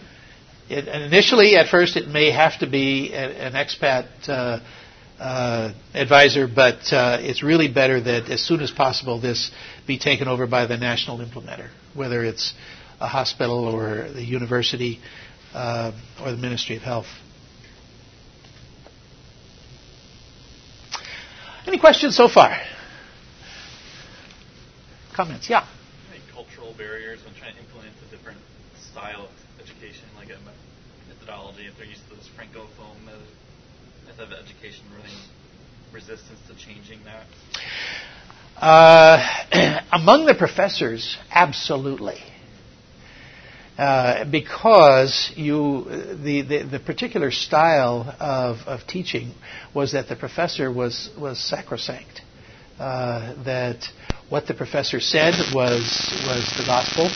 it, 0.69 0.88
initially, 0.88 1.55
at 1.55 1.69
first, 1.69 1.95
it 1.95 2.07
may 2.07 2.32
have 2.32 2.59
to 2.59 2.69
be 2.69 3.13
a, 3.13 3.47
an 3.47 3.53
expat 3.53 4.07
uh, 4.28 4.59
uh, 5.20 5.74
advisor, 5.93 6.47
but 6.47 6.93
uh, 6.93 7.18
it's 7.22 7.43
really 7.43 7.68
better 7.68 7.99
that 7.99 8.30
as 8.30 8.41
soon 8.41 8.61
as 8.61 8.72
possible 8.72 9.20
this 9.20 9.51
be 9.86 9.97
taken 9.97 10.28
over 10.28 10.47
by 10.47 10.65
the 10.65 10.78
national 10.78 11.20
implementer, 11.20 11.70
whether 11.93 12.24
it's 12.24 12.53
a 12.99 13.07
hospital 13.07 13.65
or 13.65 14.11
the 14.11 14.24
university 14.24 14.99
uh, 15.53 15.91
or 16.22 16.32
the 16.32 16.38
Ministry 16.38 16.76
of 16.76 16.84
Health. 16.84 17.07
Any 21.65 21.80
questions 21.80 22.15
so 22.15 22.30
far? 22.30 22.55
Comments? 25.15 25.49
Yeah. 25.49 25.68
Any 26.11 26.22
cultural 26.32 26.74
barriers 26.78 27.20
when 27.26 27.34
trying 27.36 27.55
to 27.55 27.59
implement 27.59 27.93
a 28.07 28.15
different 28.15 28.39
style 28.80 29.26
of 29.26 29.32
education, 29.61 30.05
like 30.15 30.30
a 30.30 30.38
methodology, 31.09 31.65
if 31.65 31.76
they're 31.78 31.88
used 31.88 32.07
to 32.09 32.15
this 32.15 32.30
francophone 32.38 33.03
method 33.03 33.26
of 34.20 34.32
education, 34.32 34.84
really 34.95 35.15
resistance 35.93 36.39
to 36.47 36.55
changing 36.55 36.99
that? 37.05 37.26
Uh, 38.59 39.82
among 39.91 40.26
the 40.26 40.36
professors, 40.36 41.18
absolutely. 41.32 42.18
Uh, 43.78 44.26
because 44.26 45.32
you, 45.36 45.84
the, 46.24 46.41
the, 46.41 46.63
the, 46.63 46.80
particular 46.80 47.30
style 47.30 48.15
of, 48.20 48.57
of 48.65 48.88
teaching 48.88 49.32
was 49.76 49.91
that 49.91 50.09
the 50.09 50.15
professor 50.15 50.72
was, 50.72 51.11
was 51.20 51.38
sacrosanct. 51.38 52.22
Uh, 52.80 53.36
that 53.43 53.88
what 54.30 54.47
the 54.47 54.53
professor 54.53 54.99
said 54.99 55.34
was, 55.53 55.84
was 56.26 56.51
the 56.57 56.63
gospel. 56.65 57.07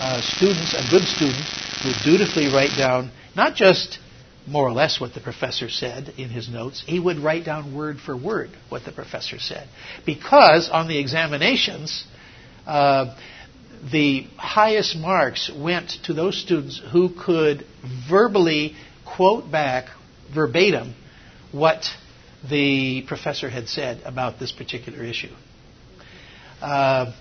Uh, 0.00 0.20
students, 0.22 0.72
a 0.74 0.88
good 0.88 1.02
student, 1.02 1.44
would 1.84 1.96
dutifully 2.04 2.46
write 2.46 2.76
down 2.78 3.10
not 3.34 3.56
just 3.56 3.98
more 4.46 4.66
or 4.66 4.72
less 4.72 5.00
what 5.00 5.14
the 5.14 5.20
professor 5.20 5.68
said 5.68 6.12
in 6.18 6.28
his 6.28 6.48
notes, 6.48 6.82
he 6.86 7.00
would 7.00 7.18
write 7.18 7.44
down 7.44 7.74
word 7.74 7.98
for 7.98 8.16
word 8.16 8.50
what 8.68 8.84
the 8.84 8.92
professor 8.92 9.38
said. 9.38 9.68
Because 10.04 10.68
on 10.68 10.86
the 10.88 10.98
examinations, 10.98 12.04
uh, 12.66 13.16
the 13.90 14.26
highest 14.36 14.96
marks 14.96 15.50
went 15.54 15.90
to 16.04 16.14
those 16.14 16.40
students 16.40 16.80
who 16.92 17.10
could 17.10 17.66
verbally 18.08 18.74
quote 19.04 19.50
back 19.50 19.86
verbatim 20.34 20.94
what 21.52 21.84
the 22.48 23.02
professor 23.06 23.48
had 23.48 23.68
said 23.68 24.02
about 24.04 24.38
this 24.38 24.52
particular 24.52 25.02
issue. 25.02 25.32
Uh, 26.60 27.12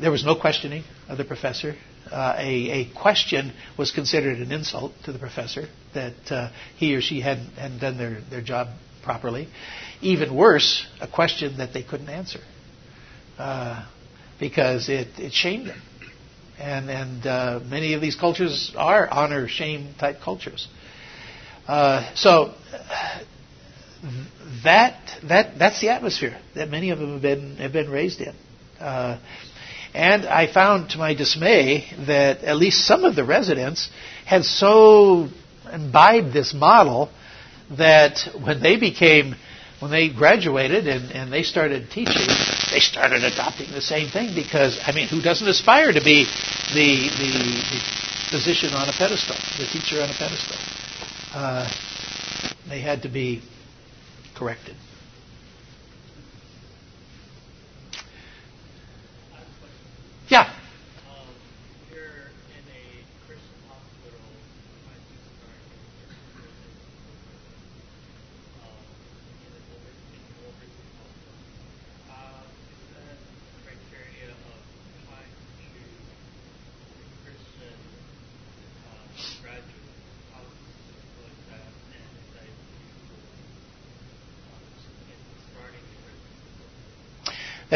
there 0.00 0.10
was 0.10 0.24
no 0.24 0.34
questioning 0.38 0.84
of 1.08 1.18
the 1.18 1.24
professor. 1.24 1.74
Uh, 2.10 2.36
a, 2.38 2.70
a, 2.70 2.94
question 2.94 3.52
was 3.76 3.90
considered 3.90 4.38
an 4.38 4.52
insult 4.52 4.92
to 5.04 5.12
the 5.12 5.18
professor 5.18 5.68
that 5.92 6.14
uh, 6.30 6.50
he 6.76 6.94
or 6.94 7.00
she 7.00 7.20
hadn't, 7.20 7.54
hadn't 7.54 7.80
done 7.80 7.98
their, 7.98 8.20
their 8.30 8.40
job 8.40 8.68
properly. 9.02 9.48
Even 10.02 10.34
worse, 10.34 10.86
a 11.00 11.08
question 11.08 11.58
that 11.58 11.72
they 11.72 11.82
couldn't 11.82 12.08
answer 12.08 12.40
uh, 13.38 13.84
because 14.38 14.88
it, 14.88 15.08
it 15.18 15.32
shamed 15.32 15.68
them. 15.68 15.82
And, 16.58 16.88
and 16.90 17.26
uh, 17.26 17.60
many 17.64 17.94
of 17.94 18.00
these 18.00 18.14
cultures 18.14 18.72
are 18.76 19.08
honor 19.08 19.48
shame 19.48 19.94
type 19.98 20.20
cultures. 20.22 20.68
Uh, 21.66 22.14
so 22.14 22.54
that, 24.64 25.18
that, 25.24 25.58
that's 25.58 25.80
the 25.80 25.88
atmosphere 25.90 26.38
that 26.54 26.70
many 26.70 26.90
of 26.90 26.98
them 26.98 27.14
have 27.14 27.22
been, 27.22 27.56
have 27.56 27.72
been 27.72 27.90
raised 27.90 28.20
in. 28.20 28.34
And 29.96 30.26
I 30.26 30.46
found 30.46 30.90
to 30.90 30.98
my 30.98 31.14
dismay 31.14 31.88
that 32.06 32.44
at 32.44 32.56
least 32.56 32.84
some 32.84 33.04
of 33.04 33.16
the 33.16 33.24
residents 33.24 33.88
had 34.26 34.44
so 34.44 35.28
imbibed 35.72 36.34
this 36.34 36.52
model 36.52 37.08
that 37.78 38.28
when 38.44 38.62
they 38.62 38.76
became, 38.76 39.34
when 39.80 39.90
they 39.90 40.10
graduated 40.10 40.86
and, 40.86 41.10
and 41.12 41.32
they 41.32 41.42
started 41.42 41.90
teaching, 41.90 42.28
they 42.70 42.80
started 42.80 43.24
adopting 43.24 43.70
the 43.72 43.80
same 43.80 44.10
thing 44.10 44.34
because, 44.34 44.78
I 44.86 44.92
mean, 44.92 45.08
who 45.08 45.22
doesn't 45.22 45.48
aspire 45.48 45.90
to 45.92 46.04
be 46.04 46.24
the, 46.74 47.08
the, 47.16 47.32
the 47.32 48.30
physician 48.30 48.74
on 48.74 48.90
a 48.90 48.92
pedestal, 48.92 49.36
the 49.56 49.64
teacher 49.72 50.02
on 50.02 50.10
a 50.10 50.14
pedestal? 50.14 50.56
Uh, 51.32 51.72
they 52.68 52.82
had 52.82 53.00
to 53.04 53.08
be 53.08 53.40
corrected. 54.34 54.76
Yeah. 60.28 60.55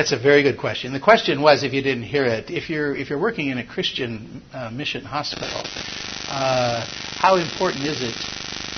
That's 0.00 0.12
a 0.12 0.18
very 0.18 0.42
good 0.42 0.56
question. 0.56 0.94
The 0.94 0.98
question 0.98 1.42
was, 1.42 1.62
if 1.62 1.74
you 1.74 1.82
didn't 1.82 2.04
hear 2.04 2.24
it, 2.24 2.50
if 2.50 2.70
you're 2.70 2.96
if 2.96 3.10
you're 3.10 3.20
working 3.20 3.50
in 3.50 3.58
a 3.58 3.66
Christian 3.66 4.40
uh, 4.50 4.70
mission 4.70 5.04
hospital, 5.04 5.50
uh, 6.26 6.86
how 7.18 7.34
important 7.36 7.84
is 7.84 8.00
it 8.00 8.14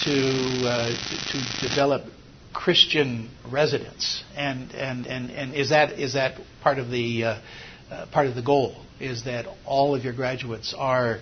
to 0.02 0.66
uh, 0.66 0.88
to 1.30 1.68
develop 1.68 2.02
Christian 2.52 3.30
residents, 3.48 4.24
and 4.36 4.74
and 4.74 5.06
and 5.06 5.30
and 5.30 5.54
is 5.54 5.68
that 5.68 5.92
is 5.92 6.14
that 6.14 6.40
part 6.60 6.80
of 6.80 6.90
the 6.90 7.22
uh, 7.22 7.40
uh, 7.92 8.06
part 8.06 8.26
of 8.26 8.34
the 8.34 8.42
goal? 8.42 8.74
Is 8.98 9.22
that 9.22 9.46
all 9.64 9.94
of 9.94 10.02
your 10.02 10.14
graduates 10.14 10.74
are 10.76 11.20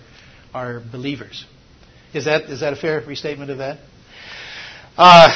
are 0.51 0.79
believers? 0.79 1.45
Is 2.11 2.25
that 2.25 2.45
is 2.49 2.61
that 2.61 2.73
a 2.73 2.75
fair 2.75 3.01
restatement 3.01 3.51
of 3.51 3.59
that? 3.59 3.77
Uh, 4.97 5.29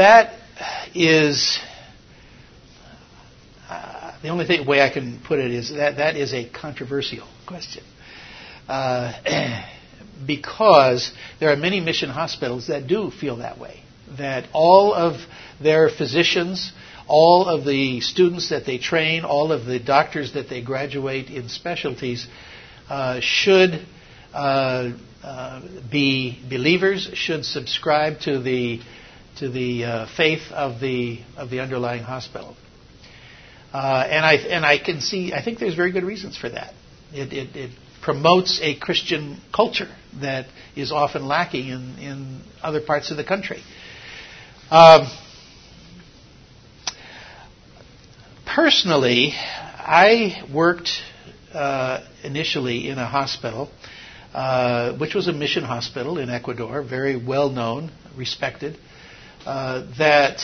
that 0.00 0.32
is 0.94 1.58
uh, 3.68 4.18
the 4.22 4.28
only 4.28 4.46
thing, 4.46 4.66
way 4.66 4.80
I 4.80 4.90
can 4.90 5.20
put 5.22 5.38
it 5.38 5.50
is 5.50 5.70
that 5.70 5.98
that 5.98 6.16
is 6.16 6.32
a 6.32 6.48
controversial 6.48 7.28
question. 7.46 7.84
Uh, 8.66 9.12
because 10.26 11.12
there 11.38 11.52
are 11.52 11.56
many 11.56 11.80
mission 11.80 12.08
hospitals 12.08 12.68
that 12.68 12.86
do 12.86 13.10
feel 13.10 13.36
that 13.36 13.58
way. 13.58 13.82
That 14.16 14.48
all 14.54 14.94
of 14.94 15.20
their 15.62 15.90
physicians, 15.90 16.72
all 17.06 17.46
of 17.46 17.66
the 17.66 18.00
students 18.00 18.48
that 18.48 18.64
they 18.64 18.78
train, 18.78 19.24
all 19.24 19.52
of 19.52 19.66
the 19.66 19.78
doctors 19.78 20.32
that 20.32 20.48
they 20.48 20.62
graduate 20.62 21.28
in 21.28 21.48
specialties 21.48 22.26
uh, 22.88 23.20
should 23.20 23.86
uh, 24.32 24.92
uh, 25.22 25.60
be 25.90 26.42
believers, 26.48 27.10
should 27.12 27.44
subscribe 27.44 28.20
to 28.20 28.40
the 28.40 28.80
to 29.38 29.48
the 29.48 29.84
uh, 29.84 30.06
faith 30.16 30.50
of 30.52 30.80
the 30.80 31.20
of 31.36 31.50
the 31.50 31.60
underlying 31.60 32.02
hospital. 32.02 32.56
Uh, 33.72 34.06
and 34.10 34.24
I 34.24 34.34
and 34.34 34.64
I 34.64 34.78
can 34.78 35.00
see 35.00 35.32
I 35.32 35.42
think 35.42 35.58
there's 35.58 35.74
very 35.76 35.92
good 35.92 36.04
reasons 36.04 36.36
for 36.36 36.48
that. 36.48 36.74
It, 37.12 37.32
it, 37.32 37.56
it 37.56 37.70
promotes 38.02 38.60
a 38.62 38.78
Christian 38.78 39.40
culture 39.54 39.88
that 40.20 40.46
is 40.76 40.92
often 40.92 41.26
lacking 41.26 41.68
in, 41.68 41.98
in 41.98 42.40
other 42.62 42.80
parts 42.80 43.10
of 43.10 43.16
the 43.16 43.24
country. 43.24 43.62
Um, 44.70 45.06
personally, 48.46 49.32
I 49.34 50.44
worked 50.52 50.90
uh, 51.52 52.04
initially 52.22 52.88
in 52.88 52.98
a 52.98 53.06
hospital, 53.06 53.70
uh, 54.32 54.96
which 54.96 55.14
was 55.14 55.26
a 55.28 55.32
mission 55.32 55.64
hospital 55.64 56.18
in 56.18 56.30
Ecuador, 56.30 56.82
very 56.82 57.16
well 57.16 57.50
known, 57.50 57.90
respected. 58.16 58.78
Uh, 59.46 59.86
that 59.96 60.42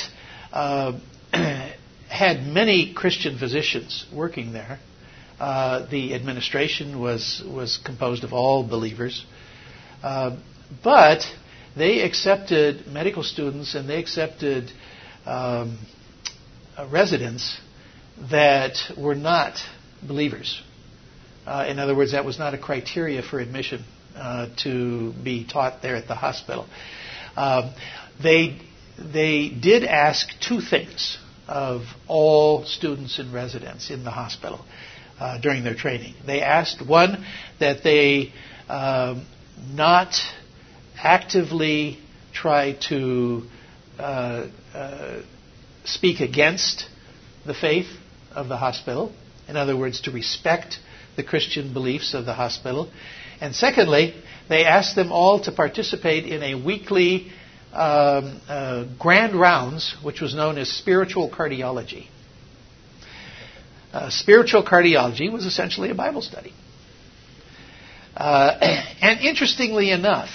uh, 0.53 0.99
had 2.09 2.43
many 2.47 2.95
Christian 2.95 3.39
physicians 3.39 4.07
working 4.13 4.53
there. 4.53 4.79
Uh, 5.39 5.87
the 5.91 6.15
administration 6.15 6.99
was 6.99 7.43
was 7.47 7.79
composed 7.85 8.25
of 8.25 8.33
all 8.33 8.67
believers, 8.67 9.27
uh, 10.03 10.35
but 10.83 11.23
they 11.77 12.01
accepted 12.01 12.87
medical 12.87 13.23
students 13.23 13.75
and 13.75 13.87
they 13.87 13.99
accepted 13.99 14.73
um, 15.27 15.79
residents 16.91 17.61
that 18.31 18.79
were 18.97 19.15
not 19.15 19.59
believers. 20.03 20.63
Uh, 21.47 21.67
in 21.69 21.79
other 21.79 21.95
words, 21.95 22.13
that 22.13 22.25
was 22.25 22.39
not 22.39 22.55
a 22.55 22.59
criteria 22.59 23.21
for 23.21 23.41
admission 23.41 23.85
uh, 24.17 24.49
to 24.57 25.13
be 25.23 25.47
taught 25.47 25.83
there 25.83 25.97
at 25.97 26.09
the 26.09 26.15
hospital. 26.15 26.67
Um, 27.37 27.75
they 28.23 28.59
they 28.99 29.49
did 29.49 29.85
ask 29.85 30.29
two 30.41 30.61
things 30.61 31.19
of 31.49 31.83
all 32.09 32.65
students 32.65 33.19
and 33.19 33.33
residents 33.33 33.91
in 33.91 34.05
the 34.05 34.11
hospital 34.11 34.65
uh, 35.21 35.39
during 35.41 35.65
their 35.65 35.75
training. 35.75 36.15
They 36.27 36.43
asked, 36.43 36.87
one, 36.87 37.25
that 37.61 37.83
they 37.85 38.33
um, 38.69 39.27
not 39.73 40.15
actively 40.97 41.99
try 42.33 42.77
to 42.89 43.43
uh, 43.99 44.49
uh, 44.75 45.23
speak 45.85 46.21
against 46.21 46.87
the 47.47 47.55
faith 47.55 47.87
of 48.35 48.49
the 48.49 48.57
hospital, 48.57 49.13
in 49.49 49.57
other 49.57 49.77
words, 49.77 50.03
to 50.03 50.11
respect 50.11 50.79
the 51.17 51.23
Christian 51.23 51.73
beliefs 51.73 52.13
of 52.13 52.27
the 52.27 52.35
hospital. 52.35 52.91
And 53.41 53.55
secondly, 53.55 54.15
they 54.49 54.65
asked 54.65 54.97
them 54.97 55.13
all 55.13 55.41
to 55.45 55.53
participate 55.53 56.27
in 56.27 56.43
a 56.43 56.55
weekly 56.55 57.33
um, 57.73 58.41
uh, 58.49 58.85
grand 58.99 59.35
rounds, 59.35 59.97
which 60.03 60.21
was 60.21 60.35
known 60.35 60.59
as 60.59 60.69
spiritual 60.69 61.31
cardiology. 61.31 62.09
Uh, 63.93 64.11
spiritual 64.11 64.65
cardiology 64.65 65.33
was 65.33 65.47
essentially 65.47 65.91
a 65.91 65.95
Bible 65.95 66.23
study. 66.23 66.53
Uh, 68.17 68.59
and 69.03 69.21
interestingly 69.21 69.91
enough, 69.91 70.31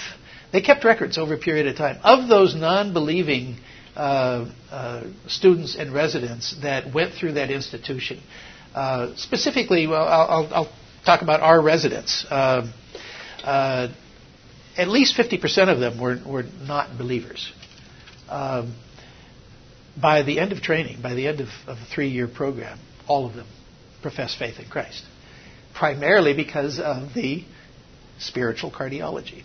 they 0.52 0.60
kept 0.60 0.84
records 0.84 1.18
over 1.18 1.34
a 1.34 1.38
period 1.38 1.66
of 1.66 1.76
time. 1.76 1.98
Of 2.02 2.28
those 2.28 2.54
non 2.54 2.92
believing 2.92 3.56
uh, 3.96 4.50
uh, 4.70 5.04
students 5.26 5.76
and 5.76 5.92
residents 5.92 6.56
that 6.62 6.92
went 6.92 7.14
through 7.14 7.32
that 7.34 7.50
institution, 7.50 8.20
uh, 8.74 9.14
specifically, 9.16 9.86
well, 9.86 10.06
I'll, 10.06 10.48
I'll, 10.54 10.72
talk 11.04 11.22
about 11.22 11.40
our 11.40 11.60
residents. 11.60 12.24
Um, 12.30 12.72
uh, 13.42 13.88
at 14.76 14.88
least 14.88 15.16
50% 15.16 15.68
of 15.68 15.80
them 15.80 16.00
were, 16.00 16.18
were 16.26 16.44
not 16.66 16.96
believers. 16.96 17.52
Um, 18.28 18.74
by 20.00 20.22
the 20.22 20.38
end 20.38 20.52
of 20.52 20.62
training, 20.62 21.02
by 21.02 21.14
the 21.14 21.26
end 21.26 21.40
of, 21.40 21.48
of 21.66 21.78
a 21.78 21.84
three 21.84 22.08
year 22.08 22.28
program, 22.28 22.78
all 23.06 23.26
of 23.26 23.34
them 23.34 23.46
profess 24.00 24.34
faith 24.34 24.58
in 24.58 24.68
Christ. 24.68 25.04
Primarily 25.74 26.34
because 26.34 26.78
of 26.78 27.14
the 27.14 27.44
spiritual 28.18 28.70
cardiology. 28.70 29.42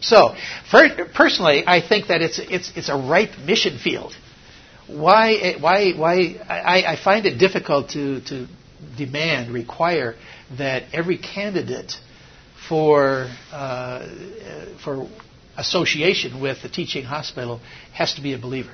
So, 0.00 0.34
for, 0.70 0.88
personally, 1.14 1.62
I 1.66 1.80
think 1.86 2.08
that 2.08 2.22
it's, 2.22 2.38
it's, 2.38 2.72
it's 2.76 2.88
a 2.88 2.96
ripe 2.96 3.38
mission 3.44 3.78
field. 3.78 4.14
Why, 4.88 5.54
why, 5.60 5.92
why 5.92 6.36
I, 6.48 6.94
I 6.94 6.96
find 7.02 7.24
it 7.24 7.38
difficult 7.38 7.90
to, 7.90 8.20
to 8.22 8.48
demand, 8.96 9.54
require 9.54 10.16
that 10.58 10.84
every 10.92 11.18
candidate 11.18 11.94
for, 12.72 13.28
uh, 13.52 14.08
for 14.82 15.06
association 15.58 16.40
with 16.40 16.62
the 16.62 16.70
teaching 16.70 17.04
hospital 17.04 17.60
has 17.92 18.14
to 18.14 18.22
be 18.22 18.32
a 18.32 18.38
believer. 18.38 18.72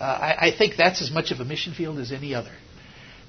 Uh, 0.00 0.02
I, 0.02 0.48
I 0.48 0.50
think 0.58 0.74
that's 0.76 1.00
as 1.00 1.12
much 1.12 1.30
of 1.30 1.38
a 1.38 1.44
mission 1.44 1.72
field 1.72 2.00
as 2.00 2.10
any 2.10 2.34
other. 2.34 2.50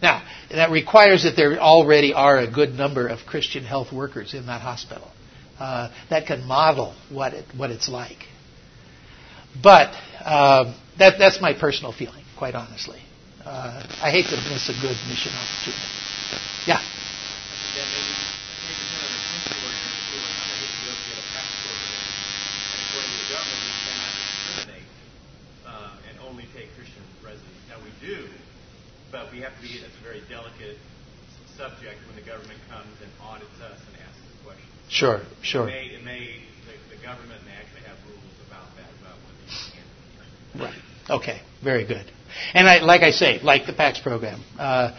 Now, 0.01 0.27
that 0.49 0.71
requires 0.71 1.25
that 1.25 1.35
there 1.35 1.59
already 1.59 2.11
are 2.11 2.39
a 2.39 2.49
good 2.49 2.71
number 2.71 3.07
of 3.07 3.19
Christian 3.27 3.63
health 3.63 3.93
workers 3.93 4.33
in 4.33 4.47
that 4.47 4.61
hospital 4.61 5.11
uh, 5.59 5.91
that 6.09 6.25
can 6.25 6.43
model 6.43 6.95
what 7.11 7.35
it 7.35 7.45
what 7.55 7.69
it's 7.69 7.87
like. 7.87 8.17
But 9.61 9.95
uh, 10.25 10.75
that 10.97 11.19
that's 11.19 11.39
my 11.39 11.53
personal 11.53 11.93
feeling, 11.93 12.25
quite 12.35 12.55
honestly. 12.55 12.99
Uh, 13.45 13.85
I 14.01 14.09
hate 14.09 14.25
to 14.25 14.37
miss 14.49 14.69
a 14.69 14.73
good 14.81 14.97
mission 15.07 15.31
opportunity. 15.37 15.85
Yeah. 16.65 16.81
but 29.13 29.31
we 29.31 29.39
have 29.45 29.55
to 29.55 29.61
be, 29.61 29.77
it's 29.77 29.93
a 30.01 30.03
very 30.03 30.25
delicate 30.27 30.81
subject 31.57 31.97
when 32.07 32.15
the 32.15 32.25
government 32.25 32.59
comes 32.69 32.93
and 33.01 33.11
audits 33.21 33.57
us 33.61 33.79
and 33.87 33.93
asks 34.01 34.19
us 34.19 34.35
questions. 34.43 34.71
Sure, 34.89 35.21
sure. 35.41 35.69
It 35.69 35.71
may, 35.71 35.85
it 35.87 36.03
may 36.03 36.23
the, 36.65 36.95
the, 36.95 37.01
government 37.01 37.41
may 37.45 37.53
actually 37.53 37.85
have 37.87 37.97
rules 38.09 38.35
about 38.47 38.67
that, 38.77 38.89
about 39.01 39.17
what 39.21 39.35
you 39.41 39.71
can. 39.73 40.61
Right. 40.61 40.81
Okay. 41.09 41.41
Very 41.63 41.85
good. 41.85 42.05
And 42.53 42.67
I, 42.67 42.79
like 42.79 43.01
I 43.01 43.11
say, 43.11 43.39
like 43.41 43.65
the 43.65 43.73
PAACS 43.73 44.01
program, 44.01 44.43
uh, 44.57 44.91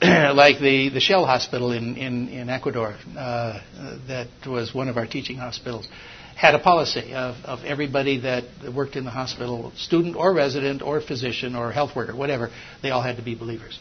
like 0.34 0.58
the, 0.58 0.90
the 0.92 1.00
Shell 1.00 1.24
Hospital 1.24 1.72
in, 1.72 1.96
in, 1.96 2.28
in 2.28 2.48
Ecuador, 2.50 2.96
uh, 3.16 3.60
that 4.08 4.28
was 4.46 4.74
one 4.74 4.88
of 4.88 4.96
our 4.96 5.06
teaching 5.06 5.36
hospitals, 5.36 5.88
had 6.36 6.54
a 6.54 6.58
policy 6.58 7.14
of, 7.14 7.36
of 7.44 7.64
everybody 7.64 8.20
that 8.20 8.44
worked 8.74 8.96
in 8.96 9.04
the 9.04 9.10
hospital, 9.10 9.72
student 9.76 10.16
or 10.16 10.34
resident 10.34 10.82
or 10.82 11.00
physician 11.00 11.54
or 11.54 11.70
health 11.70 11.94
worker, 11.94 12.16
whatever, 12.16 12.50
they 12.82 12.90
all 12.90 13.02
had 13.02 13.16
to 13.16 13.22
be 13.22 13.34
believers. 13.34 13.78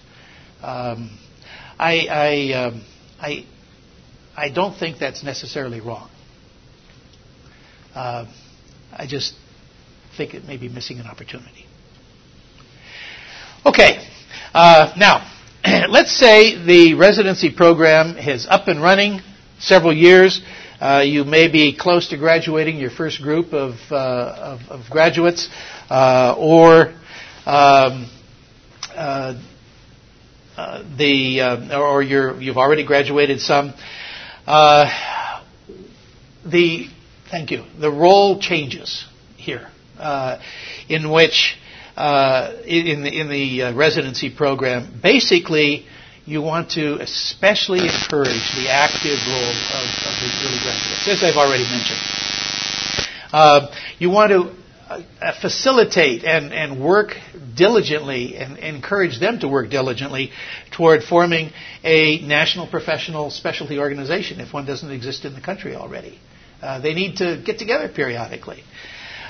Um, 0.62 1.18
I, 1.82 2.06
I, 2.12 2.54
um, 2.54 2.84
I, 3.20 3.46
I 4.38 4.50
don't 4.50 4.78
think 4.78 5.00
that's 5.00 5.24
necessarily 5.24 5.82
wrong. 5.82 6.12
Uh, 7.96 8.32
I 8.94 9.08
just 9.08 9.34
think 10.16 10.36
it 10.36 10.46
may 10.46 10.58
be 10.58 10.70
missing 10.70 11.00
an 11.00 11.08
opportunity. 11.08 11.66
Okay, 13.66 14.08
uh, 14.54 14.94
now 14.96 15.28
let's 15.90 16.16
say 16.16 16.64
the 16.64 16.94
residency 16.94 17.52
program 17.52 18.16
is 18.16 18.46
up 18.48 18.68
and 18.68 18.80
running 18.80 19.20
several 19.58 19.92
years. 19.92 20.40
Uh, 20.80 21.02
you 21.04 21.24
may 21.24 21.52
be 21.52 21.76
close 21.76 22.10
to 22.10 22.18
graduating 22.18 22.78
your 22.78 22.92
first 22.92 23.24
group 23.24 23.54
of, 23.54 23.74
uh, 23.90 23.96
of, 23.96 24.60
of, 24.70 24.90
graduates, 24.92 25.50
uh, 25.90 26.36
or 26.38 26.94
um, 27.48 28.08
uh, 30.62 30.84
the 30.98 31.42
or 31.76 32.04
you 32.04 32.48
have 32.48 32.58
already 32.58 32.86
graduated 32.86 33.40
some. 33.40 33.74
Uh, 34.46 34.86
the 36.46 36.88
thank 37.30 37.52
you. 37.52 37.66
The 37.80 37.92
role 37.92 38.40
changes 38.40 39.06
here, 39.38 39.68
uh, 39.98 40.40
in 40.88 41.10
which 41.10 41.58
uh, 41.98 42.54
in 42.66 43.04
the 43.04 43.20
in 43.20 43.30
the 43.30 43.64
uh, 43.64 43.74
residency 43.74 44.30
program, 44.36 45.00
basically. 45.02 45.86
You 46.24 46.44
want 46.44 46.72
to 46.72 47.02
especially 47.02 47.80
encourage 47.80 48.46
the 48.56 48.70
active 48.70 49.18
role 49.28 49.56
of, 49.74 49.88
of 50.06 50.14
the 50.22 50.30
early 50.46 50.60
graduates, 50.62 51.08
as 51.08 51.24
I've 51.24 51.36
already 51.36 51.64
mentioned. 51.64 51.98
Uh, 53.34 53.74
you 53.98 54.12
want 54.12 54.30
to 54.30 54.42
uh, 54.42 54.61
facilitate 55.42 56.24
and, 56.24 56.54
and 56.54 56.84
work 56.84 57.16
diligently 57.56 58.36
and 58.36 58.58
encourage 58.58 59.20
them 59.20 59.40
to 59.40 59.48
work 59.48 59.70
diligently 59.70 60.32
toward 60.72 61.04
forming 61.04 61.52
a 61.84 62.20
national 62.22 62.68
professional 62.68 63.30
specialty 63.30 63.80
organization 63.80 64.40
if 64.40 64.54
one 64.54 64.66
doesn't 64.66 64.92
exist 64.92 65.26
in 65.26 65.34
the 65.34 65.42
country 65.42 65.76
already. 65.76 66.20
Uh, 66.62 66.80
they 66.80 66.94
need 66.94 67.18
to 67.18 67.42
get 67.44 67.58
together 67.58 67.90
periodically. 67.90 68.64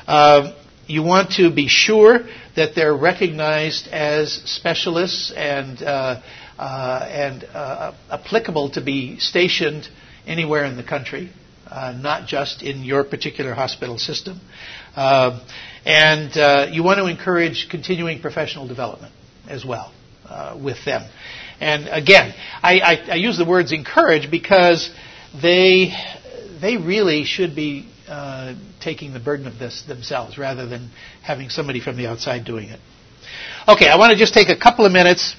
Uh, 0.08 0.54
you 0.88 1.04
want 1.04 1.32
to 1.34 1.54
be 1.54 1.68
sure 1.68 2.20
that 2.56 2.76
they're 2.76 2.96
recognized 2.96 3.88
as 3.88 4.34
specialists 4.46 5.32
and 5.36 5.82
uh, 5.82 6.22
uh 6.60 7.08
and 7.10 7.44
uh, 7.46 7.94
applicable 8.12 8.72
to 8.72 8.82
be 8.82 9.18
stationed 9.20 9.88
anywhere 10.28 10.66
in 10.66 10.76
the 10.76 10.84
country, 10.84 11.32
not 11.70 12.28
just 12.28 12.62
in 12.62 12.84
your 12.84 13.04
particular 13.04 13.54
hospital 13.54 13.98
system. 13.98 14.42
Uh, 14.96 15.40
and 15.86 16.38
uh, 16.38 16.68
you 16.72 16.84
want 16.84 17.00
to 17.00 17.06
encourage 17.06 17.68
continuing 17.70 18.22
professional 18.22 18.68
development 18.68 19.14
as 19.48 19.66
well 19.66 19.92
uh, 20.28 20.58
with 20.62 20.84
them. 20.86 21.10
And 21.60 21.88
again, 21.88 22.34
I, 22.62 22.80
I, 22.80 23.12
I, 23.12 23.16
use 23.16 23.38
the 23.38 23.46
words 23.46 23.72
encourage 23.72 24.32
because 24.32 24.90
they 25.40 25.94
they 26.60 26.78
really 26.78 27.24
should 27.24 27.56
be 27.56 27.88
uh, 28.08 28.56
taking 28.82 29.14
the 29.14 29.20
burden 29.20 29.48
of 29.48 29.60
this 29.60 29.84
themselves 29.84 30.38
rather 30.38 30.68
than 30.68 30.90
having 31.24 31.50
somebody 31.50 31.80
from 31.80 31.98
the 31.98 32.08
outside 32.08 32.46
doing 32.46 32.70
it. 32.70 32.80
Okay, 33.68 33.88
I 33.88 33.98
want 33.98 34.12
to 34.12 34.18
just 34.18 34.34
take 34.34 34.50
a 34.50 34.58
couple 34.58 34.86
of 34.86 34.92
minutes 34.92 35.36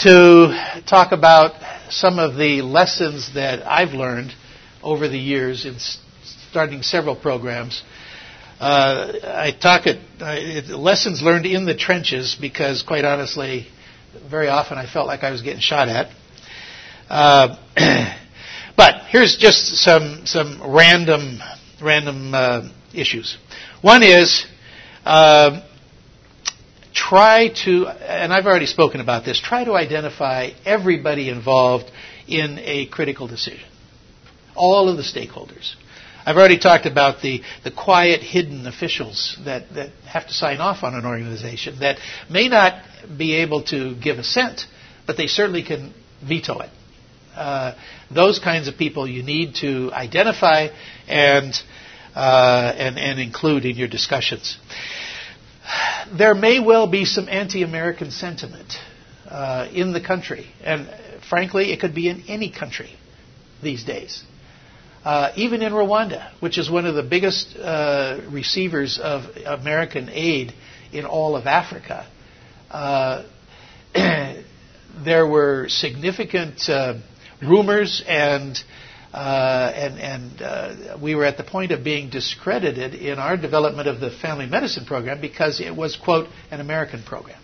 to 0.00 0.82
talk 0.86 1.12
about 1.12 1.54
some 1.90 2.18
of 2.18 2.36
the 2.36 2.60
lessons 2.60 3.32
that 3.34 3.66
I've 3.66 3.94
learned 3.94 4.34
over 4.82 5.08
the 5.08 5.18
years 5.18 5.64
in 5.64 5.78
starting 6.50 6.82
several 6.82 7.16
programs 7.16 7.82
uh, 8.60 9.12
I 9.24 9.50
talk 9.52 9.86
at 9.86 9.98
uh, 10.20 10.76
lessons 10.76 11.22
learned 11.22 11.46
in 11.46 11.66
the 11.66 11.74
trenches 11.76 12.36
because, 12.40 12.82
quite 12.82 13.04
honestly, 13.04 13.66
very 14.30 14.48
often 14.48 14.78
I 14.78 14.86
felt 14.86 15.06
like 15.06 15.22
I 15.24 15.30
was 15.30 15.42
getting 15.42 15.60
shot 15.60 15.88
at. 15.88 16.10
Uh, 17.08 17.56
but 18.76 19.02
here's 19.08 19.36
just 19.36 19.76
some 19.76 20.26
some 20.26 20.62
random 20.74 21.38
random 21.82 22.34
uh, 22.34 22.68
issues. 22.94 23.36
One 23.82 24.02
is 24.02 24.46
uh, 25.04 25.62
try 26.92 27.48
to, 27.64 27.86
and 27.88 28.32
I've 28.32 28.46
already 28.46 28.66
spoken 28.66 29.00
about 29.00 29.24
this. 29.24 29.40
Try 29.40 29.64
to 29.64 29.74
identify 29.74 30.50
everybody 30.64 31.28
involved 31.28 31.90
in 32.26 32.58
a 32.58 32.86
critical 32.86 33.28
decision, 33.28 33.68
all 34.54 34.88
of 34.88 34.96
the 34.96 35.02
stakeholders. 35.02 35.74
I've 36.26 36.36
already 36.36 36.58
talked 36.58 36.86
about 36.86 37.22
the, 37.22 37.40
the 37.62 37.70
quiet, 37.70 38.20
hidden 38.20 38.66
officials 38.66 39.38
that, 39.44 39.72
that 39.74 39.90
have 40.08 40.26
to 40.26 40.32
sign 40.34 40.58
off 40.58 40.82
on 40.82 40.94
an 40.96 41.06
organization 41.06 41.78
that 41.78 41.98
may 42.28 42.48
not 42.48 42.82
be 43.16 43.36
able 43.36 43.62
to 43.66 43.94
give 43.94 44.18
assent, 44.18 44.66
but 45.06 45.16
they 45.16 45.28
certainly 45.28 45.62
can 45.62 45.94
veto 46.26 46.58
it. 46.58 46.70
Uh, 47.36 47.74
those 48.10 48.40
kinds 48.40 48.66
of 48.66 48.76
people 48.76 49.06
you 49.06 49.22
need 49.22 49.54
to 49.56 49.92
identify 49.92 50.66
and, 51.06 51.54
uh, 52.16 52.72
and, 52.76 52.98
and 52.98 53.20
include 53.20 53.64
in 53.64 53.76
your 53.76 53.88
discussions. 53.88 54.58
There 56.12 56.34
may 56.34 56.58
well 56.58 56.88
be 56.88 57.04
some 57.04 57.28
anti 57.28 57.62
American 57.62 58.10
sentiment 58.10 58.74
uh, 59.28 59.68
in 59.72 59.92
the 59.92 60.00
country, 60.00 60.46
and 60.64 60.88
frankly, 61.28 61.72
it 61.72 61.78
could 61.80 61.94
be 61.94 62.08
in 62.08 62.24
any 62.26 62.50
country 62.50 62.90
these 63.62 63.84
days. 63.84 64.24
Uh, 65.06 65.32
even 65.36 65.62
in 65.62 65.72
Rwanda, 65.72 66.32
which 66.40 66.58
is 66.58 66.68
one 66.68 66.84
of 66.84 66.96
the 66.96 67.02
biggest 67.04 67.56
uh, 67.56 68.20
receivers 68.28 68.98
of 68.98 69.22
American 69.46 70.08
aid 70.08 70.52
in 70.92 71.04
all 71.04 71.36
of 71.36 71.46
Africa, 71.46 72.08
uh, 72.72 73.22
there 75.04 75.24
were 75.24 75.68
significant 75.68 76.68
uh, 76.68 76.94
rumors 77.40 78.02
and 78.08 78.58
uh, 79.14 79.72
and, 79.76 80.00
and 80.00 80.42
uh, 80.42 80.98
we 81.00 81.14
were 81.14 81.24
at 81.24 81.36
the 81.36 81.44
point 81.44 81.70
of 81.70 81.84
being 81.84 82.10
discredited 82.10 82.92
in 82.92 83.20
our 83.20 83.36
development 83.36 83.86
of 83.86 84.00
the 84.00 84.10
family 84.10 84.46
medicine 84.46 84.86
program 84.86 85.20
because 85.20 85.60
it 85.60 85.76
was, 85.76 85.94
quote, 85.94 86.26
an 86.50 86.58
American 86.58 87.04
program. 87.04 87.40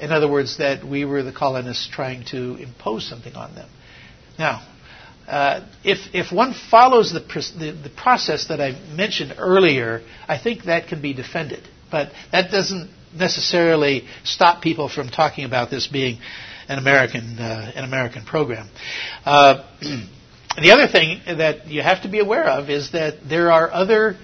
In 0.00 0.10
other 0.10 0.28
words, 0.28 0.58
that 0.58 0.84
we 0.84 1.04
were 1.04 1.22
the 1.22 1.32
colonists 1.32 1.88
trying 1.88 2.24
to 2.32 2.56
impose 2.56 3.08
something 3.08 3.36
on 3.36 3.54
them. 3.54 3.70
Now, 4.36 4.66
uh, 5.28 5.66
if, 5.84 6.14
if 6.14 6.32
one 6.32 6.54
follows 6.70 7.12
the, 7.12 7.20
the, 7.20 7.72
the, 7.72 7.90
process 7.94 8.48
that 8.48 8.62
I 8.62 8.72
mentioned 8.94 9.34
earlier, 9.36 10.00
I 10.26 10.38
think 10.38 10.64
that 10.64 10.88
can 10.88 11.02
be 11.02 11.12
defended. 11.12 11.68
But 11.90 12.12
that 12.32 12.50
doesn't 12.50 12.90
necessarily 13.14 14.06
stop 14.24 14.62
people 14.62 14.88
from 14.88 15.10
talking 15.10 15.44
about 15.44 15.70
this 15.70 15.86
being 15.86 16.18
an 16.68 16.78
American, 16.78 17.38
uh, 17.38 17.72
an 17.74 17.84
American 17.84 18.24
program. 18.24 18.70
Uh, 19.26 19.64
the 19.80 20.70
other 20.70 20.88
thing 20.90 21.20
that 21.26 21.66
you 21.66 21.82
have 21.82 22.02
to 22.04 22.08
be 22.08 22.20
aware 22.20 22.48
of 22.48 22.70
is 22.70 22.92
that 22.92 23.28
there 23.28 23.52
are 23.52 23.70
other 23.70 24.16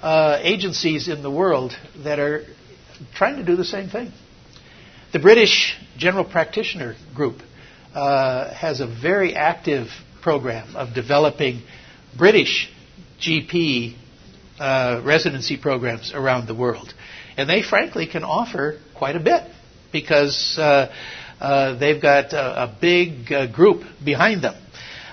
uh, 0.00 0.38
agencies 0.40 1.08
in 1.08 1.22
the 1.22 1.30
world 1.30 1.72
that 2.02 2.18
are 2.18 2.44
trying 3.14 3.36
to 3.36 3.44
do 3.44 3.56
the 3.56 3.64
same 3.64 3.90
thing. 3.90 4.10
The 5.12 5.18
British 5.18 5.76
General 5.98 6.24
Practitioner 6.24 6.96
Group 7.14 7.42
uh, 7.94 8.54
has 8.54 8.80
a 8.80 8.86
very 8.86 9.34
active 9.34 9.88
program 10.22 10.76
of 10.76 10.94
developing 10.94 11.62
British 12.16 12.70
GP 13.20 13.96
uh, 14.58 15.02
residency 15.04 15.56
programs 15.56 16.12
around 16.14 16.46
the 16.46 16.54
world. 16.54 16.92
And 17.36 17.48
they, 17.48 17.62
frankly, 17.62 18.06
can 18.06 18.24
offer 18.24 18.78
quite 18.94 19.16
a 19.16 19.20
bit 19.20 19.42
because 19.92 20.56
uh, 20.58 20.92
uh, 21.40 21.78
they've 21.78 22.00
got 22.00 22.32
a, 22.32 22.64
a 22.64 22.76
big 22.80 23.32
uh, 23.32 23.46
group 23.50 23.82
behind 24.04 24.42
them. 24.42 24.54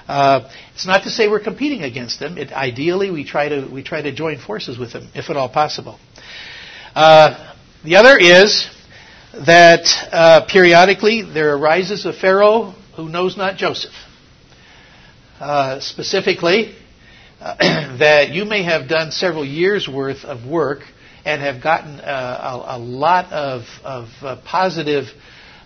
Uh, 0.08 0.50
it's 0.74 0.86
not 0.86 1.04
to 1.04 1.10
say 1.10 1.28
we're 1.28 1.44
competing 1.44 1.84
against 1.84 2.20
them. 2.20 2.38
It, 2.38 2.52
ideally, 2.52 3.12
we 3.12 3.26
try 3.26 3.50
to 3.50 3.68
we 3.68 3.84
try 3.84 4.02
to 4.02 4.12
join 4.14 4.38
forces 4.38 4.78
with 4.78 4.94
them, 4.94 5.10
if 5.14 5.30
at 5.30 5.36
all 5.36 5.50
possible. 5.50 6.00
Uh, 6.96 7.54
the 7.84 7.98
other 7.98 8.18
is 8.18 8.70
that 9.46 10.48
periodically 10.50 11.22
there 11.24 11.56
arises 11.56 12.06
a 12.06 12.14
Pharaoh 12.14 12.74
who 12.96 13.10
knows 13.10 13.38
not 13.38 13.58
Joseph. 13.58 13.94
Uh, 15.40 15.80
specifically, 15.80 16.74
that 17.40 18.30
you 18.32 18.44
may 18.44 18.64
have 18.64 18.90
done 18.90 19.12
several 19.12 19.46
years' 19.46 19.88
worth 19.88 20.24
of 20.26 20.50
work 20.50 20.80
and 21.26 21.42
have 21.42 21.62
gotten 21.62 22.00
a, 22.00 22.64
a, 22.70 22.80
lot 22.80 23.32
of, 23.32 23.62
of 23.84 24.08
positive 24.46 25.06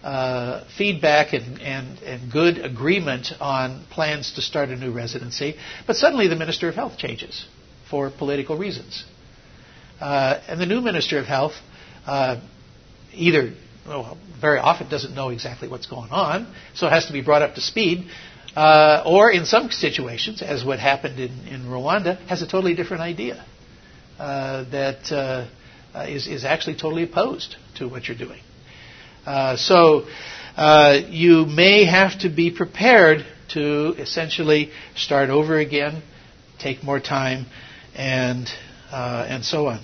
uh, 0.04 0.66
feedback 0.78 1.32
and, 1.34 1.62
and, 1.62 2.00
and 2.00 2.32
good 2.32 2.58
agreement 2.58 3.28
on 3.40 3.86
plans 3.92 4.34
to 4.34 4.42
start 4.42 4.70
a 4.70 4.76
new 4.76 4.92
residency, 4.92 5.56
but 5.88 5.96
suddenly 5.96 6.28
the 6.28 6.36
Minister 6.36 6.68
of 6.68 6.76
Health 6.76 6.98
changes 6.98 7.46
for 7.90 8.10
political 8.10 8.58
reasons. 8.58 9.06
Uh, 10.02 10.42
and 10.50 10.60
the 10.60 10.66
new 10.66 10.82
Minister 10.82 11.20
of 11.20 11.26
Health 11.26 11.54
uh, 12.06 12.42
either, 13.14 13.54
well, 13.88 14.18
very 14.42 14.60
often 14.60 14.90
doesn't 14.90 15.14
know 15.14 15.30
exactly 15.30 15.68
what's 15.70 15.86
going 15.86 16.10
on, 16.10 16.54
so 16.74 16.88
it 16.88 16.90
has 16.90 17.06
to 17.06 17.14
be 17.14 17.22
brought 17.22 17.44
up 17.44 17.56
to 17.56 17.62
speed, 17.62 18.10
uh, 18.56 19.04
or 19.06 19.32
in 19.32 19.46
some 19.46 19.72
situations, 19.72 20.42
as 20.42 20.64
what 20.64 20.80
happened 20.80 21.20
in, 21.20 21.48
in 21.48 21.66
Rwanda, 21.66 22.18
has 22.28 22.42
a 22.42 22.48
totally 22.48 22.76
different 22.76 23.02
idea 23.02 23.46
uh, 24.20 24.64
that 24.72 25.12
uh, 25.12 25.48
is, 26.08 26.28
is 26.28 26.44
actually 26.44 26.76
totally 26.76 27.04
opposed 27.04 27.56
to 27.76 27.88
what 27.88 28.08
you're 28.08 28.18
doing. 28.18 28.42
Uh, 29.26 29.56
so 29.56 30.06
uh, 30.58 31.00
you 31.08 31.46
may 31.46 31.86
have 31.86 32.20
to 32.20 32.30
be 32.30 32.52
prepared 32.52 33.26
to 33.50 33.94
essentially 33.98 34.72
start 34.96 35.30
over 35.30 35.58
again, 35.58 36.02
take 36.60 36.84
more 36.84 37.00
time, 37.00 37.46
and 37.96 38.50
uh, 38.92 39.26
and 39.28 39.46
so 39.46 39.68
on. 39.68 39.80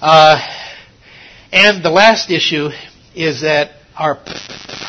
Uh, 0.00 0.40
and 1.52 1.84
the 1.84 1.90
last 1.90 2.30
issue 2.30 2.68
is 3.14 3.42
that 3.42 3.70
our 3.96 4.18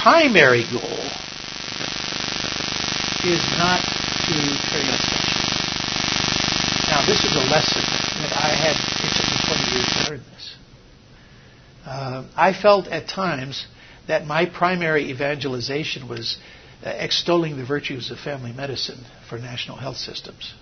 primary 0.01 0.63
goal 0.71 1.09
is 3.32 3.43
not 3.57 3.82
to 3.82 4.36
carry 4.69 4.86
on 4.86 5.01
Now, 6.89 7.05
this 7.05 7.23
is 7.23 7.34
a 7.34 7.45
lesson 7.49 7.82
that 8.21 8.34
I 8.34 8.53
had. 8.53 8.76
It 8.76 9.11
took 9.17 9.28
me 9.30 9.38
20 9.49 9.76
years 9.76 9.89
to 9.89 9.99
learn 10.11 10.23
this 10.34 10.55
uh, 11.86 12.26
I 12.36 12.53
felt 12.53 12.88
at 12.88 13.07
times 13.07 13.65
that 14.07 14.26
my 14.26 14.45
primary 14.45 15.11
evangelization 15.11 16.07
was 16.07 16.38
uh, 16.84 16.89
extolling 16.89 17.57
the 17.57 17.65
virtues 17.65 18.11
of 18.11 18.19
family 18.19 18.51
medicine 18.51 19.03
for 19.30 19.38
national 19.38 19.78
health 19.78 19.97
systems. 19.97 20.53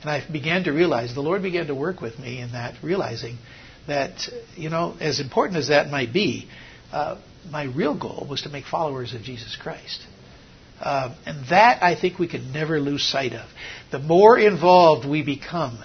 And 0.00 0.10
I 0.10 0.24
began 0.30 0.64
to 0.64 0.72
realize, 0.72 1.14
the 1.14 1.20
Lord 1.20 1.42
began 1.42 1.66
to 1.66 1.74
work 1.74 2.00
with 2.00 2.18
me 2.18 2.40
in 2.40 2.52
that, 2.52 2.74
realizing 2.82 3.38
that, 3.86 4.28
you 4.54 4.70
know, 4.70 4.96
as 5.00 5.20
important 5.20 5.58
as 5.58 5.68
that 5.68 5.90
might 5.90 6.12
be, 6.12 6.48
uh, 6.92 7.18
my 7.50 7.64
real 7.64 7.98
goal 7.98 8.26
was 8.28 8.42
to 8.42 8.48
make 8.48 8.66
followers 8.66 9.14
of 9.14 9.22
Jesus 9.22 9.56
Christ. 9.56 10.02
Uh, 10.80 11.14
and 11.26 11.46
that 11.48 11.82
I 11.82 11.96
think 11.96 12.18
we 12.18 12.28
can 12.28 12.52
never 12.52 12.80
lose 12.80 13.04
sight 13.04 13.32
of. 13.32 13.48
The 13.90 13.98
more 13.98 14.38
involved 14.38 15.08
we 15.08 15.22
become 15.22 15.78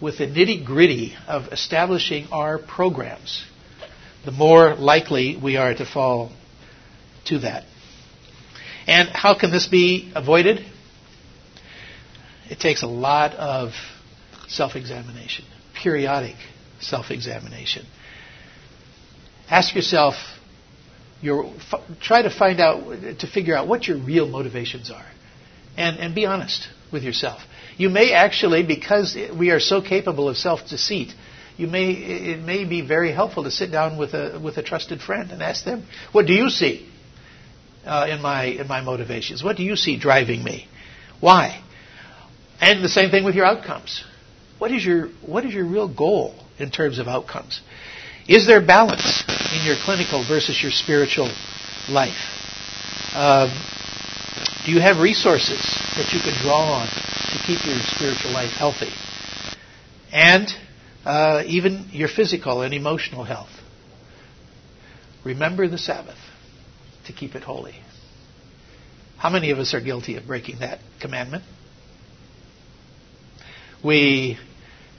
with 0.00 0.18
the 0.18 0.26
nitty 0.26 0.64
gritty 0.64 1.14
of 1.28 1.52
establishing 1.52 2.26
our 2.32 2.58
programs, 2.58 3.44
the 4.24 4.32
more 4.32 4.74
likely 4.74 5.36
we 5.36 5.56
are 5.56 5.72
to 5.74 5.84
fall 5.86 6.32
to 7.26 7.38
that. 7.40 7.64
And 8.86 9.08
how 9.08 9.38
can 9.38 9.52
this 9.52 9.66
be 9.68 10.10
avoided? 10.14 10.64
It 12.50 12.58
takes 12.58 12.82
a 12.82 12.88
lot 12.88 13.32
of 13.34 13.72
self 14.48 14.74
examination, 14.74 15.44
periodic 15.80 16.36
self 16.80 17.10
examination. 17.10 17.86
Ask 19.48 19.74
yourself, 19.74 20.14
your, 21.22 21.52
try 22.02 22.22
to 22.22 22.30
find 22.30 22.60
out, 22.60 23.18
to 23.20 23.26
figure 23.26 23.56
out 23.56 23.68
what 23.68 23.86
your 23.86 23.96
real 23.96 24.28
motivations 24.28 24.90
are. 24.90 25.06
And, 25.76 25.98
and 25.98 26.14
be 26.14 26.26
honest 26.26 26.68
with 26.92 27.02
yourself. 27.02 27.40
You 27.78 27.88
may 27.88 28.12
actually, 28.12 28.62
because 28.62 29.16
we 29.38 29.50
are 29.50 29.60
so 29.60 29.80
capable 29.80 30.28
of 30.28 30.36
self 30.36 30.68
deceit, 30.68 31.14
you 31.56 31.66
may 31.66 31.92
it 31.92 32.40
may 32.40 32.64
be 32.64 32.80
very 32.80 33.12
helpful 33.12 33.44
to 33.44 33.50
sit 33.50 33.70
down 33.70 33.98
with 33.98 34.14
a 34.14 34.38
with 34.42 34.56
a 34.56 34.62
trusted 34.62 35.00
friend 35.00 35.30
and 35.30 35.42
ask 35.42 35.64
them, 35.64 35.86
"What 36.12 36.26
do 36.26 36.34
you 36.34 36.50
see 36.50 36.88
uh, 37.86 38.06
in 38.10 38.20
my 38.20 38.44
in 38.44 38.68
my 38.68 38.80
motivations? 38.80 39.42
What 39.42 39.56
do 39.56 39.62
you 39.62 39.76
see 39.76 39.98
driving 39.98 40.42
me? 40.42 40.68
Why?" 41.20 41.62
And 42.60 42.84
the 42.84 42.88
same 42.88 43.10
thing 43.10 43.24
with 43.24 43.34
your 43.34 43.44
outcomes. 43.44 44.04
What 44.58 44.70
is 44.72 44.84
your 44.84 45.08
what 45.20 45.44
is 45.44 45.54
your 45.54 45.64
real 45.64 45.88
goal 45.88 46.34
in 46.58 46.70
terms 46.70 46.98
of 46.98 47.08
outcomes? 47.08 47.60
Is 48.28 48.46
there 48.46 48.60
balance 48.64 49.24
in 49.52 49.66
your 49.66 49.76
clinical 49.84 50.24
versus 50.26 50.62
your 50.62 50.70
spiritual 50.70 51.30
life? 51.88 52.14
Um, 53.14 53.50
do 54.64 54.70
you 54.70 54.80
have 54.80 54.98
resources 54.98 55.60
that 55.96 56.12
you 56.12 56.20
can 56.20 56.40
draw 56.42 56.82
on 56.82 56.86
to 56.86 57.38
keep 57.46 57.64
your 57.66 57.78
spiritual 57.82 58.32
life 58.32 58.50
healthy? 58.50 58.90
And 60.12 60.48
uh, 61.04 61.42
even 61.46 61.88
your 61.90 62.08
physical 62.08 62.62
and 62.62 62.72
emotional 62.72 63.24
health. 63.24 63.50
Remember 65.24 65.68
the 65.68 65.78
Sabbath 65.78 66.18
to 67.06 67.12
keep 67.12 67.34
it 67.34 67.42
holy. 67.42 67.74
How 69.18 69.30
many 69.30 69.50
of 69.50 69.58
us 69.58 69.74
are 69.74 69.80
guilty 69.80 70.16
of 70.16 70.26
breaking 70.26 70.60
that 70.60 70.80
commandment? 71.00 71.44
We 73.84 74.38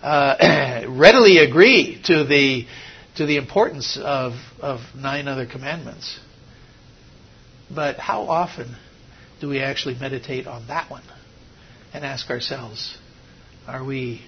uh, 0.01 0.85
readily 0.89 1.37
agree 1.37 2.01
to 2.05 2.25
the 2.25 2.65
to 3.15 3.25
the 3.25 3.37
importance 3.37 3.97
of 4.01 4.33
of 4.59 4.79
nine 4.95 5.27
other 5.27 5.45
commandments, 5.45 6.19
but 7.73 7.97
how 7.97 8.23
often 8.23 8.75
do 9.39 9.49
we 9.49 9.59
actually 9.59 9.95
meditate 9.95 10.47
on 10.47 10.67
that 10.67 10.89
one 10.89 11.03
and 11.93 12.05
ask 12.05 12.29
ourselves, 12.29 12.97
are 13.67 13.83
we 13.83 14.21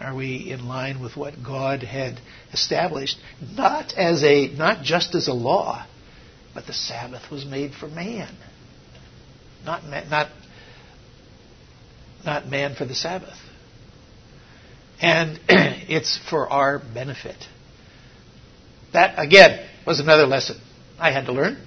are 0.00 0.14
we 0.14 0.50
in 0.50 0.68
line 0.68 1.02
with 1.02 1.16
what 1.16 1.34
God 1.44 1.82
had 1.82 2.20
established? 2.52 3.18
Not 3.40 3.94
as 3.96 4.22
a 4.22 4.48
not 4.48 4.82
just 4.82 5.14
as 5.14 5.28
a 5.28 5.32
law, 5.32 5.86
but 6.54 6.66
the 6.66 6.72
Sabbath 6.72 7.30
was 7.30 7.44
made 7.44 7.74
for 7.74 7.88
man. 7.88 8.34
Not 9.64 9.84
not 9.84 10.28
not 12.24 12.46
man 12.46 12.74
for 12.74 12.84
the 12.84 12.94
Sabbath. 12.94 13.38
And 15.00 15.38
it's 15.48 16.18
for 16.28 16.48
our 16.48 16.78
benefit. 16.78 17.36
That, 18.92 19.14
again, 19.18 19.66
was 19.86 20.00
another 20.00 20.26
lesson 20.26 20.60
I 20.98 21.12
had 21.12 21.26
to 21.26 21.32
learn, 21.32 21.58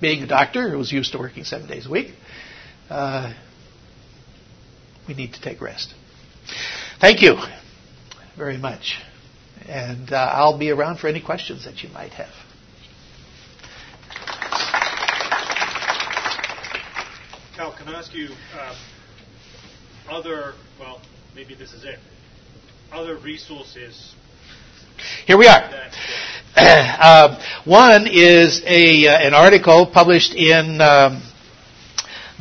being 0.00 0.22
a 0.22 0.26
doctor 0.26 0.70
who 0.70 0.78
was 0.78 0.92
used 0.92 1.12
to 1.12 1.18
working 1.18 1.44
seven 1.44 1.68
days 1.68 1.86
a 1.86 1.90
week. 1.90 2.12
Uh, 2.90 3.32
we 5.06 5.14
need 5.14 5.34
to 5.34 5.40
take 5.40 5.60
rest. 5.60 5.94
Thank 7.00 7.22
you 7.22 7.36
very 8.36 8.58
much. 8.58 8.98
And 9.66 10.12
uh, 10.12 10.16
I'll 10.16 10.58
be 10.58 10.70
around 10.70 10.98
for 10.98 11.08
any 11.08 11.20
questions 11.22 11.64
that 11.64 11.82
you 11.82 11.88
might 11.90 12.12
have. 12.12 12.32
Cal, 17.56 17.72
can 17.76 17.88
I 17.88 17.98
ask 17.98 18.12
you 18.12 18.30
uh, 18.58 18.74
other, 20.10 20.54
well, 20.78 21.00
maybe 21.36 21.54
this 21.54 21.72
is 21.72 21.84
it, 21.84 21.98
other 22.92 23.16
resources? 23.16 24.14
Here 25.26 25.38
we 25.38 25.46
are. 25.46 25.70
Uh, 26.94 27.38
one 27.64 28.06
is 28.06 28.62
a 28.64 29.06
uh, 29.06 29.18
an 29.18 29.34
article 29.34 29.86
published 29.92 30.34
in 30.34 30.80
um, 30.80 31.22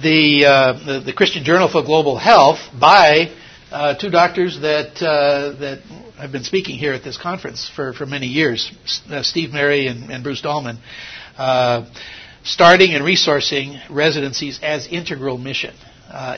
the, 0.02 0.46
uh, 0.46 0.74
the, 0.86 1.00
the 1.08 1.14
Christian 1.14 1.44
Journal 1.44 1.68
for 1.68 1.84
Global 1.84 2.18
Health 2.18 2.60
by 2.80 3.32
uh, 3.72 3.96
two 3.96 4.10
doctors 4.10 4.62
that 4.62 5.02
uh, 5.02 5.60
that 5.60 5.80
have 6.18 6.32
been 6.32 6.46
speaking 6.46 6.78
here 6.78 6.94
at 6.94 7.04
this 7.04 7.18
conference 7.18 7.70
for, 7.76 7.92
for 7.92 8.06
many 8.06 8.28
years, 8.28 8.72
uh, 9.10 9.24
Steve 9.24 9.52
Merry 9.52 9.88
and, 9.88 10.10
and 10.10 10.24
Bruce 10.24 10.42
Dahlman, 10.42 10.78
starting 12.44 12.94
and 12.94 13.04
resourcing 13.04 13.82
residencies 13.90 14.60
as 14.64 14.88
integral 14.88 15.38
mission. 15.38 15.76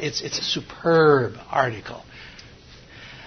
it's 0.02 0.22
it's 0.22 0.40
a 0.40 0.44
superb 0.44 1.34
article. 1.52 2.04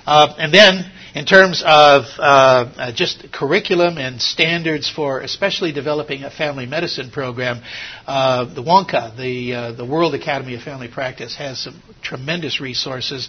And 0.07 0.53
then, 0.53 0.91
in 1.19 1.25
terms 1.25 1.65
of 1.67 2.05
uh, 2.17 2.23
uh, 2.23 2.93
just 2.95 3.33
curriculum 3.33 3.99
and 3.99 4.23
standards 4.23 4.89
for 4.89 5.21
especially 5.21 5.73
developing 5.73 6.23
a 6.23 6.31
family 6.31 6.65
medicine 6.65 7.11
program, 7.11 7.61
uh, 8.07 8.45
the 8.55 8.63
WONCA, 8.63 9.17
the, 9.17 9.53
uh, 9.53 9.73
the 9.73 9.85
World 9.85 10.15
Academy 10.15 10.55
of 10.55 10.63
Family 10.63 10.87
Practice, 10.87 11.35
has 11.35 11.65
some 11.65 11.83
tremendous 12.05 12.61
resources 12.61 13.29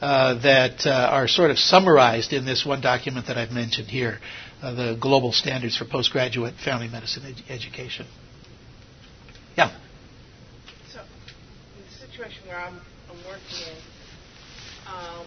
uh, 0.00 0.34
that 0.42 0.86
are 0.86 1.26
sort 1.26 1.50
of 1.50 1.58
summarized 1.58 2.32
in 2.32 2.44
this 2.44 2.64
one 2.64 2.80
document 2.80 3.26
that 3.26 3.36
I've 3.36 3.50
mentioned 3.50 3.88
here, 3.88 4.20
the 4.60 4.96
Global 5.00 5.32
Standards 5.32 5.76
for 5.76 5.86
Postgraduate 5.86 6.54
Family 6.64 6.86
Medicine 6.86 7.24
ed- 7.26 7.52
Education. 7.52 8.06
Yeah. 9.56 9.76
So, 10.92 11.00
the 11.00 12.06
situation 12.06 12.46
where 12.46 12.58
I'm, 12.58 12.80
I'm 13.10 13.16
working 13.26 13.58
in, 13.58 14.86
um, 14.86 15.26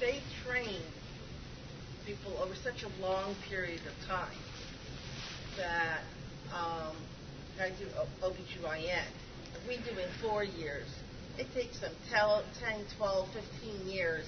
they 0.00 0.20
train 0.46 0.80
people 2.06 2.36
over 2.42 2.54
such 2.54 2.82
a 2.82 3.02
long 3.02 3.34
period 3.48 3.80
of 3.86 4.06
time 4.06 4.36
that 5.56 6.00
um, 6.52 6.94
I 7.60 7.70
do 7.70 7.86
OBGYN. 8.22 9.04
We 9.66 9.76
do 9.78 9.98
in 9.98 10.08
four 10.20 10.44
years, 10.44 10.86
it 11.38 11.46
takes 11.54 11.80
them 11.80 11.92
10, 12.10 12.84
12, 12.96 13.28
15 13.62 13.88
years 13.88 14.26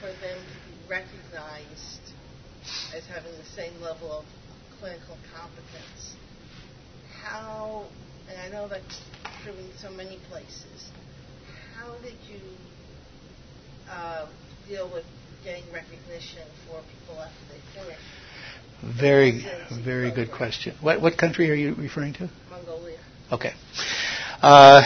for 0.00 0.08
them 0.08 0.38
to 0.38 0.70
be 0.70 0.88
recognized 0.88 2.12
as 2.94 3.06
having 3.06 3.32
the 3.32 3.44
same 3.44 3.72
level 3.80 4.12
of 4.12 4.24
clinical 4.78 5.16
competence. 5.34 6.16
How, 7.22 7.84
and 8.28 8.38
I 8.38 8.48
know 8.48 8.68
that's 8.68 9.00
true 9.42 9.54
in 9.54 9.70
so 9.78 9.90
many 9.90 10.18
places, 10.30 10.90
how 11.76 11.94
did 12.02 12.16
you 12.28 12.40
uh, 13.90 14.26
deal 14.68 14.90
with 14.92 15.04
getting 15.44 15.64
recognition 15.72 16.42
for 16.66 16.80
people 16.80 17.22
after 17.22 17.34
they 17.52 17.80
finish? 17.80 17.98
Very, 18.82 19.46
very 19.84 20.10
good 20.10 20.32
question. 20.32 20.74
What, 20.80 21.02
what 21.02 21.18
country 21.18 21.50
are 21.50 21.54
you 21.54 21.74
referring 21.74 22.14
to? 22.14 22.30
Mongolia. 22.50 22.98
Okay. 23.30 23.52
Uh, 24.42 24.82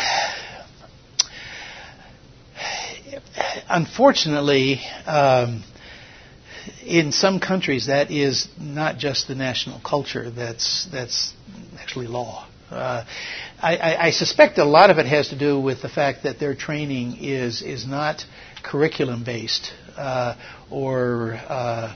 unfortunately, 3.68 4.80
um, 5.06 5.62
in 6.84 7.12
some 7.12 7.40
countries, 7.40 7.86
that 7.86 8.10
is 8.10 8.48
not 8.58 8.98
just 8.98 9.28
the 9.28 9.34
national 9.34 9.80
culture. 9.80 10.30
That's 10.30 10.88
that's 10.90 11.32
actually 11.78 12.06
law. 12.06 12.46
Uh, 12.70 13.04
I, 13.62 13.76
I, 13.76 14.06
I, 14.06 14.10
suspect 14.10 14.58
a 14.58 14.64
lot 14.64 14.90
of 14.90 14.98
it 14.98 15.06
has 15.06 15.28
to 15.28 15.38
do 15.38 15.60
with 15.60 15.82
the 15.82 15.88
fact 15.88 16.24
that 16.24 16.40
their 16.40 16.54
training 16.54 17.18
is 17.20 17.62
is 17.62 17.86
not 17.86 18.24
curriculum 18.64 19.22
based 19.24 19.72
uh, 19.96 20.34
or 20.70 21.34
uh, 21.34 21.94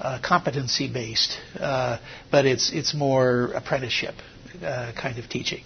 uh 0.00 0.18
competency 0.22 0.92
based, 0.92 1.38
uh, 1.60 1.98
but 2.30 2.46
it's 2.46 2.72
it's 2.72 2.94
more 2.94 3.52
apprenticeship 3.54 4.14
uh, 4.62 4.92
kind 5.00 5.18
of 5.18 5.28
teaching. 5.28 5.62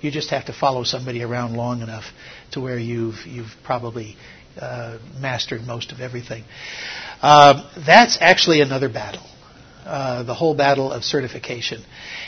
you 0.00 0.10
just 0.10 0.30
have 0.30 0.46
to 0.46 0.52
follow 0.52 0.84
somebody 0.84 1.22
around 1.22 1.54
long 1.54 1.82
enough 1.82 2.04
to 2.52 2.60
where 2.60 2.78
you've 2.78 3.26
you've 3.26 3.52
probably 3.64 4.16
mastered 5.20 5.62
most 5.62 5.92
of 5.92 6.00
everything. 6.00 6.44
Um, 7.22 7.64
that's 7.86 8.18
actually 8.20 8.60
another 8.60 8.88
battle. 8.88 9.26
the 9.84 10.34
whole 10.34 10.54
battle 10.54 10.90
of 10.92 11.04
certification, 11.04 11.82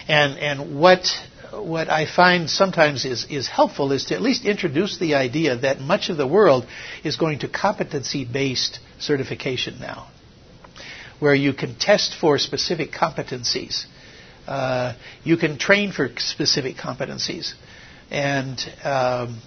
and 0.08 0.38
and 0.38 0.78
what 0.78 1.06
what 1.52 1.90
I 1.90 2.06
find 2.06 2.48
sometimes 2.48 3.04
is, 3.04 3.26
is 3.30 3.46
helpful 3.46 3.92
is 3.92 4.06
to 4.06 4.14
at 4.14 4.22
least 4.22 4.44
introduce 4.44 4.98
the 4.98 5.14
idea 5.14 5.56
that 5.56 5.80
much 5.80 6.08
of 6.08 6.16
the 6.16 6.26
world 6.26 6.66
is 7.04 7.16
going 7.16 7.40
to 7.40 7.48
competency 7.48 8.24
based 8.24 8.78
certification 8.98 9.78
now, 9.78 10.08
where 11.20 11.34
you 11.34 11.52
can 11.52 11.74
test 11.74 12.14
for 12.18 12.38
specific 12.38 12.90
competencies. 12.90 13.84
Uh, 14.46 14.94
you 15.24 15.36
can 15.36 15.58
train 15.58 15.92
for 15.92 16.10
specific 16.16 16.76
competencies. 16.76 17.54
And 18.10 18.58
um, 18.82 19.40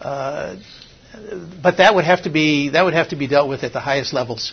uh, 0.00 0.56
but 1.62 1.76
that 1.78 1.94
would 1.94 2.04
have 2.04 2.24
to 2.24 2.30
be 2.30 2.70
that 2.70 2.84
would 2.84 2.94
have 2.94 3.10
to 3.10 3.16
be 3.16 3.28
dealt 3.28 3.48
with 3.48 3.62
at 3.62 3.72
the 3.72 3.80
highest 3.80 4.12
levels, 4.12 4.52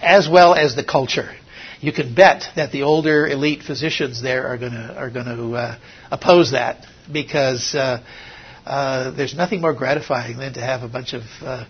as 0.00 0.28
well 0.28 0.54
as 0.54 0.76
the 0.76 0.84
culture 0.84 1.34
you 1.82 1.92
can 1.92 2.14
bet 2.14 2.44
that 2.54 2.70
the 2.70 2.84
older 2.84 3.26
elite 3.26 3.62
physicians 3.62 4.22
there 4.22 4.46
are 4.46 4.56
going 4.56 4.72
to 4.72 4.94
are 4.96 5.10
going 5.10 5.26
to 5.26 5.54
uh, 5.56 5.78
oppose 6.12 6.52
that 6.52 6.86
because 7.12 7.74
uh, 7.74 8.00
uh, 8.64 9.10
there's 9.10 9.34
nothing 9.34 9.60
more 9.60 9.74
gratifying 9.74 10.38
than 10.38 10.54
to 10.54 10.60
have 10.60 10.82
a 10.84 10.88
bunch 10.88 11.12
of 11.12 11.22
uh, 11.42 11.64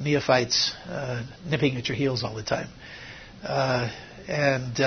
neophytes 0.00 0.72
uh, 0.86 1.22
nipping 1.46 1.76
at 1.76 1.88
your 1.88 1.96
heels 1.96 2.24
all 2.24 2.34
the 2.34 2.42
time, 2.42 2.68
uh, 3.44 3.90
and 4.26 4.80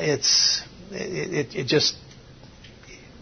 it's 0.00 0.62
it, 0.90 1.46
it, 1.52 1.54
it 1.54 1.66
just 1.66 1.94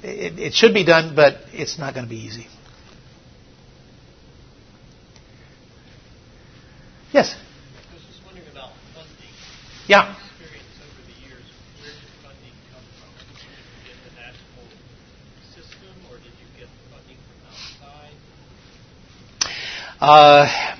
it, 0.04 0.38
it 0.38 0.54
should 0.54 0.72
be 0.72 0.84
done, 0.84 1.16
but 1.16 1.38
it's 1.52 1.76
not 1.76 1.92
going 1.92 2.06
to 2.06 2.10
be 2.10 2.20
easy. 2.20 2.46
Yes. 7.12 7.34
Yeah. 9.90 10.14
Uh, 20.00 20.76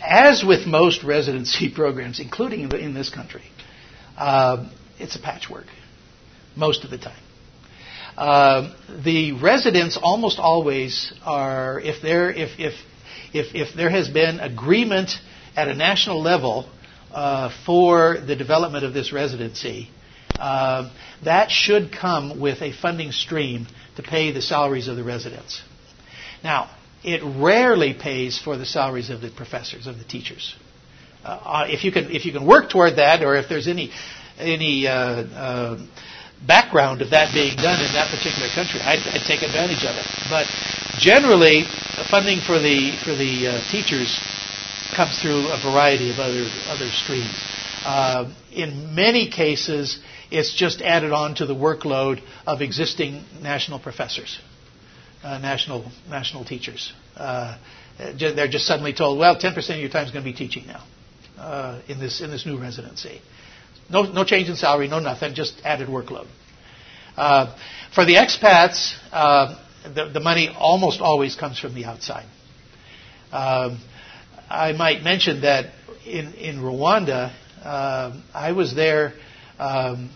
as 0.00 0.42
with 0.42 0.66
most 0.66 1.04
residency 1.04 1.70
programs, 1.74 2.20
including 2.20 2.72
in 2.72 2.94
this 2.94 3.10
country, 3.10 3.42
uh, 4.16 4.66
it's 4.98 5.14
a 5.14 5.20
patchwork 5.20 5.66
most 6.56 6.84
of 6.84 6.90
the 6.90 6.96
time. 6.96 7.22
Uh, 8.16 8.74
the 9.04 9.32
residents 9.32 9.98
almost 10.02 10.38
always 10.38 11.12
are, 11.22 11.78
if 11.80 12.00
there, 12.00 12.30
if, 12.30 12.58
if, 12.58 12.72
if, 13.34 13.54
if 13.54 13.76
there 13.76 13.90
has 13.90 14.08
been 14.08 14.40
agreement 14.40 15.10
at 15.54 15.68
a 15.68 15.74
national 15.74 16.22
level 16.22 16.66
uh, 17.14 17.50
for 17.64 18.18
the 18.18 18.34
development 18.34 18.84
of 18.84 18.92
this 18.92 19.12
residency, 19.12 19.88
uh, 20.38 20.90
that 21.24 21.50
should 21.50 21.92
come 21.92 22.40
with 22.40 22.60
a 22.60 22.72
funding 22.72 23.12
stream 23.12 23.66
to 23.96 24.02
pay 24.02 24.32
the 24.32 24.42
salaries 24.42 24.88
of 24.88 24.96
the 24.96 25.04
residents. 25.04 25.62
Now, 26.42 26.70
it 27.04 27.22
rarely 27.22 27.94
pays 27.94 28.40
for 28.42 28.56
the 28.56 28.66
salaries 28.66 29.10
of 29.10 29.20
the 29.20 29.30
professors, 29.30 29.86
of 29.86 29.98
the 29.98 30.04
teachers. 30.04 30.56
Uh, 31.24 31.28
uh 31.28 31.66
if 31.68 31.84
you 31.84 31.92
can, 31.92 32.10
if 32.10 32.26
you 32.26 32.32
can 32.32 32.46
work 32.46 32.68
toward 32.68 32.96
that, 32.96 33.22
or 33.22 33.36
if 33.36 33.48
there's 33.48 33.68
any 33.68 33.92
any 34.38 34.88
uh, 34.88 34.92
uh, 34.92 35.86
background 36.44 37.00
of 37.00 37.10
that 37.10 37.32
being 37.32 37.54
done 37.54 37.78
in 37.78 37.92
that 37.94 38.10
particular 38.10 38.48
country, 38.52 38.80
I'd, 38.80 38.98
I'd 39.06 39.24
take 39.24 39.42
advantage 39.42 39.84
of 39.84 39.94
it. 39.94 40.06
But 40.28 40.46
generally, 40.98 41.64
funding 42.10 42.40
for 42.40 42.58
the 42.58 42.98
for 43.04 43.14
the 43.14 43.62
teachers 43.70 44.10
comes 44.94 45.20
through 45.20 45.48
a 45.48 45.60
variety 45.62 46.10
of 46.10 46.18
other 46.18 46.48
other 46.68 46.90
streams. 46.90 47.34
Uh, 47.84 48.32
in 48.52 48.94
many 48.94 49.28
cases, 49.30 49.98
it's 50.30 50.54
just 50.54 50.80
added 50.80 51.12
on 51.12 51.34
to 51.36 51.46
the 51.46 51.54
workload 51.54 52.22
of 52.46 52.62
existing 52.62 53.22
national 53.42 53.78
professors, 53.78 54.38
uh, 55.22 55.38
national 55.38 55.84
national 56.08 56.44
teachers. 56.44 56.92
Uh, 57.16 57.58
they're 57.98 58.48
just 58.48 58.66
suddenly 58.66 58.92
told, 58.92 59.18
well, 59.18 59.36
10% 59.36 59.56
of 59.70 59.76
your 59.78 59.88
time 59.88 60.04
is 60.04 60.10
going 60.10 60.24
to 60.24 60.30
be 60.30 60.36
teaching 60.36 60.66
now 60.66 60.82
uh, 61.38 61.80
in 61.88 62.00
this 62.00 62.20
in 62.20 62.30
this 62.30 62.46
new 62.46 62.58
residency. 62.58 63.20
No 63.90 64.02
no 64.02 64.24
change 64.24 64.48
in 64.48 64.56
salary, 64.56 64.88
no 64.88 64.98
nothing, 64.98 65.34
just 65.34 65.60
added 65.64 65.88
workload. 65.88 66.26
Uh, 67.16 67.56
for 67.94 68.04
the 68.04 68.14
expats, 68.14 68.94
uh, 69.12 69.56
the, 69.94 70.08
the 70.12 70.20
money 70.20 70.48
almost 70.48 71.00
always 71.00 71.36
comes 71.36 71.58
from 71.60 71.74
the 71.74 71.84
outside. 71.84 72.26
Um, 73.30 73.78
I 74.50 74.72
might 74.72 75.02
mention 75.02 75.42
that 75.42 75.72
in, 76.06 76.34
in 76.34 76.58
Rwanda, 76.60 77.32
uh, 77.62 78.20
I 78.34 78.52
was 78.52 78.74
there 78.74 79.14
um, 79.58 80.10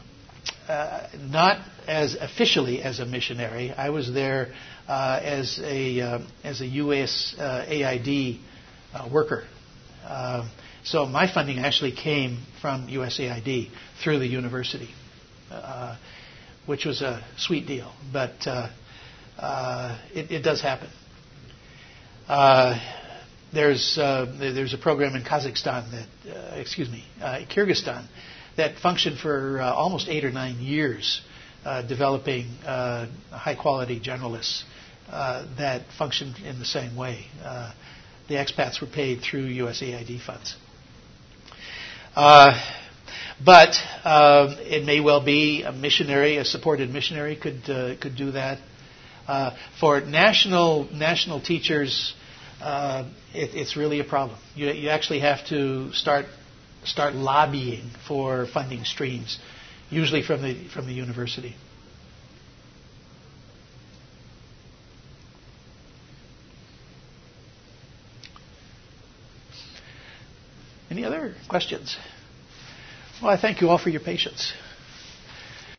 uh, 0.68 1.08
not 1.18 1.58
as 1.86 2.14
officially 2.14 2.82
as 2.82 3.00
a 3.00 3.06
missionary. 3.06 3.70
I 3.72 3.90
was 3.90 4.12
there 4.12 4.52
uh, 4.86 5.20
as 5.22 5.58
a 5.62 6.00
uh, 6.00 6.18
as 6.44 6.60
a 6.60 6.66
U.S. 6.66 7.34
Uh, 7.38 7.64
AID 7.66 8.38
uh, 8.94 9.08
worker. 9.12 9.44
Um, 10.06 10.50
so 10.84 11.06
my 11.06 11.30
funding 11.32 11.58
actually 11.58 11.92
came 11.92 12.38
from 12.60 12.88
USAID 12.88 13.70
through 14.02 14.18
the 14.18 14.26
university, 14.26 14.88
uh, 15.50 15.96
which 16.66 16.84
was 16.84 17.02
a 17.02 17.22
sweet 17.36 17.66
deal. 17.66 17.92
But 18.12 18.46
it, 20.14 20.30
it, 20.30 20.42
does 20.42 20.60
happen. 20.62 20.88
There's 23.52 23.96
there's 23.96 24.74
a 24.74 24.78
program 24.78 25.14
in 25.14 25.22
Kazakhstan 25.22 25.90
that 25.90 26.58
excuse 26.58 26.90
me 26.90 27.04
Kyrgyzstan 27.20 28.04
that 28.58 28.76
functioned 28.76 29.18
for 29.18 29.60
uh, 29.60 29.72
almost 29.72 30.08
eight 30.08 30.24
or 30.24 30.32
nine 30.32 30.58
years, 30.58 31.22
uh, 31.64 31.80
developing 31.82 32.46
uh, 32.66 33.06
high 33.30 33.54
quality 33.54 34.00
generalists 34.00 34.64
uh, 35.10 35.46
that 35.56 35.82
functioned 35.96 36.36
in 36.44 36.58
the 36.58 36.64
same 36.64 36.94
way. 36.96 37.24
Uh, 37.42 37.72
the 38.28 38.34
expats 38.34 38.80
were 38.80 38.88
paid 38.88 39.20
through 39.22 39.48
USAID 39.48 40.20
funds. 40.20 40.56
Uh, 42.16 42.52
but 43.42 43.76
it 44.04 44.84
may 44.84 44.98
well 44.98 45.24
be 45.24 45.62
a 45.62 45.70
missionary, 45.70 46.36
a 46.36 46.44
supported 46.44 46.90
missionary 46.90 47.36
could 47.36 47.62
could 47.64 48.16
do 48.16 48.32
that. 48.32 48.58
for 49.80 50.00
national 50.00 50.88
national 50.92 51.40
teachers, 51.40 52.12
Uh, 52.60 53.04
it, 53.34 53.54
it's 53.54 53.76
really 53.76 54.00
a 54.00 54.04
problem. 54.04 54.38
You, 54.54 54.68
you 54.70 54.88
actually 54.88 55.20
have 55.20 55.44
to 55.46 55.92
start 55.92 56.26
start 56.84 57.14
lobbying 57.14 57.90
for 58.06 58.46
funding 58.46 58.84
streams, 58.84 59.38
usually 59.90 60.22
from 60.22 60.42
the, 60.42 60.54
from 60.68 60.86
the 60.86 60.92
university. 60.92 61.54
Any 70.90 71.04
other 71.04 71.34
questions? 71.48 71.96
Well, 73.22 73.30
I 73.30 73.36
thank 73.36 73.60
you 73.60 73.68
all 73.68 73.78
for 73.78 73.90
your 73.90 74.00
patience. 74.00 74.52